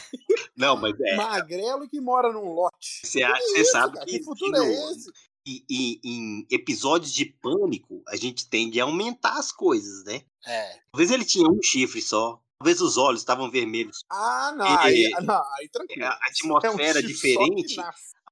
Não, 0.56 0.76
mas 0.76 0.94
é. 1.00 1.16
magrelo 1.16 1.88
que 1.88 2.00
mora 2.00 2.32
num 2.32 2.52
lote. 2.52 3.00
Você, 3.04 3.20
Que 3.24 3.40
você 3.40 3.60
isso, 3.60 3.72
sabe 3.72 3.94
cara? 3.94 4.06
que, 4.06 4.18
Que 4.18 4.24
futuro 4.24 4.52
que 4.52 4.58
no- 4.58 4.64
é 4.64 4.90
esse? 4.92 5.10
e- 5.46 5.64
e- 5.70 6.00
em 6.04 6.46
episódios 6.50 7.12
de 7.12 7.24
pânico, 7.26 8.02
a 8.08 8.16
gente 8.16 8.48
tende 8.48 8.80
a 8.80 8.84
aumentar 8.84 9.38
as 9.38 9.50
coisas, 9.52 10.04
né? 10.04 10.22
É. 10.46 10.78
Talvez 10.92 11.10
ele 11.10 11.24
tinha 11.24 11.48
um 11.48 11.60
chifre 11.62 12.00
só. 12.02 12.40
Talvez 12.60 12.80
os 12.80 12.96
olhos 12.96 13.20
estavam 13.22 13.50
vermelhos. 13.50 14.04
Ah, 14.10 14.52
não, 14.56 14.66
E- 14.66 14.78
aí, 14.78 15.10
não, 15.24 15.42
aí 15.58 15.68
tranquilo. 15.68 16.04
A 16.06 16.18
atmosfera 16.28 17.00
É 17.00 17.02
um 17.02 17.06
diferente. 17.06 17.76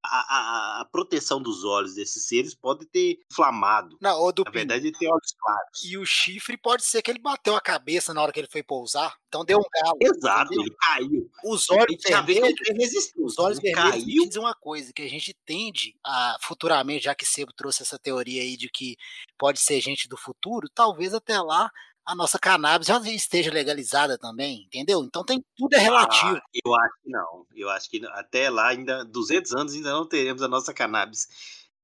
A, 0.02 0.78
a- 0.78 0.80
a 0.80 0.84
proteção 0.86 1.42
dos 1.42 1.64
olhos 1.64 1.94
desses 1.94 2.26
seres 2.26 2.54
pode 2.54 2.86
ter 2.86 3.18
inflamado. 3.30 3.96
Não, 4.00 4.20
ô 4.20 4.32
do 4.32 4.42
Na 4.44 4.50
verdade, 4.50 4.86
ele 4.88 4.96
tem 4.98 5.08
olhos 5.10 5.32
claros. 5.38 5.84
E 5.84 5.96
o 5.98 6.04
chifre 6.06 6.56
pode 6.56 6.84
ser 6.84 7.02
que 7.02 7.10
ele 7.10 7.18
bateu 7.20 7.54
a 7.54 7.60
cabeça 7.60 8.12
na 8.14 8.22
hora 8.22 8.32
que 8.32 8.40
ele 8.40 8.48
foi 8.50 8.62
pousar. 8.62 9.14
Então 9.28 9.44
deu 9.44 9.58
um 9.58 9.82
galo. 9.82 9.96
Exato, 10.00 10.52
entendeu? 10.54 10.62
ele 10.66 10.76
caiu. 10.80 11.30
Os 11.44 11.70
olhos 11.70 11.96
vermelhos. 12.02 13.12
Os 13.16 13.38
olhos 13.38 13.58
Ele 13.58 13.72
vermelhos 13.74 14.04
caiu. 14.04 14.24
dizem 14.24 14.42
uma 14.42 14.54
coisa, 14.54 14.92
que 14.92 15.02
a 15.02 15.08
gente 15.08 15.34
tende 15.46 15.94
a, 16.04 16.36
futuramente, 16.42 17.04
já 17.04 17.14
que 17.14 17.24
Sebo 17.26 17.52
trouxe 17.52 17.82
essa 17.82 17.98
teoria 17.98 18.42
aí 18.42 18.56
de 18.56 18.68
que 18.68 18.96
pode 19.38 19.60
ser 19.60 19.80
gente 19.80 20.08
do 20.08 20.16
futuro, 20.16 20.68
talvez 20.74 21.14
até 21.14 21.40
lá 21.40 21.70
a 22.10 22.14
nossa 22.16 22.38
cannabis 22.40 22.88
já 22.88 22.98
esteja 23.02 23.52
legalizada 23.52 24.18
também, 24.18 24.64
entendeu? 24.64 25.02
Então 25.04 25.24
tem 25.24 25.44
tudo 25.56 25.74
é 25.74 25.78
relativo. 25.78 26.36
Ah, 26.36 26.42
eu 26.64 26.74
acho 26.74 26.94
que 27.02 27.10
não. 27.10 27.46
Eu 27.54 27.70
acho 27.70 27.90
que 27.90 28.04
até 28.06 28.50
lá, 28.50 28.68
ainda 28.68 29.04
200 29.04 29.52
anos, 29.52 29.74
ainda 29.74 29.92
não 29.92 30.08
teremos 30.08 30.42
a 30.42 30.48
nossa 30.48 30.74
cannabis 30.74 31.28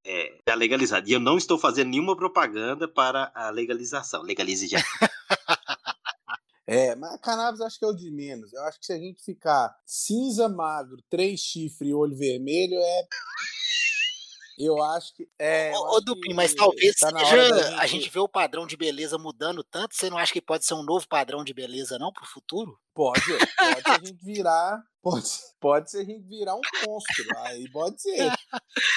é, 0.04 0.40
já 0.48 0.54
legalizada. 0.56 1.08
E 1.08 1.12
eu 1.12 1.20
não 1.20 1.36
estou 1.36 1.56
fazendo 1.56 1.90
nenhuma 1.90 2.16
propaganda 2.16 2.88
para 2.88 3.30
a 3.34 3.50
legalização. 3.50 4.22
Legalize 4.22 4.66
já. 4.66 4.78
É, 6.68 6.96
mas 6.96 7.14
a 7.14 7.18
cannabis 7.18 7.60
acho 7.60 7.78
que 7.78 7.84
é 7.84 7.88
o 7.88 7.94
de 7.94 8.10
menos. 8.10 8.52
Eu 8.52 8.60
acho 8.64 8.80
que 8.80 8.86
se 8.86 8.92
a 8.92 8.98
gente 8.98 9.22
ficar 9.22 9.72
cinza, 9.86 10.48
magro, 10.48 10.96
três 11.08 11.38
chifres 11.38 11.90
e 11.90 11.94
olho 11.94 12.16
vermelho, 12.16 12.74
é. 12.74 13.06
Eu 14.58 14.82
acho 14.82 15.14
que. 15.14 15.28
É, 15.38 15.72
Ô, 15.74 15.96
ô 15.96 16.00
Dupin, 16.00 16.32
mas 16.32 16.54
talvez 16.54 16.96
tá 16.96 17.10
seja. 17.10 17.78
A 17.78 17.86
gente 17.86 18.08
vê 18.08 18.18
o 18.18 18.28
padrão 18.28 18.66
de 18.66 18.76
beleza 18.76 19.18
mudando 19.18 19.62
tanto, 19.62 19.94
você 19.94 20.08
não 20.08 20.16
acha 20.16 20.32
que 20.32 20.40
pode 20.40 20.64
ser 20.64 20.74
um 20.74 20.82
novo 20.82 21.06
padrão 21.06 21.44
de 21.44 21.52
beleza, 21.52 21.98
não, 21.98 22.12
pro 22.12 22.26
futuro? 22.26 22.78
Pode, 22.94 23.20
pode 23.20 23.82
a 23.84 23.98
gente 23.98 24.24
virar. 24.24 24.82
Pode, 25.06 25.30
pode 25.60 25.88
ser 25.88 25.98
a 25.98 26.04
gente 26.04 26.26
virar 26.26 26.56
um 26.56 26.60
monstro. 26.84 27.24
Aí 27.44 27.70
pode 27.70 28.02
ser. 28.02 28.28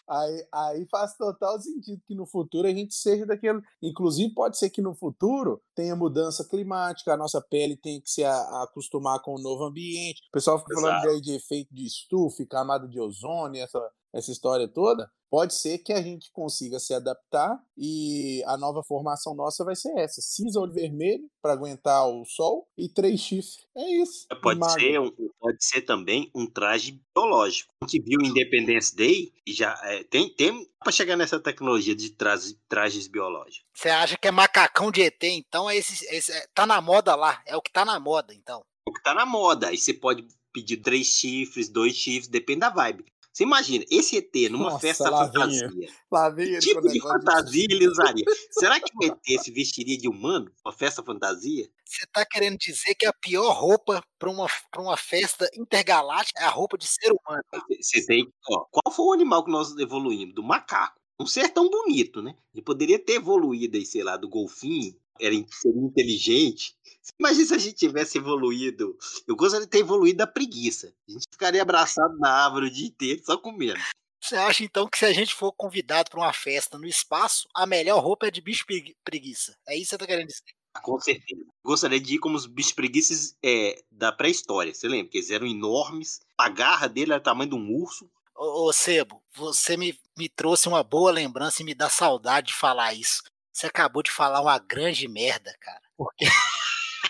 Aí, 0.09 0.47
aí 0.51 0.87
faz 0.89 1.15
total 1.15 1.61
sentido 1.61 2.01
que 2.07 2.15
no 2.15 2.25
futuro 2.25 2.67
a 2.67 2.71
gente 2.71 2.95
seja 2.95 3.27
daquele. 3.27 3.61
Inclusive, 3.79 4.33
pode 4.33 4.57
ser 4.57 4.71
que 4.71 4.81
no 4.81 4.95
futuro 4.95 5.61
tenha 5.75 5.95
mudança 5.95 6.43
climática, 6.49 7.13
a 7.13 7.17
nossa 7.17 7.39
pele 7.39 7.77
tem 7.77 8.01
que 8.01 8.09
se 8.09 8.23
acostumar 8.23 9.21
com 9.21 9.35
o 9.35 9.39
novo 9.39 9.65
ambiente. 9.65 10.23
O 10.29 10.31
pessoal 10.31 10.57
fica 10.57 10.73
falando 10.73 10.95
Exato. 10.95 11.09
aí 11.09 11.21
de 11.21 11.35
efeito 11.35 11.71
de 11.71 11.85
estufa, 11.85 12.43
camada 12.49 12.87
de 12.87 12.99
ozônio, 12.99 13.63
essa, 13.63 13.91
essa 14.11 14.31
história 14.31 14.67
toda. 14.67 15.07
Pode 15.29 15.53
ser 15.53 15.77
que 15.79 15.93
a 15.93 16.01
gente 16.01 16.31
consiga 16.31 16.79
se 16.79 16.91
adaptar 16.93 17.61
e 17.77 18.43
a 18.47 18.57
nova 18.57 18.81
formação 18.83 19.35
nossa 19.35 19.63
vai 19.63 19.75
ser 19.75 19.95
essa: 19.97 20.21
cinza, 20.21 20.59
olho 20.59 20.73
vermelho, 20.73 21.29
para 21.41 21.53
aguentar 21.53 22.07
o 22.07 22.25
sol, 22.25 22.67
e 22.77 22.89
três 22.89 23.19
chifres. 23.19 23.59
É 23.77 24.01
isso. 24.01 24.25
Pode 24.41 24.59
Magro. 24.59 24.79
ser, 24.81 24.99
um- 24.99 25.11
pode 25.39 25.63
ser 25.63 25.81
também 25.83 26.31
um 26.33 26.47
traje 26.47 26.99
biológico. 27.15 27.71
A 27.83 27.85
gente 27.87 28.03
viu 28.03 28.19
Independence 28.23 28.95
Day 28.95 29.31
e 29.45 29.53
já 29.53 29.79
é, 29.83 30.03
tem, 30.03 30.33
tem 30.35 30.67
para 30.79 30.91
chegar 30.91 31.15
nessa 31.15 31.39
tecnologia 31.39 31.95
de 31.95 32.09
trajes, 32.11 32.57
trajes 32.67 33.07
biológicos. 33.07 33.67
Você 33.75 33.89
acha 33.89 34.17
que 34.17 34.27
é 34.27 34.31
macacão 34.31 34.89
de 34.91 35.01
ET, 35.01 35.23
então 35.23 35.69
é 35.69 35.75
esse, 35.77 36.05
esse- 36.13 36.31
é- 36.31 36.47
tá 36.55 36.65
na 36.65 36.81
moda 36.81 37.15
lá, 37.15 37.41
é 37.45 37.55
o 37.55 37.61
que 37.61 37.71
tá 37.71 37.85
na 37.85 37.99
moda, 37.99 38.33
então. 38.33 38.61
O 38.87 38.91
que 38.91 39.03
tá 39.03 39.13
na 39.13 39.25
moda. 39.27 39.67
Aí 39.67 39.77
você 39.77 39.93
pode 39.93 40.25
pedir 40.51 40.77
três 40.77 41.05
chifres, 41.07 41.69
dois 41.69 41.93
chifres, 41.95 42.27
depende 42.27 42.61
da 42.61 42.71
vibe. 42.71 43.05
Você 43.31 43.43
imagina, 43.43 43.85
esse 43.89 44.17
ET 44.17 44.51
numa 44.51 44.71
Nossa, 44.71 44.79
festa 44.79 45.09
lá 45.09 45.25
fantasia. 45.27 45.69
Lá 46.11 46.29
vem 46.29 46.47
ele 46.47 46.59
Que 46.59 46.73
tipo 46.73 46.87
de 46.87 46.99
fantasia 46.99 47.67
ele 47.69 47.87
usaria? 47.87 48.25
Será 48.51 48.79
que 48.79 48.91
o 48.95 49.05
ET 49.05 49.19
se 49.43 49.51
vestiria 49.51 49.97
de 49.97 50.09
humano? 50.09 50.51
Uma 50.65 50.73
festa 50.73 51.03
fantasia? 51.03 51.69
Você 51.85 52.05
tá 52.11 52.25
querendo 52.25 52.57
dizer 52.57 52.95
que 52.95 53.05
a 53.05 53.13
pior 53.13 53.51
roupa 53.51 54.03
pra 54.17 54.29
uma, 54.29 54.47
pra 54.71 54.81
uma 54.81 54.97
festa 54.97 55.49
intergaláctica 55.55 56.41
é 56.41 56.45
a 56.45 56.49
roupa 56.49 56.77
de 56.77 56.87
ser 56.87 57.11
humano. 57.11 57.43
Você 57.79 58.05
tem. 58.05 58.27
Ó, 58.49 58.65
qual 58.71 58.93
foi 58.93 59.05
o 59.05 59.13
animal 59.13 59.45
que 59.45 59.51
nós 59.51 59.75
evoluímos? 59.77 60.33
Do 60.33 60.43
macaco. 60.43 60.99
Um 61.19 61.25
ser 61.25 61.49
tão 61.49 61.69
bonito, 61.69 62.21
né? 62.21 62.35
Ele 62.53 62.63
poderia 62.63 62.97
ter 62.97 63.13
evoluído 63.13 63.77
aí, 63.77 63.85
sei 63.85 64.03
lá, 64.03 64.15
do 64.15 64.29
golfinho, 64.29 64.95
era, 65.19 65.35
seria 65.49 65.81
inteligente. 65.81 66.75
Imagina 67.19 67.45
se 67.45 67.53
a 67.53 67.57
gente 67.57 67.75
tivesse 67.75 68.17
evoluído. 68.17 68.97
Eu 69.27 69.35
gostaria 69.35 69.65
de 69.65 69.71
ter 69.71 69.79
evoluído 69.79 70.17
da 70.17 70.27
preguiça. 70.27 70.93
A 71.07 71.11
gente 71.11 71.25
ficaria 71.31 71.61
abraçado 71.61 72.17
na 72.17 72.29
árvore 72.45 72.67
o 72.67 72.71
dia 72.71 72.87
inteiro, 72.87 73.21
só 73.25 73.37
comendo. 73.37 73.79
Você 74.21 74.35
acha 74.35 74.63
então 74.63 74.87
que 74.87 74.97
se 74.97 75.05
a 75.05 75.13
gente 75.13 75.33
for 75.33 75.51
convidado 75.53 76.11
pra 76.11 76.19
uma 76.19 76.33
festa 76.33 76.77
no 76.77 76.85
espaço, 76.85 77.47
a 77.55 77.65
melhor 77.65 78.03
roupa 78.03 78.27
é 78.27 78.31
de 78.31 78.41
bicho 78.41 78.65
pregui- 78.65 78.95
preguiça? 79.03 79.57
É 79.67 79.75
isso 79.75 79.85
que 79.85 79.89
você 79.91 79.97
tá 79.97 80.05
querendo 80.05 80.27
dizer? 80.27 80.43
Com 80.83 80.99
certeza. 80.99 81.41
Gostaria 81.63 81.99
de 81.99 82.15
ir 82.15 82.19
como 82.19 82.35
os 82.35 82.45
bichos 82.45 82.73
preguiças 82.73 83.35
é, 83.43 83.81
da 83.91 84.11
pré-história. 84.11 84.73
Você 84.73 84.87
lembra? 84.87 85.09
Que 85.11 85.17
eles 85.17 85.31
eram 85.31 85.47
enormes. 85.47 86.19
A 86.37 86.47
garra 86.47 86.87
dele 86.87 87.11
era 87.11 87.19
o 87.19 87.23
tamanho 87.23 87.49
de 87.49 87.55
um 87.55 87.71
urso. 87.73 88.09
Ô, 88.35 88.67
ô 88.67 88.73
Sebo, 88.73 89.21
você 89.33 89.75
me, 89.75 89.97
me 90.17 90.29
trouxe 90.29 90.67
uma 90.67 90.83
boa 90.83 91.11
lembrança 91.11 91.61
e 91.61 91.65
me 91.65 91.73
dá 91.73 91.89
saudade 91.89 92.47
de 92.47 92.53
falar 92.53 92.93
isso. 92.93 93.23
Você 93.51 93.67
acabou 93.67 94.03
de 94.03 94.11
falar 94.11 94.41
uma 94.41 94.57
grande 94.59 95.07
merda, 95.07 95.53
cara. 95.59 95.81
Porque, 95.97 96.25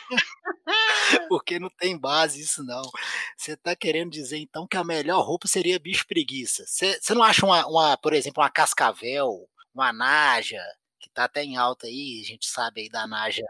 Porque 1.30 1.60
não 1.60 1.69
tem 1.69 1.98
base 1.98 2.41
isso, 2.41 2.63
não. 2.63 2.82
Você 3.38 3.56
tá 3.56 3.76
querendo 3.76 4.12
dizer, 4.12 4.38
então, 4.38 4.67
que 4.67 4.78
a 4.78 4.84
melhor 4.84 5.22
roupa 5.26 5.48
seria 5.48 5.80
bicho 5.80 6.08
preguiça. 6.08 6.65
Você 6.65 7.13
não 7.13 7.24
acha, 7.24 7.45
uma, 7.45 7.65
uma, 7.67 7.98
por 7.98 8.13
exemplo, 8.13 8.41
uma 8.43 8.50
cascavel, 8.50 9.48
uma 9.74 9.93
naja, 9.93 10.62
que 11.00 11.10
tá 11.10 11.26
até 11.26 11.43
em 11.43 11.58
alta 11.58 11.88
aí, 11.88 12.22
a 12.24 12.28
gente 12.28 12.48
sabe 12.48 12.82
aí 12.82 12.89
da 12.89 13.08
naja. 13.08 13.43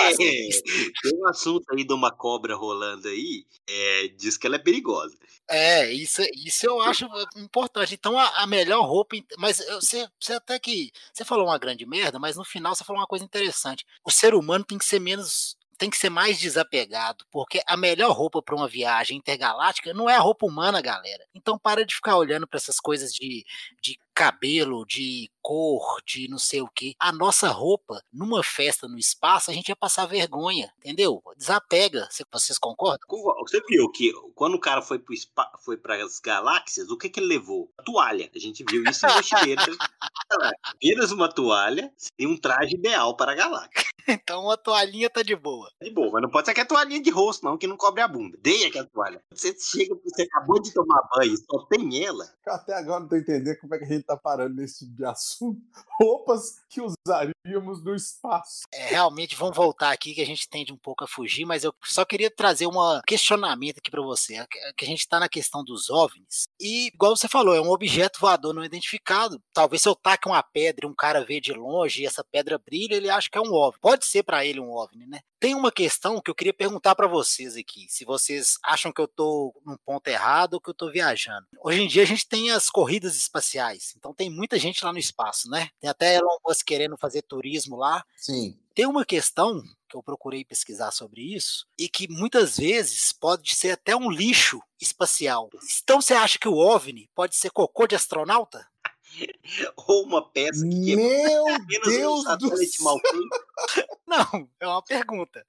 É, 0.00 0.12
tem 1.02 1.18
um 1.18 1.28
assunto 1.28 1.64
aí 1.72 1.84
de 1.84 1.92
uma 1.92 2.10
cobra 2.10 2.54
rolando 2.54 3.08
aí, 3.08 3.44
é, 3.68 4.08
diz 4.08 4.36
que 4.36 4.46
ela 4.46 4.56
é 4.56 4.58
perigosa. 4.58 5.16
É, 5.48 5.92
isso, 5.92 6.22
isso 6.34 6.66
eu 6.66 6.80
acho 6.80 7.06
importante. 7.36 7.94
Então, 7.94 8.18
a, 8.18 8.42
a 8.42 8.46
melhor 8.46 8.82
roupa. 8.86 9.16
Mas 9.36 9.58
você, 9.58 10.08
você 10.18 10.34
até 10.34 10.58
que. 10.58 10.90
Você 11.12 11.24
falou 11.24 11.46
uma 11.46 11.58
grande 11.58 11.84
merda, 11.84 12.18
mas 12.18 12.36
no 12.36 12.44
final 12.44 12.74
você 12.74 12.84
falou 12.84 13.00
uma 13.00 13.06
coisa 13.06 13.24
interessante. 13.24 13.84
O 14.04 14.10
ser 14.10 14.34
humano 14.34 14.64
tem 14.64 14.78
que 14.78 14.84
ser 14.84 15.00
menos. 15.00 15.56
Tem 15.82 15.90
que 15.90 15.96
ser 15.98 16.10
mais 16.10 16.38
desapegado, 16.38 17.24
porque 17.28 17.60
a 17.66 17.76
melhor 17.76 18.12
roupa 18.12 18.40
para 18.40 18.54
uma 18.54 18.68
viagem 18.68 19.18
intergaláctica 19.18 19.92
não 19.92 20.08
é 20.08 20.14
a 20.14 20.20
roupa 20.20 20.46
humana, 20.46 20.80
galera. 20.80 21.26
Então 21.34 21.58
para 21.58 21.84
de 21.84 21.92
ficar 21.92 22.16
olhando 22.16 22.46
para 22.46 22.56
essas 22.56 22.78
coisas 22.78 23.12
de, 23.12 23.44
de 23.80 23.98
cabelo, 24.14 24.84
de 24.86 25.30
cor, 25.40 26.00
de 26.06 26.28
não 26.28 26.38
sei 26.38 26.60
o 26.62 26.68
que. 26.68 26.94
A 26.98 27.12
nossa 27.12 27.48
roupa, 27.48 28.00
numa 28.12 28.42
festa 28.44 28.86
no 28.86 28.98
espaço, 28.98 29.50
a 29.50 29.54
gente 29.54 29.68
ia 29.68 29.76
passar 29.76 30.06
vergonha, 30.06 30.72
entendeu? 30.78 31.22
Desapega. 31.36 32.06
Cê- 32.10 32.24
Vocês 32.32 32.58
concordam? 32.58 33.06
Você 33.40 33.60
viu 33.68 33.90
que 33.90 34.12
quando 34.34 34.54
o 34.54 34.60
cara 34.60 34.82
foi 34.82 34.98
para 34.98 35.16
spa, 35.16 35.50
foi 35.64 35.80
as 36.02 36.20
galáxias, 36.20 36.88
o 36.90 36.96
que, 36.96 37.08
que 37.08 37.20
ele 37.20 37.26
levou? 37.26 37.70
A 37.78 37.82
toalha. 37.82 38.30
A 38.34 38.38
gente 38.38 38.64
viu 38.68 38.84
isso 38.84 39.06
no 39.06 39.14
mochileiro. 39.14 39.62
Apenas 40.62 41.10
uma 41.12 41.28
toalha 41.28 41.92
e 42.18 42.26
um 42.26 42.36
traje 42.36 42.74
ideal 42.74 43.16
para 43.16 43.32
a 43.32 43.34
galáxia. 43.34 43.70
Então 44.08 44.50
a 44.50 44.56
toalhinha 44.56 45.08
tá 45.08 45.22
de 45.22 45.36
boa. 45.36 45.70
De 45.80 45.88
boa, 45.88 46.10
mas 46.10 46.22
não 46.22 46.28
pode 46.28 46.46
ser 46.46 46.50
aquela 46.50 46.66
toalhinha 46.66 47.00
de 47.00 47.08
rosto, 47.08 47.44
não, 47.44 47.56
que 47.56 47.68
não 47.68 47.76
cobre 47.76 48.02
a 48.02 48.08
bunda. 48.08 48.36
Dei 48.42 48.66
aquela 48.66 48.84
toalha. 48.88 49.22
Você 49.32 49.56
chega, 49.56 49.94
você 50.04 50.22
acabou 50.22 50.60
de 50.60 50.74
tomar 50.74 51.00
banho, 51.14 51.36
só 51.36 51.64
tem 51.66 52.04
ela. 52.04 52.28
Até 52.44 52.74
agora 52.74 52.98
não 52.98 53.08
tô 53.08 53.14
entendendo 53.14 53.56
como 53.60 53.72
é 53.76 53.78
que 53.78 53.84
a 53.84 53.86
gente 53.86 54.01
tá 54.02 54.16
parando 54.16 54.54
nesse 54.54 54.88
assunto. 55.04 55.60
Roupas 56.00 56.60
que 56.68 56.80
usaríamos 56.80 57.84
no 57.84 57.94
espaço. 57.94 58.62
É, 58.72 58.86
realmente, 58.86 59.36
vamos 59.36 59.56
voltar 59.56 59.92
aqui 59.92 60.14
que 60.14 60.20
a 60.20 60.26
gente 60.26 60.48
tende 60.48 60.72
um 60.72 60.76
pouco 60.76 61.04
a 61.04 61.08
fugir, 61.08 61.44
mas 61.44 61.64
eu 61.64 61.74
só 61.84 62.04
queria 62.04 62.30
trazer 62.30 62.66
um 62.66 62.72
questionamento 63.06 63.78
aqui 63.78 63.90
para 63.90 64.02
você. 64.02 64.44
Que 64.76 64.84
a 64.84 64.88
gente 64.88 65.06
tá 65.08 65.20
na 65.20 65.28
questão 65.28 65.62
dos 65.62 65.90
OVNIs. 65.90 66.44
E, 66.60 66.88
igual 66.88 67.16
você 67.16 67.28
falou, 67.28 67.54
é 67.54 67.60
um 67.60 67.70
objeto 67.70 68.20
voador 68.20 68.54
não 68.54 68.64
identificado. 68.64 69.40
Talvez 69.52 69.82
se 69.82 69.88
eu 69.88 69.94
taque 69.94 70.28
uma 70.28 70.42
pedra 70.42 70.86
e 70.86 70.88
um 70.88 70.94
cara 70.94 71.24
vê 71.24 71.40
de 71.40 71.52
longe 71.52 72.02
e 72.02 72.06
essa 72.06 72.24
pedra 72.24 72.58
brilha, 72.58 72.94
ele 72.94 73.10
acha 73.10 73.28
que 73.30 73.38
é 73.38 73.40
um 73.40 73.52
OVNI. 73.52 73.78
Pode 73.80 74.06
ser 74.06 74.22
para 74.22 74.44
ele 74.44 74.60
um 74.60 74.72
OVNI, 74.72 75.06
né? 75.06 75.20
Tem 75.42 75.56
uma 75.56 75.72
questão 75.72 76.20
que 76.20 76.30
eu 76.30 76.36
queria 76.36 76.54
perguntar 76.54 76.94
para 76.94 77.08
vocês 77.08 77.56
aqui, 77.56 77.86
se 77.88 78.04
vocês 78.04 78.58
acham 78.64 78.92
que 78.92 79.00
eu 79.00 79.08
tô 79.08 79.52
num 79.66 79.76
ponto 79.84 80.06
errado 80.06 80.54
ou 80.54 80.60
que 80.60 80.70
eu 80.70 80.74
tô 80.74 80.88
viajando. 80.88 81.44
Hoje 81.64 81.82
em 81.82 81.88
dia 81.88 82.04
a 82.04 82.06
gente 82.06 82.28
tem 82.28 82.52
as 82.52 82.70
corridas 82.70 83.16
espaciais, 83.16 83.91
então 83.96 84.14
tem 84.14 84.30
muita 84.30 84.58
gente 84.58 84.84
lá 84.84 84.92
no 84.92 84.98
espaço, 84.98 85.48
né? 85.48 85.68
Tem 85.80 85.88
até 85.88 86.16
Elon 86.16 86.36
Musk 86.46 86.66
querendo 86.66 86.96
fazer 86.96 87.22
turismo 87.22 87.76
lá. 87.76 88.04
Sim. 88.16 88.58
Tem 88.74 88.86
uma 88.86 89.04
questão 89.04 89.62
que 89.88 89.96
eu 89.96 90.02
procurei 90.02 90.44
pesquisar 90.44 90.90
sobre 90.90 91.34
isso 91.34 91.66
e 91.78 91.88
que 91.88 92.08
muitas 92.08 92.56
vezes 92.56 93.12
pode 93.12 93.54
ser 93.54 93.72
até 93.72 93.94
um 93.94 94.10
lixo 94.10 94.60
espacial. 94.80 95.50
Então 95.82 96.00
você 96.00 96.14
acha 96.14 96.38
que 96.38 96.48
o 96.48 96.56
OVNI 96.56 97.10
pode 97.14 97.36
ser 97.36 97.50
cocô 97.50 97.86
de 97.86 97.94
astronauta? 97.94 98.66
Ou 99.88 100.04
uma 100.04 100.28
peça 100.30 100.66
que 100.66 100.96
Meu 100.96 101.46
apenas 101.54 101.86
um 101.88 101.90
Deus 101.90 102.24
do 102.38 102.48
satélite 102.48 102.82
mal 102.82 102.98
feito. 103.00 103.88
Não, 104.06 104.48
é 104.60 104.66
uma 104.66 104.82
pergunta. 104.82 105.46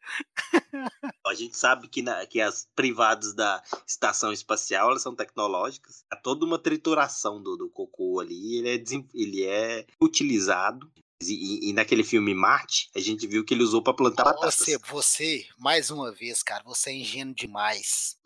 A 1.26 1.34
gente 1.34 1.57
sabe 1.57 1.88
que, 1.88 2.01
na- 2.01 2.26
que 2.26 2.39
as 2.41 2.68
privadas 2.76 3.34
da 3.34 3.61
estação 3.88 4.32
espacial 4.32 4.89
elas 4.89 5.01
são 5.01 5.16
tecnológicas. 5.16 6.03
Há 6.11 6.16
toda 6.16 6.45
uma 6.45 6.59
trituração 6.59 7.41
do, 7.41 7.55
do 7.57 7.70
cocô 7.70 8.20
ali. 8.20 8.57
Ele 8.57 8.70
é, 8.70 8.84
ele 9.14 9.43
é 9.45 9.86
utilizado. 10.01 10.91
E, 11.30 11.69
e- 11.69 11.74
naquele 11.74 12.03
filme 12.03 12.34
Marte, 12.34 12.89
a 12.95 12.99
gente 12.99 13.26
viu 13.28 13.43
que 13.43 13.53
ele 13.53 13.63
usou 13.63 13.82
para 13.82 13.93
plantar 13.93 14.24
batatas. 14.24 14.55
Você, 14.55 14.78
você, 14.78 15.45
mais 15.57 15.89
uma 15.91 16.11
vez, 16.11 16.43
cara, 16.43 16.63
você 16.63 16.91
é 16.91 16.93
ingênuo 16.93 17.34
demais. 17.34 18.17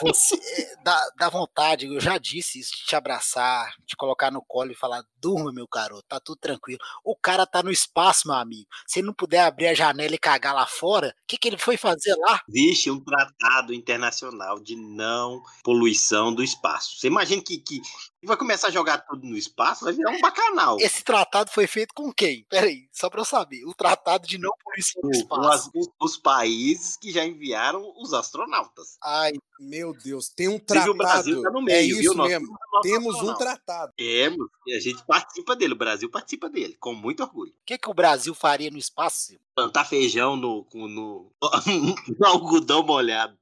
Você 0.00 0.34
é, 0.34 0.76
dá, 0.82 1.10
dá 1.18 1.28
vontade, 1.28 1.86
eu 1.86 2.00
já 2.00 2.18
disse 2.18 2.58
isso, 2.58 2.70
de 2.76 2.84
te 2.84 2.96
abraçar, 2.96 3.74
te 3.86 3.96
colocar 3.96 4.30
no 4.30 4.42
colo 4.42 4.70
e 4.70 4.74
falar: 4.74 5.02
durma, 5.20 5.52
meu 5.52 5.66
garoto, 5.72 6.04
tá 6.08 6.20
tudo 6.20 6.38
tranquilo. 6.38 6.78
O 7.04 7.16
cara 7.16 7.46
tá 7.46 7.62
no 7.62 7.70
espaço, 7.70 8.28
meu 8.28 8.36
amigo. 8.36 8.68
Se 8.86 9.00
ele 9.00 9.06
não 9.06 9.14
puder 9.14 9.40
abrir 9.40 9.68
a 9.68 9.74
janela 9.74 10.14
e 10.14 10.18
cagar 10.18 10.54
lá 10.54 10.66
fora, 10.66 11.08
o 11.08 11.26
que, 11.26 11.38
que 11.38 11.48
ele 11.48 11.58
foi 11.58 11.76
fazer 11.76 12.14
lá? 12.16 12.40
Existe 12.48 12.90
um 12.90 13.00
tratado 13.00 13.72
internacional 13.72 14.60
de 14.60 14.76
não 14.76 15.42
poluição 15.64 16.34
do 16.34 16.42
espaço. 16.42 16.98
Você 16.98 17.06
imagina 17.06 17.42
que, 17.42 17.58
que 17.58 17.80
vai 18.26 18.36
começar 18.36 18.68
a 18.68 18.70
jogar 18.70 18.98
tudo 18.98 19.26
no 19.26 19.36
espaço, 19.36 19.84
vai 19.84 19.92
virar 19.94 20.10
um 20.10 20.20
bacanal. 20.20 20.76
Esse 20.80 21.02
tratado 21.04 21.50
foi 21.50 21.66
feito 21.66 21.94
com 21.94 22.12
quem? 22.12 22.44
Peraí, 22.48 22.88
só 22.92 23.08
pra 23.08 23.20
eu 23.20 23.24
saber. 23.24 23.64
O 23.64 23.74
tratado 23.74 24.26
de 24.26 24.38
não 24.38 24.50
poluição 24.62 25.00
do 25.02 25.10
espaço. 25.10 25.70
os, 25.74 25.88
os 26.00 26.16
países 26.16 26.96
que 26.96 27.10
já 27.12 27.24
enviaram 27.24 27.92
os 27.98 28.12
astronautas. 28.12 28.96
Ai, 29.02 29.32
Meu 29.60 29.92
Deus, 29.94 30.28
tem 30.28 30.48
um 30.48 30.58
tratado. 30.58 30.90
o 30.92 30.94
Brasil 30.96 31.42
tá 31.42 31.50
no 31.50 31.62
meio, 31.62 31.96
é 31.96 32.00
viu? 32.00 32.10
isso 32.10 32.14
Nós 32.14 32.28
mesmo. 32.28 32.46
temos 32.46 32.82
Temos 32.82 33.06
um 33.14 33.18
astronauta. 33.30 33.44
tratado. 33.44 33.92
Temos, 33.96 34.48
e 34.66 34.74
a 34.74 34.80
gente 34.80 35.02
participa 35.06 35.56
dele, 35.56 35.72
o 35.72 35.76
Brasil 35.78 36.10
participa 36.10 36.48
dele, 36.50 36.76
com 36.78 36.94
muito 36.94 37.22
orgulho. 37.22 37.52
o 37.52 37.64
que, 37.64 37.78
que 37.78 37.88
o 37.90 37.94
Brasil 37.94 38.34
faria 38.34 38.70
no 38.70 38.78
espaço? 38.78 39.34
Plantar 39.56 39.86
feijão 39.86 40.36
no, 40.36 40.66
no, 40.74 41.32
no 42.18 42.26
algodão 42.26 42.82
molhado. 42.82 43.36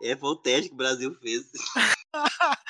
É, 0.00 0.16
foi 0.16 0.30
o 0.30 0.36
teste 0.36 0.68
que 0.68 0.74
o 0.74 0.78
Brasil 0.78 1.14
fez. 1.20 1.50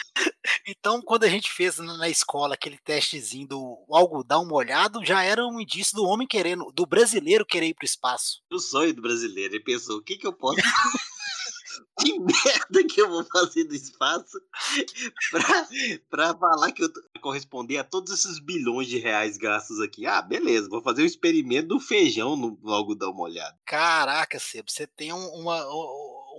Então, 0.68 1.00
quando 1.00 1.22
a 1.22 1.28
gente 1.28 1.52
fez 1.52 1.78
na 1.78 2.08
escola 2.08 2.54
aquele 2.54 2.76
testezinho 2.78 3.46
do 3.46 3.84
algodão 3.88 4.44
molhado, 4.44 5.04
já 5.04 5.22
era 5.22 5.46
um 5.46 5.60
indício 5.60 5.94
do 5.94 6.04
homem 6.04 6.26
querendo, 6.26 6.72
do 6.72 6.84
brasileiro 6.84 7.46
querer 7.46 7.68
ir 7.68 7.74
pro 7.74 7.84
espaço. 7.84 8.42
O 8.52 8.58
sonho 8.58 8.92
do 8.92 9.00
brasileiro. 9.00 9.54
Ele 9.54 9.62
pensou: 9.62 9.98
o 9.98 10.02
que, 10.02 10.16
que 10.16 10.26
eu 10.26 10.32
posso. 10.32 10.60
Que 11.98 12.18
merda 12.18 12.84
que 12.88 13.00
eu 13.00 13.08
vou 13.08 13.24
fazer 13.24 13.64
no 13.64 13.74
espaço 13.74 14.38
pra, 15.30 15.68
pra 16.10 16.34
falar 16.36 16.72
que 16.72 16.84
eu 16.84 16.92
tô- 16.92 17.02
corresponder 17.20 17.78
a 17.78 17.84
todos 17.84 18.12
esses 18.12 18.38
bilhões 18.38 18.86
de 18.86 18.98
reais 18.98 19.36
gastos 19.36 19.80
aqui. 19.80 20.06
Ah, 20.06 20.22
beleza, 20.22 20.68
vou 20.68 20.82
fazer 20.82 21.02
o 21.02 21.06
experimento 21.06 21.68
do 21.68 21.80
feijão 21.80 22.36
no, 22.36 22.58
no 22.62 22.72
algodão 22.72 23.12
molhado. 23.12 23.56
Caraca, 23.64 24.38
Sebo, 24.38 24.70
você 24.70 24.86
tem 24.86 25.12
um- 25.12 25.28
uma, 25.40 25.64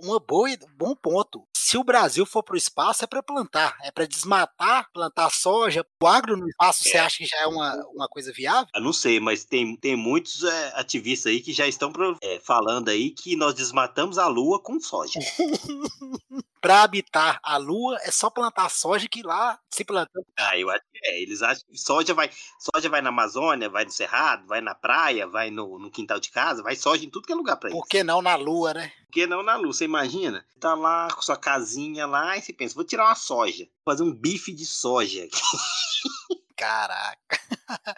uma 0.02 0.18
boa, 0.18 0.48
um 0.48 0.76
bom 0.76 0.94
ponto. 0.94 1.46
Se 1.56 1.76
o 1.76 1.84
Brasil 1.84 2.24
for 2.24 2.42
pro 2.42 2.56
espaço, 2.56 3.04
é 3.04 3.06
para 3.06 3.22
plantar, 3.22 3.76
é 3.82 3.90
para 3.90 4.06
desmatar, 4.06 4.90
plantar 4.92 5.30
soja. 5.30 5.84
O 6.02 6.06
agro 6.06 6.36
no 6.36 6.48
espaço, 6.48 6.84
você 6.84 6.96
acha 6.96 7.18
que 7.18 7.26
já 7.26 7.38
é 7.42 7.46
uma, 7.46 7.74
uma 7.92 8.08
coisa 8.08 8.32
viável? 8.32 8.68
Eu 8.74 8.80
não 8.80 8.92
sei, 8.92 9.20
mas 9.20 9.44
tem, 9.44 9.76
tem 9.76 9.94
muitos 9.96 10.44
é, 10.44 10.72
ativistas 10.74 11.32
aí 11.32 11.40
que 11.40 11.52
já 11.52 11.66
estão 11.66 11.92
é, 12.22 12.40
falando 12.40 12.88
aí 12.88 13.10
que 13.10 13.36
nós 13.36 13.54
desmatamos 13.54 14.18
a 14.18 14.26
lua 14.26 14.60
com 14.60 14.80
soja. 14.80 15.20
Para 16.60 16.82
habitar 16.82 17.38
a 17.42 17.56
Lua, 17.56 17.98
é 18.02 18.10
só 18.10 18.28
plantar 18.28 18.68
soja 18.68 19.06
que 19.08 19.22
lá 19.22 19.58
se 19.70 19.84
plantando. 19.84 20.26
Ah, 20.36 20.58
eu 20.58 20.68
acho 20.70 20.82
que 20.92 20.98
é. 21.04 21.22
Eles 21.22 21.40
acham 21.40 21.64
que 21.68 21.78
soja 21.78 22.12
vai, 22.14 22.30
soja 22.58 22.88
vai 22.88 23.00
na 23.00 23.10
Amazônia, 23.10 23.68
vai 23.68 23.84
no 23.84 23.90
Cerrado, 23.92 24.46
vai 24.46 24.60
na 24.60 24.74
praia, 24.74 25.26
vai 25.26 25.50
no, 25.50 25.78
no 25.78 25.90
quintal 25.90 26.18
de 26.18 26.30
casa, 26.30 26.62
vai 26.62 26.74
soja 26.74 27.04
em 27.04 27.10
tudo 27.10 27.26
que 27.26 27.32
é 27.32 27.36
lugar 27.36 27.56
pra 27.56 27.70
isso. 27.70 27.78
Por 27.78 27.86
que 27.86 28.02
não 28.02 28.20
na 28.20 28.34
Lua, 28.34 28.74
né? 28.74 28.92
Por 29.08 29.14
que 29.14 29.26
não 29.26 29.42
na 29.42 29.56
lua? 29.56 29.72
Você 29.72 29.86
imagina? 29.86 30.44
Tá 30.60 30.74
lá 30.74 31.08
com 31.10 31.22
sua 31.22 31.36
casinha 31.36 32.06
lá 32.06 32.36
e 32.36 32.42
você 32.42 32.52
pensa, 32.52 32.74
vou 32.74 32.84
tirar 32.84 33.06
uma 33.06 33.14
soja, 33.14 33.66
fazer 33.82 34.02
um 34.02 34.12
bife 34.12 34.52
de 34.52 34.66
soja. 34.66 35.26
Caraca. 36.54 37.40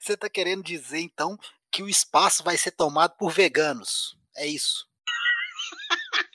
Você 0.00 0.16
tá 0.16 0.28
querendo 0.28 0.62
dizer 0.62 0.98
então 0.98 1.38
que 1.70 1.82
o 1.82 1.88
espaço 1.88 2.42
vai 2.42 2.58
ser 2.58 2.72
tomado 2.72 3.16
por 3.16 3.30
veganos? 3.30 4.18
É 4.36 4.46
isso. 4.46 4.86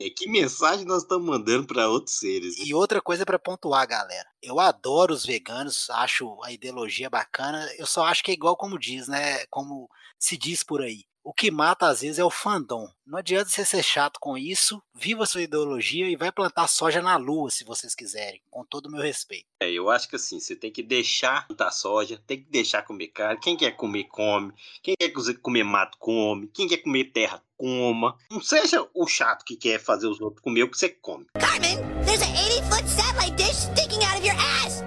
É, 0.00 0.08
que 0.08 0.28
mensagem 0.28 0.86
nós 0.86 1.02
estamos 1.02 1.26
mandando 1.26 1.66
pra 1.66 1.88
outros 1.88 2.20
seres? 2.20 2.56
né? 2.56 2.66
E 2.66 2.72
outra 2.72 3.02
coisa 3.02 3.26
para 3.26 3.36
pontuar, 3.36 3.84
galera. 3.84 4.28
Eu 4.40 4.60
adoro 4.60 5.12
os 5.12 5.26
veganos, 5.26 5.90
acho 5.90 6.40
a 6.44 6.52
ideologia 6.52 7.10
bacana. 7.10 7.68
Eu 7.76 7.84
só 7.84 8.04
acho 8.04 8.22
que 8.22 8.30
é 8.30 8.34
igual 8.34 8.56
como 8.56 8.78
diz, 8.78 9.08
né? 9.08 9.44
Como 9.46 9.90
se 10.18 10.36
diz 10.36 10.62
por 10.62 10.82
aí. 10.82 11.04
O 11.28 11.32
que 11.34 11.50
mata 11.50 11.86
às 11.86 12.00
vezes 12.00 12.18
é 12.18 12.24
o 12.24 12.30
fandom. 12.30 12.88
Não 13.06 13.18
adianta 13.18 13.50
você 13.50 13.62
ser 13.62 13.82
chato 13.82 14.18
com 14.18 14.38
isso. 14.38 14.82
Viva 14.94 15.26
sua 15.26 15.42
ideologia 15.42 16.08
e 16.08 16.16
vai 16.16 16.32
plantar 16.32 16.66
soja 16.68 17.02
na 17.02 17.18
lua 17.18 17.50
se 17.50 17.64
vocês 17.64 17.94
quiserem, 17.94 18.40
com 18.50 18.64
todo 18.64 18.86
o 18.86 18.90
meu 18.90 19.02
respeito. 19.02 19.44
É, 19.60 19.70
eu 19.70 19.90
acho 19.90 20.08
que 20.08 20.16
assim, 20.16 20.40
você 20.40 20.56
tem 20.56 20.72
que 20.72 20.82
deixar 20.82 21.46
plantar 21.46 21.70
soja, 21.70 22.18
tem 22.26 22.42
que 22.42 22.50
deixar 22.50 22.80
comer 22.80 23.08
carne. 23.08 23.38
Quem 23.42 23.58
quer 23.58 23.72
comer, 23.72 24.04
come. 24.04 24.54
Quem 24.82 24.94
quer 24.98 25.12
comer 25.42 25.64
mato, 25.64 25.98
come. 25.98 26.48
Quem 26.48 26.66
quer 26.66 26.78
comer 26.78 27.12
terra, 27.12 27.42
coma. 27.58 28.16
Não 28.30 28.40
seja 28.40 28.88
o 28.94 29.06
chato 29.06 29.44
que 29.44 29.54
quer 29.54 29.78
fazer 29.78 30.06
os 30.06 30.18
outros 30.22 30.42
comer 30.42 30.62
o 30.62 30.70
que 30.70 30.78
você 30.78 30.88
come. 30.88 31.26
Cartman, 31.38 31.76
there's 32.06 32.22
an 32.22 32.34
80 32.34 32.62
foot 32.70 32.88
satellite 32.88 33.36
dish 33.36 33.54
sticking 33.54 34.02
out 34.02 34.16
of 34.16 34.26
your 34.26 34.36
ass. 34.64 34.82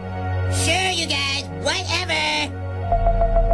Sure, 0.66 0.92
you 0.92 1.06
guys, 1.06 1.46
whatever. 1.64 3.51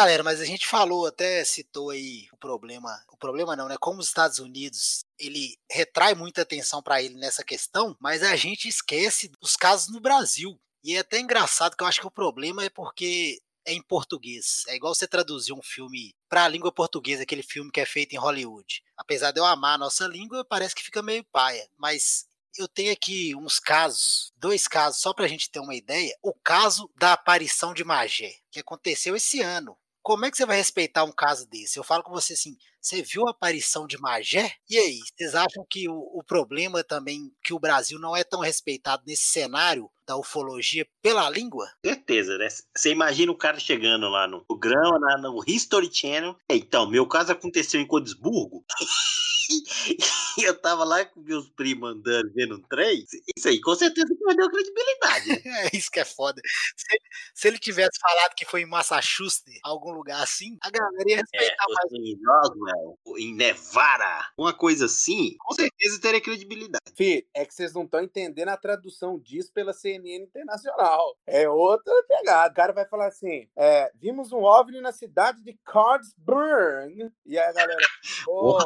Galera, 0.00 0.22
mas 0.22 0.40
a 0.40 0.46
gente 0.46 0.66
falou, 0.66 1.06
até 1.06 1.44
citou 1.44 1.90
aí 1.90 2.26
o 2.32 2.36
problema, 2.38 2.88
o 3.12 3.18
problema 3.18 3.54
não, 3.54 3.68
né? 3.68 3.76
Como 3.78 4.00
os 4.00 4.06
Estados 4.06 4.38
Unidos, 4.38 5.04
ele 5.18 5.58
retrai 5.70 6.14
muita 6.14 6.40
atenção 6.40 6.82
para 6.82 7.02
ele 7.02 7.16
nessa 7.16 7.44
questão, 7.44 7.94
mas 8.00 8.22
a 8.22 8.34
gente 8.34 8.66
esquece 8.66 9.30
dos 9.38 9.56
casos 9.56 9.92
no 9.92 10.00
Brasil. 10.00 10.58
E 10.82 10.96
é 10.96 11.00
até 11.00 11.20
engraçado 11.20 11.76
que 11.76 11.82
eu 11.82 11.86
acho 11.86 12.00
que 12.00 12.06
o 12.06 12.10
problema 12.10 12.64
é 12.64 12.70
porque 12.70 13.42
é 13.66 13.74
em 13.74 13.82
português. 13.82 14.64
É 14.68 14.74
igual 14.74 14.94
você 14.94 15.06
traduzir 15.06 15.52
um 15.52 15.62
filme 15.62 16.14
para 16.30 16.44
a 16.46 16.48
língua 16.48 16.72
portuguesa, 16.72 17.24
aquele 17.24 17.42
filme 17.42 17.70
que 17.70 17.78
é 17.78 17.84
feito 17.84 18.14
em 18.14 18.18
Hollywood. 18.18 18.82
Apesar 18.96 19.32
de 19.32 19.38
eu 19.38 19.44
amar 19.44 19.74
a 19.74 19.78
nossa 19.78 20.06
língua, 20.06 20.46
parece 20.46 20.74
que 20.74 20.82
fica 20.82 21.02
meio 21.02 21.22
paia, 21.30 21.68
mas 21.76 22.24
eu 22.56 22.66
tenho 22.66 22.92
aqui 22.92 23.34
uns 23.36 23.58
casos, 23.58 24.32
dois 24.36 24.66
casos, 24.66 25.00
só 25.00 25.12
para 25.12 25.24
a 25.26 25.28
gente 25.28 25.50
ter 25.50 25.60
uma 25.60 25.74
ideia. 25.74 26.16
O 26.22 26.32
caso 26.32 26.90
da 26.96 27.12
aparição 27.12 27.72
de 27.72 27.84
Magé, 27.84 28.32
que 28.50 28.60
aconteceu 28.60 29.14
esse 29.14 29.40
ano. 29.40 29.76
Como 30.02 30.24
é 30.24 30.30
que 30.30 30.36
você 30.36 30.46
vai 30.46 30.56
respeitar 30.56 31.04
um 31.04 31.12
caso 31.12 31.48
desse? 31.48 31.78
Eu 31.78 31.84
falo 31.84 32.02
com 32.02 32.12
você 32.12 32.32
assim, 32.32 32.56
você 32.80 33.02
viu 33.02 33.26
a 33.26 33.32
aparição 33.32 33.86
de 33.86 33.98
Magé? 33.98 34.52
E 34.68 34.78
aí, 34.78 34.98
vocês 35.14 35.34
acham 35.34 35.64
que 35.68 35.88
o, 35.88 35.94
o 35.94 36.24
problema 36.24 36.82
também, 36.82 37.30
que 37.42 37.52
o 37.52 37.58
Brasil 37.58 37.98
não 37.98 38.16
é 38.16 38.24
tão 38.24 38.40
respeitado 38.40 39.02
nesse 39.06 39.24
cenário 39.24 39.90
da 40.06 40.16
ufologia 40.16 40.86
pela 41.02 41.28
língua? 41.28 41.70
Certeza, 41.84 42.38
né? 42.38 42.48
Você 42.74 42.90
imagina 42.90 43.30
o 43.30 43.36
cara 43.36 43.60
chegando 43.60 44.08
lá 44.08 44.26
no 44.26 44.44
programa, 44.46 45.18
no 45.18 45.44
History 45.46 45.90
Channel. 45.92 46.34
Então, 46.50 46.88
meu 46.88 47.06
caso 47.06 47.32
aconteceu 47.32 47.80
em 47.80 47.86
Codesburgo. 47.86 48.64
e 50.38 50.42
eu 50.44 50.58
tava 50.60 50.84
lá 50.84 51.04
com 51.04 51.20
meus 51.20 51.48
primos 51.50 51.90
andando, 51.90 52.32
vendo 52.34 52.56
um 52.56 52.62
trem. 52.62 53.04
Isso 53.36 53.48
aí, 53.48 53.60
com 53.60 53.74
certeza 53.74 54.08
perdeu 54.24 54.50
credibilidade. 54.50 55.30
É 55.70 55.76
isso 55.76 55.90
que 55.90 56.00
é 56.00 56.04
foda. 56.04 56.40
Se, 56.76 56.98
se 57.34 57.48
ele 57.48 57.58
tivesse 57.58 57.98
falado 58.00 58.34
que 58.34 58.44
foi 58.44 58.62
em 58.62 58.66
Massachusetts, 58.66 59.58
algum 59.64 59.90
lugar 59.92 60.22
assim, 60.22 60.56
a 60.62 60.70
galera 60.70 61.04
ia 61.08 61.16
É, 61.16 61.20
respeitar 61.20 61.64
mais. 61.68 61.90
fosse 61.90 61.96
em 61.96 62.18
Roswell, 62.24 62.98
em 63.18 63.34
Nevada, 63.34 64.26
uma 64.38 64.52
coisa 64.54 64.86
assim, 64.86 65.34
com 65.38 65.54
certeza 65.54 66.00
teria 66.00 66.20
credibilidade. 66.20 66.80
Fih, 66.96 67.26
é 67.34 67.44
que 67.44 67.54
vocês 67.54 67.72
não 67.74 67.84
estão 67.84 68.02
entendendo 68.02 68.48
a 68.48 68.56
tradução 68.56 69.18
disso 69.18 69.52
pela 69.52 69.72
CNN 69.72 70.24
Internacional. 70.24 71.16
É 71.26 71.48
outra 71.48 71.92
pegada. 72.08 72.50
O 72.52 72.54
cara 72.54 72.72
vai 72.72 72.86
falar 72.86 73.08
assim: 73.08 73.48
é, 73.56 73.90
vimos 73.94 74.32
um 74.32 74.42
OVNI 74.42 74.80
na 74.80 74.92
cidade 74.92 75.42
de 75.42 75.58
Cardsburg. 75.64 77.10
E 77.26 77.38
aí 77.38 77.46
a 77.48 77.52
galera. 77.52 77.86
"Oh, 78.28 78.58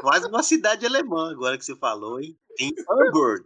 quase 0.00 0.26
uma 0.26 0.42
cidade 0.42 0.86
alemã 0.86 1.30
agora 1.30 1.58
que 1.58 1.64
você 1.64 1.76
falou, 1.76 2.20
hein? 2.20 2.36
Tem 2.56 2.72
Hamburg. 2.88 3.44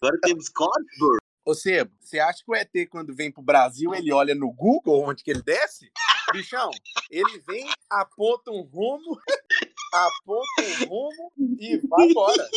Agora 0.00 0.18
temos 0.22 0.48
Carlsberg. 0.48 1.18
Ô 1.44 1.54
Sebo, 1.54 1.90
você 2.00 2.20
acha 2.20 2.38
que 2.44 2.50
o 2.50 2.54
ET, 2.54 2.70
quando 2.88 3.14
vem 3.14 3.32
pro 3.32 3.42
Brasil, 3.42 3.92
ele 3.94 4.12
olha 4.12 4.34
no 4.34 4.52
Google 4.52 5.02
onde 5.02 5.24
que 5.24 5.30
ele 5.30 5.42
desce? 5.42 5.90
Bichão, 6.32 6.70
ele 7.10 7.42
vem, 7.46 7.68
aponta 7.90 8.50
um 8.52 8.62
rumo, 8.62 9.18
aponta 9.92 10.62
um 10.62 10.88
rumo 10.88 11.32
e 11.58 11.78
vai 11.78 12.06
embora. 12.06 12.48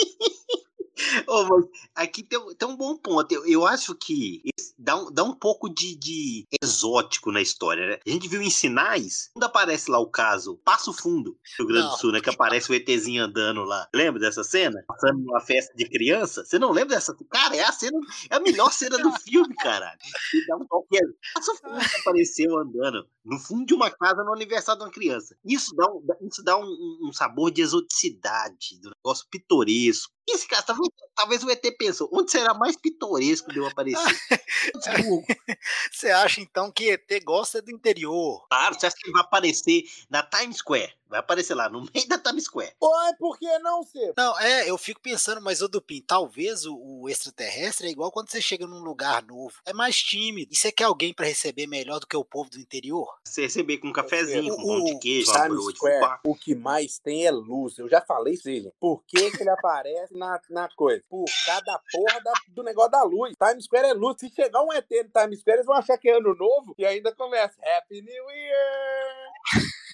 Ô, 1.27 1.43
mas 1.45 1.65
aqui 1.95 2.23
tem, 2.23 2.39
um- 2.39 2.53
tem 2.55 2.67
um 2.67 2.75
bom 2.75 2.95
ponto. 2.97 3.31
Eu, 3.31 3.45
eu 3.45 3.65
acho 3.65 3.93
que 3.95 4.41
dá 4.77 4.95
um, 4.95 5.11
dá 5.11 5.23
um 5.23 5.33
pouco 5.33 5.67
de, 5.69 5.95
de 5.95 6.45
exótico 6.61 7.31
na 7.31 7.41
história, 7.41 7.87
né? 7.87 7.99
A 8.05 8.09
gente 8.09 8.27
viu 8.27 8.41
em 8.41 8.49
sinais, 8.49 9.29
quando 9.33 9.43
aparece 9.43 9.89
lá 9.91 9.99
o 9.99 10.07
caso 10.09 10.57
Passo 10.63 10.93
Fundo, 10.93 11.37
no 11.59 11.65
Rio 11.65 11.67
Grande 11.67 11.89
do. 11.89 11.97
Sul, 11.97 12.11
né? 12.11 12.21
Que 12.21 12.29
aparece 12.29 12.71
o 12.71 12.73
ETzinho 12.75 13.23
andando 13.23 13.63
lá. 13.63 13.87
Lembra 13.93 14.19
dessa 14.21 14.43
cena? 14.43 14.83
Passando 14.87 15.19
numa 15.19 15.41
festa 15.41 15.73
de 15.75 15.87
criança. 15.89 16.45
Você 16.45 16.57
não 16.57 16.71
lembra 16.71 16.95
dessa? 16.95 17.15
Cara, 17.29 17.55
é 17.55 17.63
a 17.63 17.71
cena, 17.71 17.99
é 18.29 18.35
a 18.35 18.39
melhor 18.39 18.71
cena 18.71 18.97
do 18.97 19.11
filme, 19.19 19.53
caralho. 19.55 19.99
E 20.33 20.47
dá 20.47 20.55
um 20.55 20.65
toque. 20.65 20.97
Passo 21.33 21.55
Fundo 21.57 21.79
que 21.79 21.99
apareceu 22.01 22.57
andando 22.57 23.05
no 23.25 23.39
fundo 23.39 23.65
de 23.65 23.73
uma 23.73 23.89
casa 23.91 24.23
no 24.23 24.33
aniversário 24.33 24.79
de 24.79 24.85
uma 24.85 24.91
criança. 24.93 25.35
Isso 25.43 25.75
dá 25.75 25.85
um, 25.91 26.01
isso 26.31 26.43
dá 26.43 26.57
um, 26.57 26.63
um- 26.63 27.09
um 27.09 27.13
sabor 27.13 27.51
de 27.51 27.61
exoticidade, 27.61 28.79
do 28.81 28.91
negócio 28.91 29.25
pitoresco. 29.29 30.13
E 30.27 30.35
esse 30.35 30.47
cara, 30.47 30.63
talvez, 30.63 30.87
talvez 31.15 31.43
o 31.43 31.49
ET 31.51 31.61
pensou, 31.77 32.09
onde 32.11 32.31
será 32.31 32.53
mais 32.53 32.75
pitoresco 32.75 33.51
de 33.51 33.59
eu 33.59 33.67
aparecer? 33.67 34.03
Você 35.91 36.09
acha 36.09 36.41
então 36.41 36.71
que 36.71 36.89
ET 36.91 37.23
gosta 37.23 37.61
do 37.61 37.71
interior? 37.71 38.45
Claro, 38.49 38.75
você 38.75 38.87
acha 38.87 38.95
que 38.95 39.05
ele 39.07 39.13
vai 39.13 39.21
aparecer 39.21 39.83
na 40.09 40.23
Times 40.23 40.57
Square? 40.57 40.93
Vai 41.15 41.19
aparecer 41.21 41.53
lá, 41.55 41.69
no 41.69 41.79
meio 41.93 42.07
da 42.09 42.19
Times 42.19 42.43
Square. 42.43 42.73
Ué, 42.81 43.13
por 43.17 43.37
que 43.39 43.57
não, 43.59 43.83
Sebo? 43.83 44.13
Não, 44.17 44.37
é, 44.37 44.69
eu 44.69 44.77
fico 44.77 44.99
pensando, 44.99 45.39
mas 45.41 45.61
o 45.61 45.69
Dupin, 45.69 46.01
talvez 46.05 46.65
o, 46.65 46.75
o 46.77 47.07
extraterrestre 47.09 47.87
é 47.87 47.89
igual 47.91 48.11
quando 48.11 48.29
você 48.29 48.41
chega 48.41 48.67
num 48.67 48.83
lugar 48.83 49.23
novo. 49.23 49.53
É 49.65 49.71
mais 49.71 49.95
tímido. 49.95 50.51
E 50.51 50.57
você 50.57 50.73
quer 50.73 50.83
alguém 50.83 51.13
pra 51.13 51.25
receber 51.25 51.67
melhor 51.67 51.99
do 52.01 52.05
que 52.07 52.17
o 52.17 52.25
povo 52.25 52.49
do 52.49 52.59
interior? 52.59 53.07
Você 53.25 53.43
receber 53.43 53.77
com 53.77 53.87
um 53.87 53.93
cafezinho, 53.93 54.53
O- 54.53 54.57
com 54.57 54.63
pão 54.65 54.83
de 54.83 54.99
queijo, 54.99 55.31
uma 55.31 55.41
Times 55.43 55.55
broa 55.57 55.71
de 55.71 55.77
Square, 55.77 56.19
o 56.25 56.35
que 56.35 56.53
mais 56.53 56.99
tem 56.99 57.25
é 57.25 57.31
luz. 57.31 57.77
Eu 57.77 57.87
já 57.87 58.01
falei 58.01 58.33
isso, 58.33 58.43
gente. 58.43 58.73
Por 58.77 59.01
que, 59.07 59.31
que 59.31 59.41
ele 59.41 59.49
aparece 59.51 60.13
na, 60.17 60.37
na 60.49 60.67
coisa? 60.75 61.01
Por 61.09 61.23
cada 61.45 61.79
porra 61.93 62.19
da- 62.21 62.33
do 62.49 62.61
negócio 62.61 62.91
da 62.91 63.03
luz. 63.03 63.33
Times 63.41 63.63
Square 63.63 63.87
é 63.87 63.93
luz. 63.93 64.17
Se 64.19 64.29
chegar 64.35 64.61
um 64.61 64.73
ET 64.73 64.85
no 64.89 65.21
Times 65.21 65.39
Square, 65.39 65.57
eles 65.59 65.65
vão 65.65 65.75
achar 65.77 65.97
que 65.97 66.09
é 66.09 66.17
ano 66.17 66.35
novo 66.35 66.75
e 66.77 66.85
ainda 66.85 67.15
começa. 67.15 67.55
Happy 67.77 68.01
New 68.01 68.29
Year! 68.31 69.15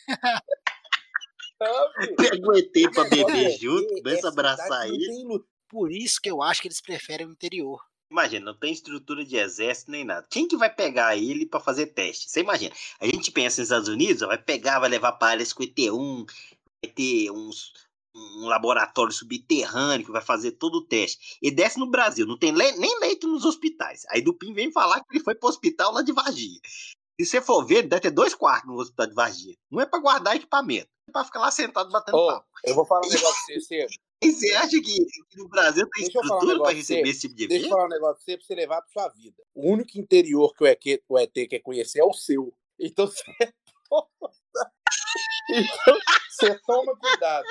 Pega 2.17 2.47
o 2.47 2.57
ET 2.57 2.71
pra 2.93 3.03
o 3.03 3.09
beber 3.09 3.45
é 3.47 3.57
junto, 3.57 3.93
ET, 3.93 4.03
começa 4.03 4.27
a 4.27 4.29
é 4.29 4.33
abraçar 4.33 4.87
ele. 4.87 5.07
Por 5.69 5.91
isso 5.91 6.19
que 6.21 6.29
eu 6.29 6.41
acho 6.41 6.61
que 6.61 6.67
eles 6.67 6.81
preferem 6.81 7.27
o 7.27 7.31
interior. 7.31 7.79
Imagina, 8.11 8.47
não 8.51 8.59
tem 8.59 8.73
estrutura 8.73 9.23
de 9.23 9.37
exército 9.37 9.89
nem 9.89 10.03
nada. 10.03 10.27
Quem 10.29 10.45
que 10.47 10.57
vai 10.57 10.69
pegar 10.73 11.15
ele 11.15 11.45
pra 11.45 11.61
fazer 11.61 11.87
teste? 11.87 12.29
Você 12.29 12.41
imagina. 12.41 12.75
A 12.99 13.05
gente 13.05 13.31
pensa 13.31 13.61
nos 13.61 13.69
Estados 13.69 13.87
Unidos, 13.87 14.21
ó, 14.21 14.27
vai 14.27 14.37
pegar, 14.37 14.79
vai 14.79 14.89
levar 14.89 15.13
para 15.13 15.41
com 15.55 15.63
ET1, 15.63 16.25
vai 16.83 16.91
ter 16.93 17.31
uns, 17.31 17.71
um 18.13 18.47
laboratório 18.47 19.13
subterrâneo 19.13 20.05
que 20.05 20.11
vai 20.11 20.21
fazer 20.21 20.51
todo 20.53 20.75
o 20.79 20.85
teste. 20.85 21.37
E 21.41 21.49
desce 21.49 21.79
no 21.79 21.89
Brasil, 21.89 22.25
não 22.27 22.37
tem 22.37 22.51
le- 22.51 22.73
nem 22.73 22.99
leito 22.99 23.29
nos 23.29 23.45
hospitais. 23.45 24.01
Aí 24.09 24.21
Dupin 24.21 24.53
vem 24.53 24.73
falar 24.73 24.99
que 24.99 25.05
ele 25.15 25.23
foi 25.23 25.33
pro 25.35 25.47
hospital 25.47 25.93
lá 25.93 26.01
de 26.01 26.11
Varginha. 26.11 26.59
Se 27.17 27.25
você 27.25 27.41
for 27.41 27.63
ver, 27.65 27.83
deve 27.83 28.01
ter 28.01 28.11
dois 28.11 28.35
quartos 28.35 28.67
no 28.67 28.77
hospital 28.77 29.07
de 29.07 29.13
Varginha. 29.13 29.55
Um 29.71 29.79
é 29.79 29.85
pra 29.85 29.99
guardar 29.99 30.35
equipamento, 30.35 30.89
é 31.00 31.00
pra 31.11 31.23
ficar 31.25 31.39
lá 31.39 31.51
sentado 31.51 31.89
batendo 31.91 32.17
Ô, 32.17 32.27
papo. 32.27 32.47
eu 32.63 32.75
vou 32.75 32.85
falar 32.85 33.01
um 33.05 33.09
negócio 33.09 33.45
pra 33.45 33.55
você. 33.59 33.87
E 34.23 34.31
você 34.31 34.53
acha 34.53 34.69
que, 34.69 34.81
que 35.29 35.37
no 35.37 35.49
Brasil 35.49 35.87
tem 35.89 36.03
Deixa 36.03 36.19
um 36.19 36.21
estrutura 36.21 36.55
pra 36.57 36.63
pra 36.65 36.73
receber 36.73 37.09
esse 37.09 37.21
tipo 37.21 37.35
de 37.35 37.47
Deixa 37.47 37.63
eu 37.63 37.67
evento? 37.67 37.75
falar 37.75 37.85
um 37.85 37.89
negócio 37.89 38.15
pra 38.17 38.23
você, 38.23 38.37
pra 38.37 38.45
você 38.45 38.55
levar 38.55 38.81
pra 38.81 38.91
sua 38.91 39.09
vida. 39.09 39.43
O 39.55 39.71
único 39.71 39.97
interior 39.97 40.53
que 40.53 40.63
o 40.63 40.67
ET, 40.67 40.83
o 41.09 41.17
ET 41.19 41.33
quer 41.49 41.59
conhecer 41.59 41.99
é 41.99 42.03
o 42.05 42.13
seu. 42.13 42.53
Então 42.79 43.07
você. 43.11 43.23
então 45.49 45.97
você 46.29 46.59
toma 46.65 46.95
cuidado. 46.97 47.45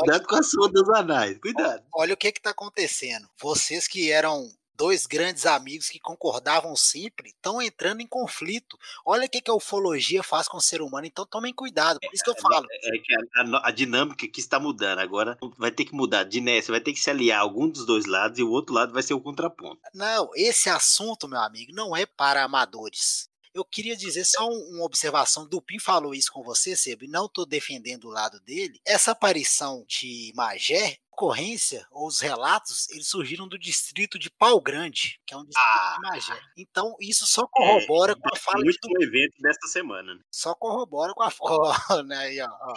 Cuidado 0.00 0.26
com 0.26 0.36
a 0.36 0.42
sua 0.42 0.68
dos 0.70 0.88
anais, 0.90 1.38
cuidado. 1.38 1.84
olha 1.94 2.14
o 2.14 2.16
que 2.16 2.32
que 2.32 2.40
tá 2.40 2.50
acontecendo. 2.50 3.28
Vocês 3.40 3.86
que 3.88 4.10
eram 4.10 4.46
dois 4.76 5.06
grandes 5.06 5.46
amigos 5.46 5.88
que 5.88 5.98
concordavam 5.98 6.74
sempre, 6.76 7.30
estão 7.30 7.60
entrando 7.60 8.00
em 8.00 8.06
conflito. 8.06 8.78
Olha 9.04 9.26
o 9.26 9.28
que, 9.28 9.40
que 9.40 9.50
a 9.50 9.54
ufologia 9.54 10.22
faz 10.22 10.48
com 10.48 10.56
o 10.56 10.60
ser 10.60 10.82
humano. 10.82 11.06
Então 11.06 11.26
tomem 11.26 11.52
cuidado. 11.52 12.00
Por 12.00 12.12
isso 12.12 12.24
que 12.24 12.30
eu 12.30 12.36
falo. 12.36 12.66
É 12.70 12.98
que 12.98 13.14
a, 13.14 13.68
a 13.68 13.70
dinâmica 13.70 14.26
que 14.26 14.40
está 14.40 14.58
mudando 14.58 14.98
agora 14.98 15.38
vai 15.58 15.70
ter 15.70 15.84
que 15.84 15.94
mudar. 15.94 16.24
De 16.24 16.40
né, 16.40 16.60
você 16.60 16.70
vai 16.70 16.80
ter 16.80 16.92
que 16.92 17.00
se 17.00 17.10
aliar 17.10 17.38
a 17.38 17.42
algum 17.42 17.68
dos 17.68 17.86
dois 17.86 18.06
lados 18.06 18.38
e 18.38 18.42
o 18.42 18.50
outro 18.50 18.74
lado 18.74 18.92
vai 18.92 19.02
ser 19.02 19.14
o 19.14 19.20
contraponto. 19.20 19.80
Não, 19.94 20.30
esse 20.34 20.68
assunto, 20.68 21.28
meu 21.28 21.40
amigo, 21.40 21.72
não 21.74 21.96
é 21.96 22.06
para 22.06 22.42
amadores. 22.42 23.28
Eu 23.54 23.64
queria 23.64 23.96
dizer 23.96 24.24
só 24.24 24.48
um- 24.48 24.74
uma 24.76 24.84
observação. 24.84 25.46
Dupin 25.48 25.78
falou 25.78 26.12
isso 26.14 26.32
com 26.32 26.42
você, 26.42 26.76
Sebo, 26.76 27.04
e 27.04 27.08
não 27.08 27.26
estou 27.26 27.46
defendendo 27.46 28.06
o 28.06 28.10
lado 28.10 28.40
dele. 28.40 28.80
Essa 28.84 29.12
aparição 29.12 29.84
de 29.86 30.32
Magé, 30.34 30.96
ocorrência, 31.12 31.86
ou 31.92 32.08
os 32.08 32.18
relatos, 32.20 32.90
eles 32.90 33.06
surgiram 33.06 33.46
do 33.46 33.56
distrito 33.56 34.18
de 34.18 34.28
Pau 34.28 34.60
Grande, 34.60 35.20
que 35.24 35.32
é 35.32 35.36
um 35.36 35.44
distrito 35.44 35.64
Ah, 35.64 35.94
de 35.94 36.08
Magé. 36.08 36.40
Então, 36.56 36.96
isso 37.00 37.24
só 37.28 37.46
corrobora 37.46 38.16
com 38.16 38.34
a 38.34 38.36
fala 38.36 38.64
muito 38.64 38.88
no 38.88 39.00
evento 39.00 39.34
desta 39.40 39.68
semana. 39.68 40.16
né? 40.16 40.20
Só 40.32 40.52
corrobora 40.56 41.14
com 41.14 41.22
a 41.22 41.30
fala. 42.00 42.02
né, 42.02 42.36
ó, 42.44 42.48
ó. 42.72 42.74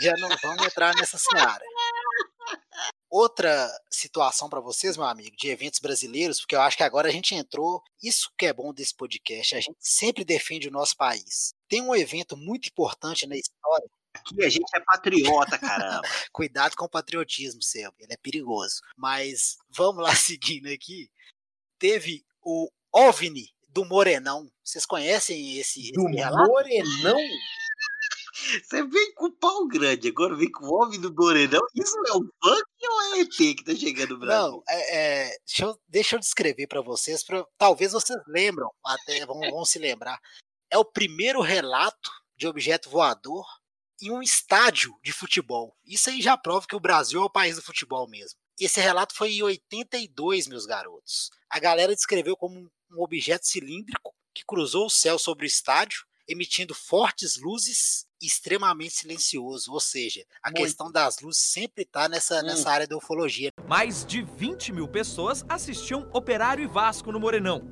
Já 0.00 0.12
não 0.16 0.30
vamos 0.42 0.64
entrar 0.64 0.94
nessa 0.96 1.18
seara. 1.18 1.62
Outra 3.10 3.68
situação 3.90 4.48
para 4.48 4.60
vocês, 4.60 4.96
meu 4.96 5.06
amigo, 5.06 5.36
de 5.36 5.48
eventos 5.48 5.80
brasileiros, 5.80 6.38
porque 6.38 6.54
eu 6.54 6.60
acho 6.60 6.76
que 6.76 6.84
agora 6.84 7.08
a 7.08 7.12
gente 7.12 7.34
entrou. 7.34 7.82
Isso 8.00 8.30
que 8.38 8.46
é 8.46 8.52
bom 8.52 8.72
desse 8.72 8.94
podcast, 8.94 9.56
a 9.56 9.60
gente 9.60 9.76
sempre 9.80 10.24
defende 10.24 10.68
o 10.68 10.70
nosso 10.70 10.96
país. 10.96 11.52
Tem 11.68 11.82
um 11.82 11.94
evento 11.94 12.36
muito 12.36 12.68
importante 12.68 13.26
na 13.26 13.36
história. 13.36 13.90
Aqui 14.14 14.44
a 14.44 14.48
gente 14.48 14.70
é 14.74 14.80
patriota, 14.80 15.58
caramba. 15.58 16.02
Cuidado 16.32 16.76
com 16.76 16.84
o 16.84 16.88
patriotismo, 16.88 17.62
Sebo, 17.62 17.94
ele 17.98 18.12
é 18.12 18.16
perigoso. 18.16 18.80
Mas 18.96 19.56
vamos 19.68 20.02
lá 20.02 20.14
seguindo 20.14 20.68
aqui. 20.68 21.10
Teve 21.78 22.24
o 22.42 22.70
OVNI 22.92 23.48
do 23.68 23.84
Morenão. 23.84 24.50
Vocês 24.62 24.86
conhecem 24.86 25.58
esse, 25.58 25.92
Do 25.92 26.08
esse 26.08 26.16
relato? 26.16 26.48
Morenão? 26.48 27.18
Você 28.62 28.82
vem 28.84 29.14
com 29.14 29.26
o 29.26 29.32
pau 29.32 29.66
grande, 29.68 30.08
agora 30.08 30.34
vem 30.34 30.50
com 30.50 30.66
o 30.66 30.74
homem 30.74 31.00
do 31.00 31.12
Morenão. 31.14 31.60
Isso 31.74 31.96
é 32.08 32.12
um 32.12 32.28
funk 32.42 32.64
ou 32.88 33.02
é 33.02 33.20
ET 33.20 33.36
que 33.36 33.64
tá 33.64 33.74
chegando 33.74 34.14
no 34.14 34.20
Brasil? 34.20 34.50
Não, 34.50 34.62
é, 34.68 34.96
é, 34.96 35.36
deixa, 35.46 35.64
eu, 35.64 35.80
deixa 35.88 36.16
eu 36.16 36.20
descrever 36.20 36.66
para 36.66 36.80
vocês, 36.80 37.24
pra, 37.24 37.44
talvez 37.58 37.92
vocês 37.92 38.18
lembram, 38.26 38.70
até 38.84 39.24
vão, 39.26 39.40
vão 39.50 39.64
se 39.64 39.78
lembrar. 39.78 40.18
É 40.70 40.78
o 40.78 40.84
primeiro 40.84 41.40
relato 41.40 42.10
de 42.36 42.46
objeto 42.46 42.88
voador 42.88 43.44
em 44.00 44.10
um 44.10 44.22
estádio 44.22 44.94
de 45.02 45.12
futebol. 45.12 45.76
Isso 45.84 46.08
aí 46.08 46.22
já 46.22 46.36
prova 46.36 46.66
que 46.66 46.76
o 46.76 46.80
Brasil 46.80 47.20
é 47.20 47.24
o 47.24 47.30
país 47.30 47.56
do 47.56 47.62
futebol 47.62 48.08
mesmo. 48.08 48.38
Esse 48.58 48.80
relato 48.80 49.14
foi 49.14 49.32
em 49.32 49.42
82, 49.42 50.46
meus 50.46 50.66
garotos. 50.66 51.30
A 51.50 51.58
galera 51.58 51.94
descreveu 51.94 52.36
como 52.36 52.58
um, 52.58 53.02
objeto 53.02 53.46
cilíndrico 53.46 54.14
que 54.34 54.44
cruzou 54.44 54.86
o 54.86 54.90
céu 54.90 55.18
sobre 55.18 55.44
o 55.44 55.46
estádio, 55.46 56.04
emitindo 56.26 56.74
fortes 56.74 57.36
luzes 57.36 58.06
extremamente 58.20 58.94
silencioso. 58.94 59.72
Ou 59.72 59.80
seja, 59.80 60.24
a 60.42 60.50
Muito. 60.50 60.62
questão 60.62 60.90
das 60.90 61.20
luzes 61.20 61.42
sempre 61.42 61.82
está 61.84 62.08
nessa, 62.08 62.40
Hum. 62.40 62.42
nessa 62.46 62.70
área 62.70 62.86
da 62.86 62.96
ufologia. 62.96 63.52
Mais 63.66 64.04
de 64.04 64.22
20 64.22 64.72
mil 64.72 64.88
pessoas 64.88 65.44
assistiam 65.48 66.08
Operário 66.12 66.64
e 66.64 66.66
Vasco 66.66 67.10
no 67.12 67.20
Morenão. 67.20 67.62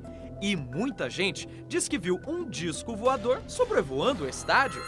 E 0.41 0.55
muita 0.55 1.09
gente 1.09 1.45
diz 1.67 1.87
que 1.89 1.97
viu 1.97 2.15
um 2.25 2.49
disco 2.49 2.95
voador 2.95 3.43
sobrevoando 3.47 4.23
o 4.23 4.29
estádio. 4.29 4.81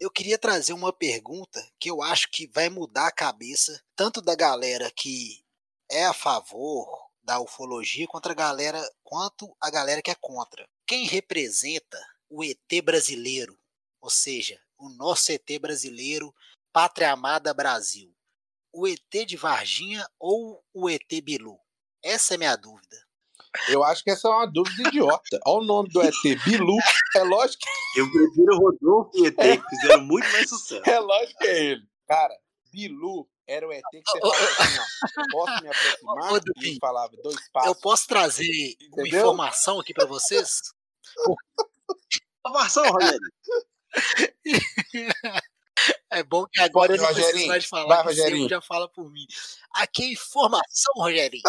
eu 0.00 0.10
queria 0.10 0.36
trazer 0.38 0.72
uma 0.72 0.92
pergunta 0.92 1.64
que 1.78 1.88
eu 1.90 2.02
acho 2.02 2.28
que 2.30 2.48
vai 2.48 2.68
mudar 2.68 3.06
a 3.06 3.12
cabeça 3.12 3.80
tanto 3.94 4.20
da 4.20 4.34
galera 4.34 4.90
que 4.96 5.44
é 5.90 6.04
a 6.06 6.12
favor 6.12 6.88
da 7.22 7.38
ufologia 7.40 8.06
quanto 8.08 8.28
a 8.28 8.34
galera, 8.34 8.82
quanto 9.04 9.54
a 9.60 9.70
galera 9.70 10.02
que 10.02 10.10
é 10.10 10.16
contra. 10.20 10.66
Quem 10.86 11.06
representa 11.06 11.98
o 12.34 12.42
ET 12.42 12.82
brasileiro, 12.82 13.58
ou 14.00 14.08
seja, 14.08 14.58
o 14.78 14.88
nosso 14.88 15.30
ET 15.30 15.46
brasileiro, 15.60 16.34
Pátria 16.72 17.12
Amada 17.12 17.52
Brasil? 17.52 18.10
O 18.72 18.88
ET 18.88 19.26
de 19.26 19.36
Varginha 19.36 20.08
ou 20.18 20.64
o 20.72 20.88
ET 20.88 21.06
Bilu? 21.22 21.58
Essa 22.02 22.34
é 22.34 22.38
minha 22.38 22.56
dúvida. 22.56 22.96
Eu 23.68 23.84
acho 23.84 24.02
que 24.02 24.10
essa 24.10 24.28
é 24.28 24.30
uma 24.30 24.46
dúvida 24.46 24.88
idiota. 24.88 25.38
Olha 25.46 25.62
o 25.62 25.66
nome 25.66 25.90
do 25.90 26.00
ET, 26.00 26.14
Bilu. 26.46 26.78
É 27.16 27.22
lógico, 27.22 27.62
Eu 27.98 28.10
prefiro 28.10 28.54
o 28.54 28.58
Rodolfo 28.58 29.10
e 29.14 29.26
ET, 29.26 29.36
que 29.36 29.68
fizeram 29.76 30.02
muito 30.04 30.26
mais 30.32 30.48
sucesso. 30.48 30.88
é 30.88 30.98
lógico 30.98 31.38
que 31.38 31.46
é 31.46 31.64
ele. 31.72 31.86
Cara, 32.08 32.34
Bilu 32.72 33.28
era 33.46 33.68
o 33.68 33.72
ET 33.72 33.82
que 33.90 34.02
você 34.06 34.20
falava 34.20 34.44
assim, 34.62 34.78
ó. 34.78 35.22
Posso 35.32 35.62
me 35.62 35.68
aproximar? 35.68 36.32
Ô, 36.32 36.36
E 36.38 36.40
Dupin, 36.40 36.66
ele 36.70 36.78
falava 36.80 37.12
dois 37.22 37.36
Eu 37.36 37.42
passos. 37.52 37.80
posso 37.82 38.06
trazer 38.06 38.46
uma 38.90 39.02
Entendeu? 39.02 39.20
informação 39.20 39.78
aqui 39.80 39.92
para 39.92 40.06
vocês? 40.06 40.60
Informação, 42.44 42.84
Rogério. 42.90 43.20
É 46.10 46.22
bom 46.22 46.46
que 46.46 46.60
agora 46.60 46.92
preciso 46.96 47.08
Rogerinho. 47.20 47.48
mais 47.48 47.64
falar, 47.64 48.02
Vai, 48.02 48.14
que 48.14 48.48
já 48.48 48.60
fala 48.60 48.88
por 48.88 49.10
mim. 49.10 49.26
Aqui 49.74 50.04
é 50.04 50.12
informação, 50.12 50.92
Rogerinho. 50.96 51.42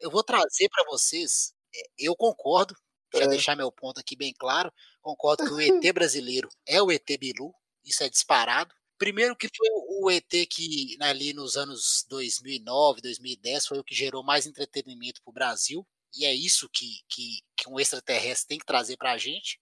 Eu 0.00 0.10
vou 0.10 0.22
trazer 0.22 0.68
para 0.70 0.84
vocês, 0.86 1.52
é, 1.74 1.82
eu 1.98 2.14
concordo, 2.16 2.74
já 3.12 3.24
É. 3.24 3.26
deixar 3.28 3.56
meu 3.56 3.70
ponto 3.72 3.98
aqui 4.00 4.16
bem 4.16 4.32
claro, 4.38 4.72
concordo 5.02 5.44
que 5.44 5.52
o 5.52 5.60
ET 5.60 5.62
brasileiro 5.94 6.48
é 6.66 6.80
o 6.80 6.90
ET 6.90 7.06
Bilu, 7.18 7.52
isso 7.84 8.02
é 8.02 8.08
disparado. 8.08 8.72
Primeiro 8.96 9.36
que 9.36 9.48
foi 9.54 9.68
o 10.00 10.10
ET 10.10 10.30
que 10.48 10.96
ali 11.00 11.34
nos 11.34 11.56
anos 11.56 12.06
2009, 12.08 13.02
2010 13.02 13.66
foi 13.66 13.78
o 13.78 13.84
que 13.84 13.94
gerou 13.94 14.22
mais 14.22 14.46
entretenimento 14.46 15.20
para 15.22 15.30
o 15.30 15.34
Brasil, 15.34 15.86
e 16.16 16.24
é 16.24 16.34
isso 16.34 16.68
que, 16.68 17.00
que, 17.08 17.40
que 17.56 17.68
um 17.68 17.78
extraterrestre 17.78 18.48
tem 18.48 18.58
que 18.58 18.66
trazer 18.66 18.96
para 18.96 19.12
a 19.12 19.18
gente. 19.18 19.60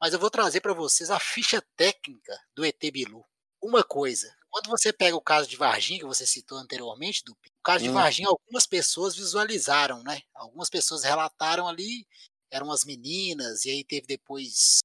Mas 0.00 0.12
eu 0.12 0.18
vou 0.18 0.30
trazer 0.30 0.60
para 0.60 0.72
vocês 0.72 1.10
a 1.10 1.20
ficha 1.20 1.62
técnica 1.76 2.38
do 2.54 2.64
ET 2.64 2.78
Bilu. 2.92 3.24
Uma 3.62 3.82
coisa, 3.84 4.32
quando 4.50 4.68
você 4.68 4.92
pega 4.92 5.16
o 5.16 5.20
caso 5.20 5.48
de 5.48 5.56
Varginha, 5.56 6.00
que 6.00 6.06
você 6.06 6.26
citou 6.26 6.58
anteriormente, 6.58 7.22
Dupi, 7.24 7.48
o 7.48 7.62
caso 7.62 7.84
de 7.84 7.90
Hum. 7.90 7.94
Varginha, 7.94 8.28
algumas 8.28 8.66
pessoas 8.66 9.16
visualizaram, 9.16 10.02
né? 10.02 10.22
Algumas 10.34 10.70
pessoas 10.70 11.04
relataram 11.04 11.68
ali, 11.68 12.06
eram 12.50 12.70
as 12.70 12.84
meninas, 12.84 13.64
e 13.64 13.70
aí 13.70 13.84
teve 13.84 14.06
depois 14.06 14.78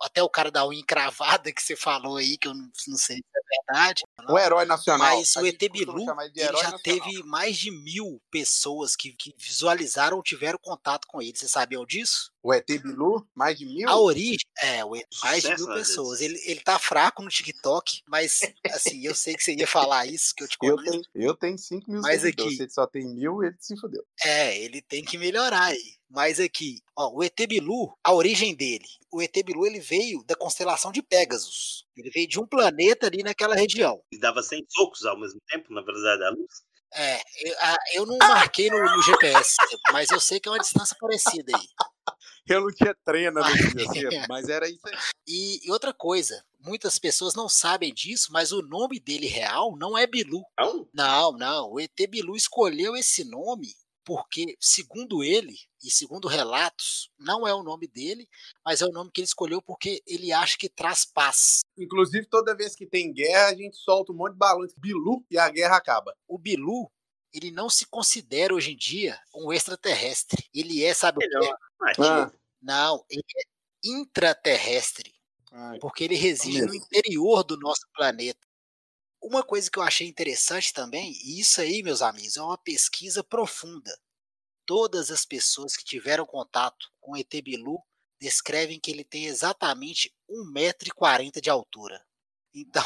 até 0.00 0.22
o 0.22 0.28
cara 0.28 0.50
da 0.50 0.66
unha 0.66 0.80
encravada 0.80 1.52
que 1.54 1.62
você 1.62 1.76
falou 1.76 2.16
aí, 2.16 2.38
que 2.38 2.48
eu 2.48 2.54
não, 2.54 2.70
não 2.88 2.96
sei 2.96 3.16
se 3.16 3.24
é 3.34 3.40
verdade. 3.66 4.03
O 4.28 4.38
herói 4.38 4.64
nacional. 4.64 5.16
Mas 5.18 5.34
o 5.36 5.44
ET 5.44 5.58
Bilu, 5.70 6.04
já 6.06 6.14
nacional. 6.14 6.78
teve 6.78 7.22
mais 7.24 7.56
de 7.58 7.70
mil 7.70 8.22
pessoas 8.30 8.94
que, 8.96 9.12
que 9.12 9.34
visualizaram 9.36 10.16
ou 10.16 10.22
tiveram 10.22 10.58
contato 10.62 11.06
com 11.08 11.20
ele. 11.20 11.36
Vocês 11.36 11.50
sabiam 11.50 11.84
disso? 11.84 12.32
O 12.42 12.52
ET 12.54 12.66
Bilu, 12.66 13.26
mais 13.34 13.58
de 13.58 13.66
mil? 13.66 13.88
A 13.88 13.98
origem, 13.98 14.38
é, 14.62 14.84
o- 14.84 14.92
mais 15.22 15.42
de 15.42 15.54
mil 15.56 15.66
pessoas. 15.66 16.20
Ele, 16.20 16.40
ele 16.46 16.60
tá 16.60 16.78
fraco 16.78 17.22
no 17.22 17.28
TikTok, 17.28 18.02
mas 18.08 18.40
assim, 18.72 19.04
eu 19.04 19.14
sei 19.14 19.34
que 19.34 19.42
você 19.42 19.54
ia 19.54 19.66
falar 19.66 20.06
isso, 20.06 20.32
que 20.34 20.44
eu 20.44 20.48
te 20.48 20.56
Eu 20.62 20.76
conheço. 20.76 21.02
tenho, 21.12 21.26
eu 21.26 21.34
tenho 21.36 21.58
5 21.58 21.90
mil 21.90 22.00
Mas 22.00 22.20
seguidores. 22.22 22.46
aqui- 22.52 22.56
Se 22.56 22.62
ele 22.62 22.70
só 22.70 22.86
tem 22.86 23.04
mil, 23.14 23.42
ele 23.42 23.56
se 23.58 23.76
fudeu. 23.78 24.04
É, 24.24 24.58
ele 24.58 24.80
tem 24.80 25.04
que 25.04 25.18
melhorar 25.18 25.64
aí. 25.64 25.96
Mas 26.08 26.38
aqui, 26.38 26.80
ó, 26.96 27.08
o 27.12 27.24
ET 27.24 27.34
Bilu, 27.48 27.98
a 28.04 28.12
origem 28.14 28.54
dele, 28.54 28.86
o 29.10 29.20
ET 29.20 29.32
Bilu 29.42 29.66
ele 29.66 29.80
veio 29.80 30.22
da 30.24 30.36
constelação 30.36 30.92
de 30.92 31.02
Pegasus. 31.02 31.84
Ele 31.96 32.10
veio 32.10 32.28
de 32.28 32.40
um 32.40 32.46
planeta 32.46 33.06
ali 33.06 33.22
naquela 33.22 33.54
região. 33.54 34.00
E 34.12 34.18
dava 34.18 34.42
100 34.42 34.64
socos 34.68 35.04
ao 35.04 35.18
mesmo 35.18 35.40
tempo 35.48 35.72
na 35.72 35.80
velocidade 35.82 36.20
da 36.20 36.30
luz. 36.30 36.52
É, 36.92 37.20
eu, 37.42 37.54
a- 37.60 37.76
eu 37.94 38.06
não 38.06 38.18
marquei 38.18 38.70
no, 38.70 38.78
no 38.78 39.02
GPS, 39.02 39.56
mas 39.92 40.10
eu 40.10 40.20
sei 40.20 40.38
que 40.38 40.48
é 40.48 40.52
uma 40.52 40.58
distância 40.60 40.96
parecida 41.00 41.56
aí. 41.56 41.66
Eu 42.46 42.60
não 42.60 42.68
tinha 42.70 42.94
treino 43.06 43.40
nesse 43.40 43.88
dia, 44.10 44.26
mas 44.28 44.50
era 44.50 44.68
isso 44.68 44.86
aí. 44.86 44.94
E, 45.26 45.66
e 45.66 45.70
outra 45.70 45.94
coisa, 45.94 46.44
muitas 46.60 46.98
pessoas 46.98 47.34
não 47.34 47.48
sabem 47.48 47.90
disso, 47.90 48.28
mas 48.30 48.52
o 48.52 48.60
nome 48.60 49.00
dele 49.00 49.26
real 49.26 49.74
não 49.78 49.96
é 49.96 50.06
Bilu. 50.06 50.42
Não? 50.58 50.86
Não, 50.92 51.32
não. 51.32 51.72
O 51.72 51.80
ET 51.80 51.98
Bilu 52.06 52.36
escolheu 52.36 52.94
esse 52.96 53.24
nome 53.24 53.68
porque, 54.04 54.56
segundo 54.60 55.24
ele, 55.24 55.56
e 55.82 55.90
segundo 55.90 56.28
relatos, 56.28 57.10
não 57.18 57.46
é 57.46 57.54
o 57.54 57.62
nome 57.62 57.86
dele, 57.86 58.28
mas 58.64 58.82
é 58.82 58.86
o 58.86 58.92
nome 58.92 59.10
que 59.10 59.20
ele 59.20 59.26
escolheu 59.26 59.62
porque 59.62 60.02
ele 60.06 60.32
acha 60.32 60.56
que 60.58 60.68
traz 60.68 61.04
paz. 61.04 61.60
Inclusive, 61.76 62.26
toda 62.26 62.56
vez 62.56 62.74
que 62.74 62.86
tem 62.86 63.12
guerra, 63.12 63.48
a 63.48 63.54
gente 63.54 63.76
solta 63.76 64.12
um 64.12 64.16
monte 64.16 64.34
de 64.34 64.68
de 64.68 64.80
Bilu 64.80 65.24
e 65.30 65.38
a 65.38 65.48
guerra 65.48 65.76
acaba. 65.76 66.14
O 66.28 66.38
Bilu, 66.38 66.90
ele 67.32 67.50
não 67.50 67.68
se 67.68 67.86
considera 67.86 68.54
hoje 68.54 68.72
em 68.72 68.76
dia 68.76 69.18
um 69.34 69.52
extraterrestre. 69.52 70.48
Ele 70.54 70.84
é, 70.84 70.92
sabe 70.94 71.18
o 71.18 71.22
Ele 71.22 71.36
é 71.36 71.40
quê? 71.40 71.54
Nativo. 71.80 72.06
Ah. 72.06 72.32
Não, 72.62 73.04
ele 73.10 73.22
é 73.36 73.42
intraterrestre. 73.84 75.14
Ai, 75.52 75.78
porque 75.78 76.04
ele 76.04 76.16
reside 76.16 76.62
no 76.62 76.74
interior 76.74 77.44
do 77.44 77.56
nosso 77.58 77.86
planeta. 77.94 78.43
Uma 79.24 79.42
coisa 79.42 79.70
que 79.70 79.78
eu 79.78 79.82
achei 79.82 80.06
interessante 80.06 80.70
também, 80.70 81.12
e 81.24 81.40
isso 81.40 81.58
aí, 81.58 81.82
meus 81.82 82.02
amigos, 82.02 82.36
é 82.36 82.42
uma 82.42 82.58
pesquisa 82.58 83.24
profunda. 83.24 83.98
Todas 84.66 85.10
as 85.10 85.24
pessoas 85.24 85.78
que 85.78 85.84
tiveram 85.84 86.26
contato 86.26 86.92
com 87.00 87.12
o 87.12 87.16
ET 87.16 87.30
Bilu 87.42 87.78
descrevem 88.20 88.78
que 88.78 88.90
ele 88.90 89.02
tem 89.02 89.24
exatamente 89.24 90.14
1,40m 90.30 91.40
de 91.40 91.50
altura. 91.50 92.04
Então, 92.56 92.84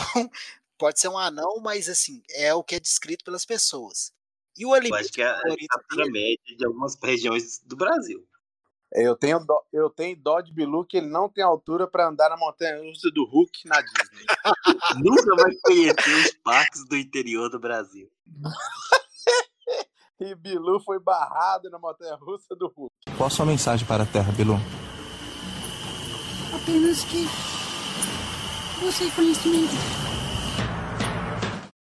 pode 0.79 0.99
ser 0.99 1.09
um 1.09 1.19
anão, 1.19 1.61
mas 1.61 1.91
assim, 1.91 2.23
é 2.31 2.55
o 2.55 2.65
que 2.65 2.77
é 2.77 2.81
descrito 2.81 3.23
pelas 3.25 3.45
pessoas. 3.45 4.13
E 4.57 4.65
o 4.65 4.71
Eu 4.71 4.75
alimento 4.75 5.01
acho 5.01 5.13
que 5.13 5.21
é 5.23 5.27
a 5.27 5.37
favorito 5.41 5.61
estatura 5.61 6.05
dele, 6.05 6.11
média 6.11 6.57
de 6.57 6.65
algumas 6.67 6.97
regiões 7.03 7.59
do 7.65 7.77
Brasil. 7.77 8.27
Eu 8.93 9.15
tenho, 9.15 9.39
dó, 9.45 9.63
eu 9.71 9.91
tenho 9.91 10.17
dó 10.17 10.41
de 10.41 10.53
Bilu 10.53 10.85
que 10.85 10.97
ele 10.97 11.09
não 11.09 11.29
tem 11.29 11.45
altura 11.45 11.87
pra 11.87 12.09
andar 12.09 12.31
na 12.31 12.39
montanha 12.39 12.81
russa 12.83 13.11
do 13.11 13.25
Hulk 13.27 13.69
na 13.69 13.81
Disney. 13.83 14.25
Nunca 15.05 15.37
vai 15.37 15.55
conhecer 15.63 16.27
os 16.27 16.33
parques 16.43 16.89
do 16.89 16.97
interior 16.97 17.51
do 17.51 17.59
Brasil. 17.61 18.11
E 20.21 20.35
Bilu 20.35 20.81
foi 20.81 20.99
barrado 20.99 21.71
na 21.71 21.79
montanha 21.79 22.17
russa 22.17 22.57
do 22.57 22.67
Hulk. 22.67 22.93
Qual 23.17 23.29
a 23.29 23.31
sua 23.31 23.47
mensagem 23.47 23.87
para 23.87 24.03
a 24.03 24.07
Terra, 24.07 24.33
Bilu? 24.33 24.57
Apenas 26.53 27.05
que 27.05 27.25
você 28.81 29.09
conhecimento. 29.13 29.75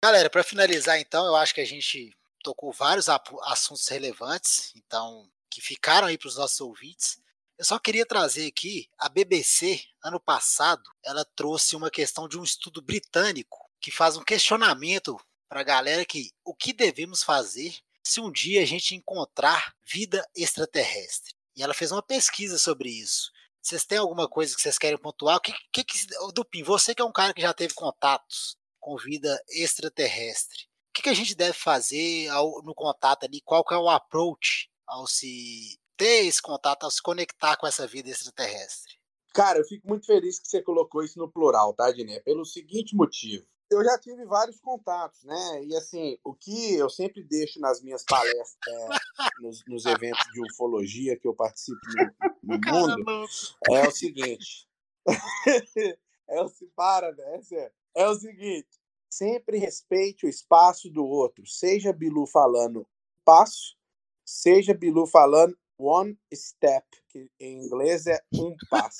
Galera, 0.04 0.28
para 0.28 0.44
finalizar 0.44 1.00
então, 1.00 1.24
eu 1.24 1.36
acho 1.36 1.54
que 1.54 1.62
a 1.62 1.66
gente 1.66 2.14
tocou 2.44 2.70
vários 2.70 3.08
assuntos 3.08 3.88
relevantes, 3.88 4.74
então 4.76 5.26
que 5.50 5.60
ficaram 5.60 6.06
aí 6.08 6.18
para 6.18 6.28
os 6.28 6.36
nossos 6.36 6.60
ouvintes. 6.60 7.20
Eu 7.56 7.64
só 7.64 7.78
queria 7.78 8.06
trazer 8.06 8.46
aqui 8.46 8.88
a 8.98 9.08
BBC 9.08 9.82
ano 10.02 10.20
passado, 10.20 10.82
ela 11.02 11.24
trouxe 11.24 11.74
uma 11.74 11.90
questão 11.90 12.28
de 12.28 12.38
um 12.38 12.44
estudo 12.44 12.80
britânico 12.80 13.68
que 13.80 13.90
faz 13.90 14.16
um 14.16 14.22
questionamento 14.24 15.18
para 15.48 15.60
a 15.60 15.64
galera 15.64 16.04
que 16.04 16.30
o 16.44 16.54
que 16.54 16.72
devemos 16.72 17.22
fazer 17.22 17.76
se 18.04 18.20
um 18.20 18.30
dia 18.30 18.62
a 18.62 18.66
gente 18.66 18.94
encontrar 18.94 19.74
vida 19.84 20.26
extraterrestre. 20.34 21.34
E 21.56 21.62
ela 21.62 21.74
fez 21.74 21.90
uma 21.90 22.02
pesquisa 22.02 22.58
sobre 22.58 22.88
isso. 22.90 23.30
Vocês 23.60 23.84
têm 23.84 23.98
alguma 23.98 24.28
coisa 24.28 24.54
que 24.54 24.62
vocês 24.62 24.78
querem 24.78 24.96
pontuar? 24.96 25.36
O 25.36 25.40
que, 25.40 25.52
que, 25.72 25.84
que 25.84 26.06
Dupin, 26.32 26.62
você 26.62 26.94
que 26.94 27.02
é 27.02 27.04
um 27.04 27.12
cara 27.12 27.34
que 27.34 27.42
já 27.42 27.52
teve 27.52 27.74
contatos 27.74 28.56
com 28.78 28.96
vida 28.96 29.38
extraterrestre. 29.48 30.64
O 30.90 30.92
que, 30.94 31.02
que 31.02 31.08
a 31.08 31.14
gente 31.14 31.34
deve 31.34 31.52
fazer 31.52 32.28
ao- 32.28 32.62
no 32.62 32.74
contato 32.74 33.24
ali? 33.24 33.40
Qual 33.42 33.64
que 33.64 33.74
é 33.74 33.76
o 33.76 33.88
approach 33.90 34.70
ao 34.88 35.06
se 35.06 35.78
ter 35.96 36.26
esse 36.26 36.40
contato, 36.40 36.84
ao 36.84 36.90
se 36.90 37.02
conectar 37.02 37.56
com 37.56 37.66
essa 37.66 37.86
vida 37.86 38.08
extraterrestre? 38.08 38.94
Cara, 39.34 39.58
eu 39.58 39.64
fico 39.64 39.86
muito 39.86 40.06
feliz 40.06 40.40
que 40.40 40.48
você 40.48 40.62
colocou 40.62 41.04
isso 41.04 41.18
no 41.18 41.30
plural, 41.30 41.74
tá, 41.74 41.92
Diné? 41.92 42.20
Pelo 42.20 42.44
seguinte 42.44 42.96
motivo. 42.96 43.46
Eu 43.70 43.84
já 43.84 43.98
tive 43.98 44.24
vários 44.24 44.58
contatos, 44.58 45.22
né? 45.24 45.64
E 45.64 45.76
assim, 45.76 46.18
o 46.24 46.34
que 46.34 46.74
eu 46.74 46.88
sempre 46.88 47.22
deixo 47.22 47.60
nas 47.60 47.82
minhas 47.82 48.02
palestras, 48.02 48.56
é, 48.66 48.88
nos, 49.42 49.62
nos 49.66 49.84
eventos 49.84 50.24
de 50.32 50.40
ufologia 50.40 51.18
que 51.18 51.28
eu 51.28 51.34
participo 51.34 51.78
no, 52.42 52.56
no 52.56 52.58
mundo, 53.06 53.26
é 53.70 53.86
o 53.86 53.90
seguinte. 53.90 54.66
é 56.28 56.42
o 56.42 56.48
se 56.48 56.66
para, 56.74 57.12
né? 57.12 57.40
É. 57.52 57.72
É 57.94 58.08
o 58.08 58.14
seguinte. 58.14 58.68
Sempre 59.10 59.58
respeite 59.58 60.26
o 60.26 60.28
espaço 60.28 60.90
do 60.90 61.04
outro. 61.04 61.46
Seja 61.46 61.92
Bilu 61.92 62.26
falando 62.26 62.86
passo, 63.24 63.76
seja 64.28 64.74
Bilu 64.74 65.06
falando 65.06 65.56
one 65.78 66.18
step, 66.34 66.84
que 67.08 67.30
em 67.40 67.64
inglês 67.64 68.06
é 68.06 68.20
um 68.34 68.54
passo. 68.68 68.98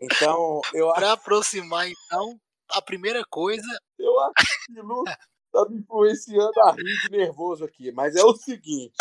Então, 0.00 0.60
eu 0.72 0.88
acho, 0.90 1.00
Para 1.00 1.12
aproximar, 1.12 1.88
então, 1.88 2.40
a 2.70 2.80
primeira 2.80 3.24
coisa, 3.28 3.66
eu 3.98 4.20
acho 4.20 4.66
que 4.66 4.72
Bilu 4.74 5.02
tá 5.50 5.68
me 5.68 5.80
influenciando 5.80 6.60
a 6.60 6.72
rir 6.72 7.08
de 7.08 7.16
nervoso 7.16 7.64
aqui. 7.64 7.90
Mas 7.90 8.14
é 8.14 8.24
o 8.24 8.36
seguinte: 8.36 8.94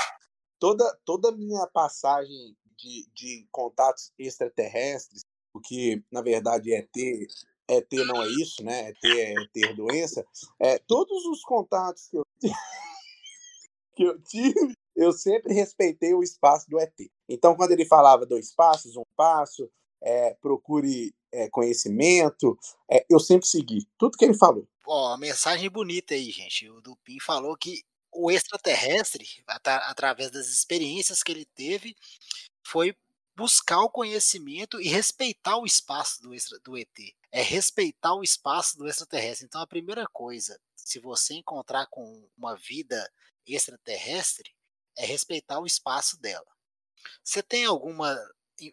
toda, 0.59 0.84
toda 1.05 1.30
a 1.30 1.36
minha 1.36 1.68
passagem 1.68 2.55
de, 2.78 3.07
de 3.14 3.47
contatos 3.51 4.12
extraterrestres, 4.18 5.22
o 5.53 5.59
que 5.59 6.03
na 6.12 6.24
verdade 6.24 6.74
é 6.74 6.88
ter, 6.91 7.28
é 7.68 7.82
ter 7.82 8.03
não 8.05 8.22
é 8.22 8.28
isso, 8.28 8.64
né? 8.64 8.89
É 8.89 8.93
ter, 8.99 9.20
é 9.20 9.47
ter 9.53 9.76
doença. 9.76 10.26
É, 10.59 10.80
todos 10.80 11.24
os 11.26 11.43
contatos 11.43 12.07
que 12.07 12.18
eu, 12.18 12.26
que 13.95 14.03
eu 14.03 14.22
tive, 14.24 14.76
eu 15.01 15.11
sempre 15.11 15.53
respeitei 15.53 16.13
o 16.13 16.23
espaço 16.23 16.69
do 16.69 16.79
ET. 16.79 16.93
Então, 17.27 17.55
quando 17.55 17.71
ele 17.71 17.85
falava 17.85 18.25
dois 18.25 18.53
passos, 18.53 18.95
um 18.95 19.03
passo, 19.15 19.69
é, 20.01 20.33
procure 20.41 21.13
é, 21.31 21.49
conhecimento. 21.49 22.57
É, 22.89 23.05
eu 23.09 23.19
sempre 23.19 23.47
segui 23.47 23.87
tudo 23.97 24.17
que 24.17 24.25
ele 24.25 24.37
falou. 24.37 24.67
Ó, 24.85 25.15
mensagem 25.17 25.69
bonita 25.69 26.13
aí, 26.13 26.31
gente. 26.31 26.69
O 26.69 26.81
Dupin 26.81 27.19
falou 27.19 27.55
que 27.55 27.83
o 28.11 28.29
extraterrestre, 28.29 29.25
atra- 29.47 29.89
através 29.89 30.31
das 30.31 30.47
experiências 30.47 31.23
que 31.23 31.31
ele 31.31 31.45
teve, 31.45 31.95
foi 32.65 32.95
buscar 33.35 33.81
o 33.81 33.89
conhecimento 33.89 34.81
e 34.81 34.87
respeitar 34.87 35.57
o 35.57 35.65
espaço 35.65 36.21
do, 36.21 36.33
extra, 36.33 36.59
do 36.59 36.77
ET. 36.77 37.15
É 37.31 37.41
respeitar 37.41 38.13
o 38.13 38.23
espaço 38.23 38.77
do 38.77 38.87
extraterrestre. 38.87 39.45
Então, 39.45 39.61
a 39.61 39.67
primeira 39.67 40.05
coisa, 40.07 40.59
se 40.75 40.99
você 40.99 41.35
encontrar 41.35 41.87
com 41.87 42.27
uma 42.37 42.55
vida 42.55 43.09
extraterrestre, 43.47 44.51
é 44.97 45.05
respeitar 45.05 45.59
o 45.59 45.65
espaço 45.65 46.19
dela. 46.19 46.45
Você 47.23 47.41
tem 47.41 47.65
alguma 47.65 48.17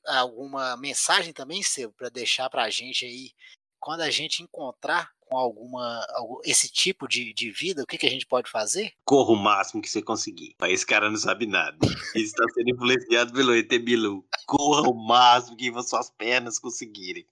alguma 0.06 0.76
mensagem 0.76 1.32
também, 1.32 1.62
seu, 1.62 1.90
para 1.92 2.10
deixar 2.10 2.50
para 2.50 2.64
a 2.64 2.70
gente 2.70 3.06
aí, 3.06 3.32
quando 3.80 4.02
a 4.02 4.10
gente 4.10 4.42
encontrar 4.42 5.10
com 5.20 5.36
alguma 5.36 6.04
algum- 6.10 6.40
esse 6.44 6.68
tipo 6.68 7.08
de, 7.08 7.32
de 7.32 7.50
vida, 7.50 7.82
o 7.82 7.86
que, 7.86 7.96
que 7.96 8.06
a 8.06 8.10
gente 8.10 8.26
pode 8.26 8.50
fazer? 8.50 8.92
Corra 9.04 9.32
o 9.32 9.36
máximo 9.36 9.80
que 9.80 9.88
você 9.88 10.02
conseguir. 10.02 10.54
Esse 10.62 10.84
cara 10.84 11.08
não 11.08 11.16
sabe 11.16 11.46
nada. 11.46 11.78
Ele 12.14 12.24
está 12.24 12.44
sendo 12.52 12.70
influenciado 12.70 13.32
pelo 13.32 13.54
ET 13.54 13.68
Bilu. 13.78 14.26
Corra 14.46 14.88
o 14.88 14.94
máximo 14.94 15.56
que 15.56 15.70
suas 15.82 16.10
pernas 16.10 16.58
conseguirem. 16.58 17.26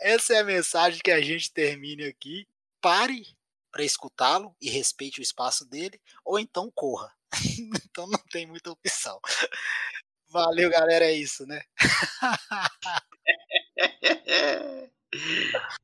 Essa 0.00 0.34
é 0.34 0.38
a 0.40 0.44
mensagem 0.44 1.00
que 1.02 1.10
a 1.10 1.20
gente 1.20 1.52
termine 1.52 2.04
aqui. 2.04 2.46
Pare 2.80 3.26
para 3.72 3.82
escutá-lo 3.82 4.54
e 4.60 4.70
respeite 4.70 5.20
o 5.20 5.22
espaço 5.22 5.64
dele, 5.64 6.00
ou 6.24 6.38
então 6.38 6.70
corra. 6.70 7.12
então 7.84 8.06
não 8.06 8.18
tem 8.30 8.46
muita 8.46 8.70
opção. 8.70 9.20
Valeu, 10.28 10.70
galera, 10.70 11.04
é 11.04 11.12
isso, 11.12 11.46
né? 11.46 11.62